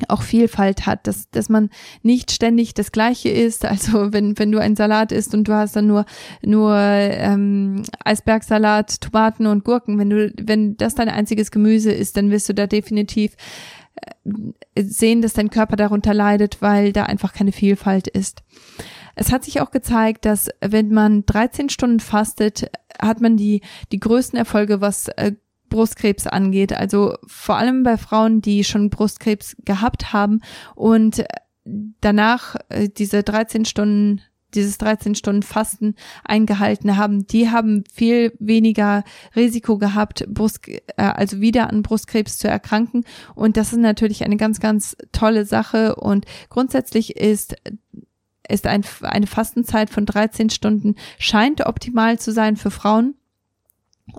auch 0.09 0.23
Vielfalt 0.23 0.87
hat, 0.87 1.07
dass, 1.07 1.31
dass 1.31 1.49
man 1.49 1.71
nicht 2.03 2.31
ständig 2.31 2.75
das 2.75 2.93
Gleiche 2.93 3.29
isst. 3.29 3.65
Also 3.65 4.13
wenn, 4.13 4.39
wenn 4.39 4.53
du 4.53 4.59
einen 4.59 4.77
Salat 4.77 5.13
isst 5.13 5.35
und 5.35 5.45
du 5.49 5.53
hast 5.53 5.77
dann 5.77 5.87
nur, 5.87 6.05
nur 6.43 6.75
ähm, 6.77 7.83
Eisbergsalat, 8.05 9.01
Tomaten 9.01 9.47
und 9.47 9.65
Gurken, 9.65 9.99
wenn 9.99 10.11
du, 10.11 10.33
wenn 10.41 10.77
das 10.77 10.95
dein 10.95 11.09
einziges 11.09 11.51
Gemüse 11.51 11.93
ist, 11.93 12.17
dann 12.17 12.31
wirst 12.31 12.49
du 12.49 12.55
da 12.55 12.67
definitiv 12.67 13.37
äh, 13.97 14.83
sehen, 14.83 15.23
dass 15.23 15.33
dein 15.33 15.51
Körper 15.51 15.77
darunter 15.77 16.15
leidet, 16.15 16.63
weil 16.63 16.93
da 16.93 17.05
einfach 17.05 17.33
keine 17.33 17.53
Vielfalt 17.53 18.07
ist. 18.07 18.43
Es 19.15 19.33
hat 19.33 19.45
sich 19.45 19.61
auch 19.61 19.71
gezeigt, 19.71 20.25
dass 20.25 20.49
wenn 20.61 20.91
man 20.91 21.27
13 21.27 21.69
Stunden 21.69 22.01
fastet, 22.01 22.71
hat 23.01 23.21
man 23.21 23.37
die, 23.37 23.61
die 23.93 24.01
größten 24.01 24.39
Erfolge, 24.39 24.81
was 24.81 25.09
äh, 25.09 25.33
Brustkrebs 25.71 26.27
angeht. 26.27 26.75
Also 26.75 27.17
vor 27.27 27.57
allem 27.57 27.83
bei 27.83 27.97
Frauen, 27.97 28.43
die 28.43 28.65
schon 28.65 28.91
Brustkrebs 28.91 29.57
gehabt 29.65 30.13
haben 30.13 30.41
und 30.75 31.25
danach 32.01 32.57
äh, 32.69 32.89
diese 32.89 33.23
13 33.23 33.65
Stunden 33.65 34.21
dieses 34.55 34.79
13 34.79 35.15
Stunden 35.15 35.43
Fasten 35.43 35.95
eingehalten 36.25 36.97
haben, 36.97 37.25
die 37.27 37.51
haben 37.51 37.85
viel 37.93 38.33
weniger 38.41 39.05
Risiko 39.37 39.79
gehabt, 39.79 40.27
Brust, 40.29 40.67
äh, 40.69 40.81
also 40.97 41.41
wieder 41.41 41.71
an 41.71 41.83
Brustkrebs 41.83 42.39
zu 42.39 42.49
erkranken. 42.49 43.05
Und 43.35 43.57
das 43.57 43.73
ist 43.73 43.79
natürlich 43.79 44.25
eine 44.25 44.37
ganz, 44.37 44.59
ganz 44.59 44.97
tolle 45.13 45.45
Sache. 45.45 45.95
Und 45.95 46.27
grundsätzlich 46.49 47.17
ist 47.17 47.55
ist 48.49 48.67
ein, 48.67 48.85
eine 49.03 49.29
Fastenzeit 49.29 49.91
von 49.91 50.07
13 50.07 50.51
Stunden 50.51 50.97
scheint 51.21 51.65
optimal 51.67 52.19
zu 52.19 52.33
sein 52.33 52.57
für 52.57 52.73
Frauen. 52.73 53.15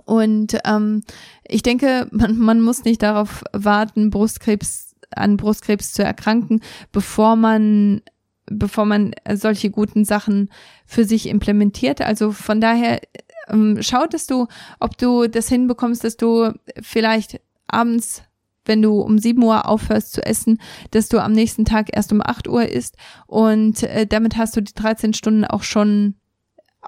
Und 0.04 0.58
ähm, 0.64 1.02
ich 1.46 1.62
denke, 1.62 2.08
man, 2.10 2.38
man 2.38 2.60
muss 2.60 2.84
nicht 2.84 3.02
darauf 3.02 3.44
warten, 3.52 4.10
Brustkrebs 4.10 4.96
an 5.14 5.36
Brustkrebs 5.36 5.92
zu 5.92 6.02
erkranken, 6.02 6.62
bevor 6.90 7.36
man 7.36 8.02
bevor 8.46 8.84
man 8.84 9.12
solche 9.34 9.70
guten 9.70 10.04
Sachen 10.04 10.50
für 10.84 11.04
sich 11.04 11.28
implementiert. 11.28 12.00
Also 12.00 12.32
von 12.32 12.60
daher 12.60 13.00
ähm, 13.48 13.78
schau, 13.80 14.06
dass 14.06 14.26
du, 14.26 14.46
ob 14.80 14.98
du 14.98 15.28
das 15.28 15.48
hinbekommst, 15.48 16.02
dass 16.02 16.16
du 16.16 16.52
vielleicht 16.80 17.40
abends 17.68 18.22
wenn 18.64 18.80
du 18.80 19.00
um 19.00 19.18
7 19.18 19.42
Uhr 19.42 19.68
aufhörst 19.68 20.12
zu 20.12 20.24
essen, 20.24 20.60
dass 20.92 21.08
du 21.08 21.18
am 21.20 21.32
nächsten 21.32 21.64
Tag 21.64 21.88
erst 21.92 22.12
um 22.12 22.22
8 22.22 22.46
Uhr 22.48 22.68
isst 22.68 22.96
und 23.26 23.82
äh, 23.82 24.06
damit 24.06 24.36
hast 24.36 24.56
du 24.56 24.60
die 24.60 24.74
13 24.74 25.14
Stunden 25.14 25.44
auch 25.44 25.64
schon 25.64 26.14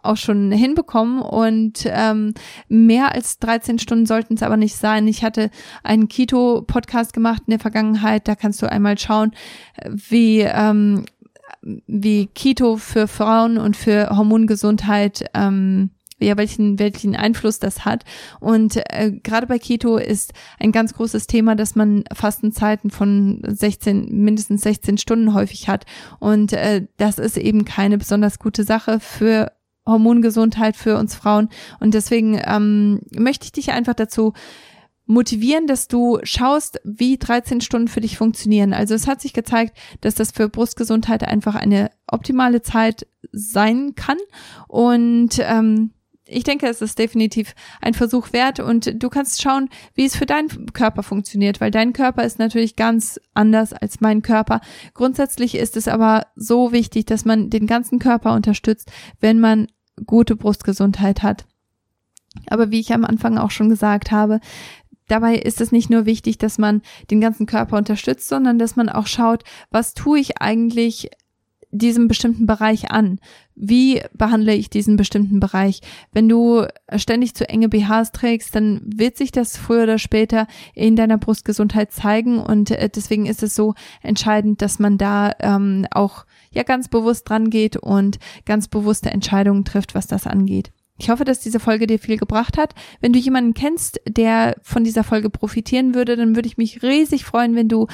auch 0.04 0.16
schon 0.16 0.52
hinbekommen 0.52 1.20
und 1.20 1.84
ähm, 1.86 2.34
mehr 2.68 3.12
als 3.12 3.38
13 3.38 3.78
Stunden 3.78 4.06
sollten 4.06 4.34
es 4.34 4.42
aber 4.42 4.56
nicht 4.56 4.76
sein. 4.76 5.08
Ich 5.08 5.24
hatte 5.24 5.50
einen 5.82 6.08
Keto-Podcast 6.08 7.12
gemacht 7.12 7.42
in 7.46 7.52
der 7.52 7.60
Vergangenheit, 7.60 8.28
da 8.28 8.34
kannst 8.34 8.62
du 8.62 8.70
einmal 8.70 8.98
schauen, 8.98 9.32
wie 9.84 10.40
ähm, 10.40 11.04
wie 11.86 12.26
Keto 12.26 12.76
für 12.76 13.08
Frauen 13.08 13.56
und 13.58 13.76
für 13.76 14.10
Hormongesundheit 14.14 15.24
ähm, 15.32 15.90
ja, 16.20 16.36
welchen, 16.36 16.78
welchen 16.78 17.16
Einfluss 17.16 17.58
das 17.58 17.84
hat. 17.84 18.04
Und 18.40 18.76
äh, 18.90 19.12
gerade 19.12 19.46
bei 19.46 19.58
Keto 19.58 19.96
ist 19.96 20.32
ein 20.58 20.72
ganz 20.72 20.94
großes 20.94 21.26
Thema, 21.26 21.54
dass 21.54 21.74
man 21.74 22.04
Fastenzeiten 22.12 22.90
von 22.90 23.42
16, 23.46 24.08
mindestens 24.10 24.62
16 24.62 24.98
Stunden 24.98 25.34
häufig 25.34 25.68
hat. 25.68 25.86
Und 26.20 26.52
äh, 26.52 26.86
das 26.96 27.18
ist 27.18 27.36
eben 27.36 27.64
keine 27.64 27.98
besonders 27.98 28.38
gute 28.38 28.64
Sache 28.64 29.00
für 29.00 29.52
Hormongesundheit 29.86 30.76
für 30.76 30.98
uns 30.98 31.14
Frauen. 31.14 31.48
Und 31.80 31.94
deswegen 31.94 32.40
ähm, 32.44 33.00
möchte 33.16 33.44
ich 33.46 33.52
dich 33.52 33.72
einfach 33.72 33.94
dazu 33.94 34.32
motivieren, 35.06 35.66
dass 35.66 35.86
du 35.86 36.18
schaust, 36.22 36.80
wie 36.84 37.18
13 37.18 37.60
Stunden 37.60 37.88
für 37.88 38.00
dich 38.00 38.16
funktionieren. 38.16 38.72
Also 38.72 38.94
es 38.94 39.06
hat 39.06 39.20
sich 39.20 39.32
gezeigt, 39.32 39.76
dass 40.00 40.14
das 40.14 40.30
für 40.30 40.48
Brustgesundheit 40.48 41.22
einfach 41.24 41.54
eine 41.54 41.90
optimale 42.06 42.62
Zeit 42.62 43.06
sein 43.32 43.94
kann. 43.94 44.16
Und 44.66 45.38
ähm, 45.40 45.90
ich 46.34 46.44
denke, 46.44 46.66
es 46.66 46.82
ist 46.82 46.98
definitiv 46.98 47.54
ein 47.80 47.94
Versuch 47.94 48.32
wert 48.32 48.60
und 48.60 49.02
du 49.02 49.08
kannst 49.08 49.40
schauen, 49.40 49.68
wie 49.94 50.04
es 50.04 50.16
für 50.16 50.26
deinen 50.26 50.72
Körper 50.72 51.02
funktioniert, 51.02 51.60
weil 51.60 51.70
dein 51.70 51.92
Körper 51.92 52.24
ist 52.24 52.38
natürlich 52.38 52.76
ganz 52.76 53.20
anders 53.32 53.72
als 53.72 54.00
mein 54.00 54.22
Körper. 54.22 54.60
Grundsätzlich 54.94 55.54
ist 55.54 55.76
es 55.76 55.88
aber 55.88 56.26
so 56.36 56.72
wichtig, 56.72 57.06
dass 57.06 57.24
man 57.24 57.50
den 57.50 57.66
ganzen 57.66 57.98
Körper 57.98 58.34
unterstützt, 58.34 58.90
wenn 59.20 59.40
man 59.40 59.68
gute 60.06 60.36
Brustgesundheit 60.36 61.22
hat. 61.22 61.46
Aber 62.48 62.70
wie 62.70 62.80
ich 62.80 62.92
am 62.92 63.04
Anfang 63.04 63.38
auch 63.38 63.50
schon 63.50 63.68
gesagt 63.68 64.10
habe, 64.10 64.40
dabei 65.06 65.36
ist 65.36 65.60
es 65.60 65.72
nicht 65.72 65.90
nur 65.90 66.06
wichtig, 66.06 66.38
dass 66.38 66.58
man 66.58 66.82
den 67.10 67.20
ganzen 67.20 67.46
Körper 67.46 67.76
unterstützt, 67.76 68.28
sondern 68.28 68.58
dass 68.58 68.76
man 68.76 68.88
auch 68.88 69.06
schaut, 69.06 69.44
was 69.70 69.94
tue 69.94 70.18
ich 70.18 70.40
eigentlich 70.40 71.10
diesem 71.74 72.08
bestimmten 72.08 72.46
Bereich 72.46 72.90
an? 72.90 73.18
Wie 73.54 74.00
behandle 74.12 74.54
ich 74.54 74.70
diesen 74.70 74.96
bestimmten 74.96 75.40
Bereich? 75.40 75.80
Wenn 76.12 76.28
du 76.28 76.66
ständig 76.96 77.34
zu 77.34 77.48
enge 77.48 77.68
BHs 77.68 78.12
trägst, 78.12 78.54
dann 78.54 78.80
wird 78.84 79.16
sich 79.16 79.32
das 79.32 79.56
früher 79.56 79.84
oder 79.84 79.98
später 79.98 80.46
in 80.74 80.96
deiner 80.96 81.18
Brustgesundheit 81.18 81.92
zeigen 81.92 82.38
und 82.38 82.70
äh, 82.70 82.88
deswegen 82.88 83.26
ist 83.26 83.42
es 83.42 83.54
so 83.54 83.74
entscheidend, 84.02 84.62
dass 84.62 84.78
man 84.78 84.98
da 84.98 85.32
ähm, 85.40 85.86
auch 85.90 86.24
ja 86.50 86.62
ganz 86.62 86.88
bewusst 86.88 87.28
dran 87.28 87.50
geht 87.50 87.76
und 87.76 88.18
ganz 88.44 88.68
bewusste 88.68 89.10
Entscheidungen 89.10 89.64
trifft, 89.64 89.94
was 89.94 90.06
das 90.06 90.26
angeht. 90.26 90.72
Ich 90.96 91.10
hoffe, 91.10 91.24
dass 91.24 91.40
diese 91.40 91.58
Folge 91.58 91.88
dir 91.88 91.98
viel 91.98 92.18
gebracht 92.18 92.56
hat. 92.56 92.74
Wenn 93.00 93.12
du 93.12 93.18
jemanden 93.18 93.52
kennst, 93.52 94.00
der 94.06 94.54
von 94.62 94.84
dieser 94.84 95.02
Folge 95.02 95.28
profitieren 95.28 95.92
würde, 95.94 96.14
dann 96.14 96.36
würde 96.36 96.46
ich 96.46 96.56
mich 96.56 96.82
riesig 96.84 97.24
freuen, 97.24 97.56
wenn 97.56 97.68
du 97.68 97.88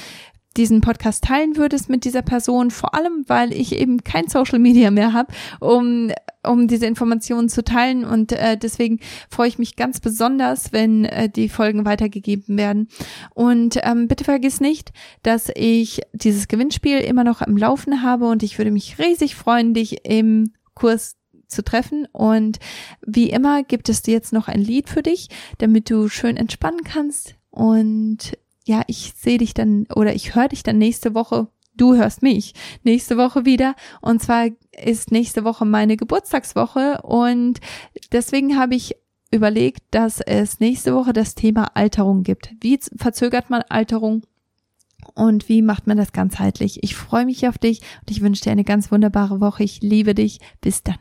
diesen 0.57 0.81
Podcast 0.81 1.25
teilen 1.25 1.57
würdest 1.57 1.89
mit 1.89 2.05
dieser 2.05 2.23
Person, 2.23 2.71
vor 2.71 2.95
allem 2.95 3.25
weil 3.29 3.53
ich 3.53 3.77
eben 3.77 4.03
kein 4.03 4.29
Social 4.29 4.59
Media 4.59 4.91
mehr 4.91 5.13
habe, 5.13 5.33
um 5.61 6.11
um 6.43 6.69
diese 6.69 6.87
Informationen 6.87 7.49
zu 7.49 7.63
teilen 7.63 8.05
und 8.05 8.33
äh, 8.33 8.57
deswegen 8.57 9.01
freue 9.29 9.49
ich 9.49 9.59
mich 9.59 9.77
ganz 9.77 10.01
besonders, 10.01 10.73
wenn 10.73 11.05
äh, 11.05 11.29
die 11.29 11.51
Folgen 11.51 11.85
weitergegeben 11.85 12.57
werden. 12.57 12.89
Und 13.35 13.79
ähm, 13.83 14.09
bitte 14.09 14.25
vergiss 14.25 14.59
nicht, 14.61 14.93
dass 15.23 15.51
ich 15.55 16.01
dieses 16.15 16.49
Gewinnspiel 16.49 17.01
immer 17.01 17.25
noch 17.25 17.43
im 17.43 17.59
Laufen 17.59 18.03
habe 18.03 18.27
und 18.27 18.43
ich 18.43 18.57
würde 18.57 18.71
mich 18.71 18.99
riesig 18.99 19.35
freuen, 19.35 19.75
dich 19.75 20.07
im 20.07 20.53
Kurs 20.75 21.17
zu 21.47 21.63
treffen. 21.63 22.07
Und 22.13 22.59
wie 23.07 23.31
immer 23.31 23.63
gibt 23.63 23.89
es 23.89 24.07
jetzt 24.07 24.33
noch 24.33 24.49
ein 24.49 24.61
Lied 24.61 24.89
für 24.89 25.03
dich, 25.03 25.29
damit 25.59 25.91
du 25.91 26.09
schön 26.09 26.37
entspannen 26.37 26.85
kannst. 26.85 27.35
Und 27.51 28.39
ja, 28.65 28.83
ich 28.87 29.15
sehe 29.17 29.39
dich 29.39 29.55
dann 29.55 29.87
oder 29.95 30.15
ich 30.15 30.35
höre 30.35 30.49
dich 30.49 30.63
dann 30.63 30.79
nächste 30.79 31.15
Woche. 31.15 31.49
Du 31.77 31.95
hörst 31.95 32.23
mich 32.23 32.55
nächste 32.83 33.17
Woche 33.17 33.45
wieder. 33.45 33.75
Und 34.01 34.23
zwar 34.23 34.49
ist 34.85 35.13
nächste 35.13 35.45
Woche 35.45 35.65
meine 35.65 35.97
Geburtstagswoche 35.97 37.01
und 37.03 37.61
deswegen 38.13 38.59
habe 38.59 38.75
ich 38.75 38.97
überlegt, 39.31 39.83
dass 39.93 40.21
es 40.21 40.61
nächste 40.61 40.95
Woche 40.95 41.13
das 41.13 41.35
Thema 41.35 41.77
Alterung 41.77 42.23
gibt. 42.23 42.53
Wie 42.61 42.79
verzögert 42.97 43.49
man 43.49 43.63
Alterung? 43.69 44.27
Und 45.15 45.49
wie 45.49 45.63
macht 45.63 45.87
man 45.87 45.97
das 45.97 46.13
ganzheitlich? 46.13 46.83
Ich 46.83 46.95
freue 46.95 47.25
mich 47.25 47.49
auf 47.49 47.59
dich 47.59 47.81
und 48.01 48.11
ich 48.11 48.21
wünsche 48.21 48.43
dir 48.43 48.53
eine 48.53 48.65
ganz 48.65 48.93
wunderbare 48.93 49.41
Woche. 49.41 49.65
Ich 49.65 49.81
liebe 49.81 50.15
dich. 50.15 50.41
Bis 50.61 50.83
dann. 50.83 50.99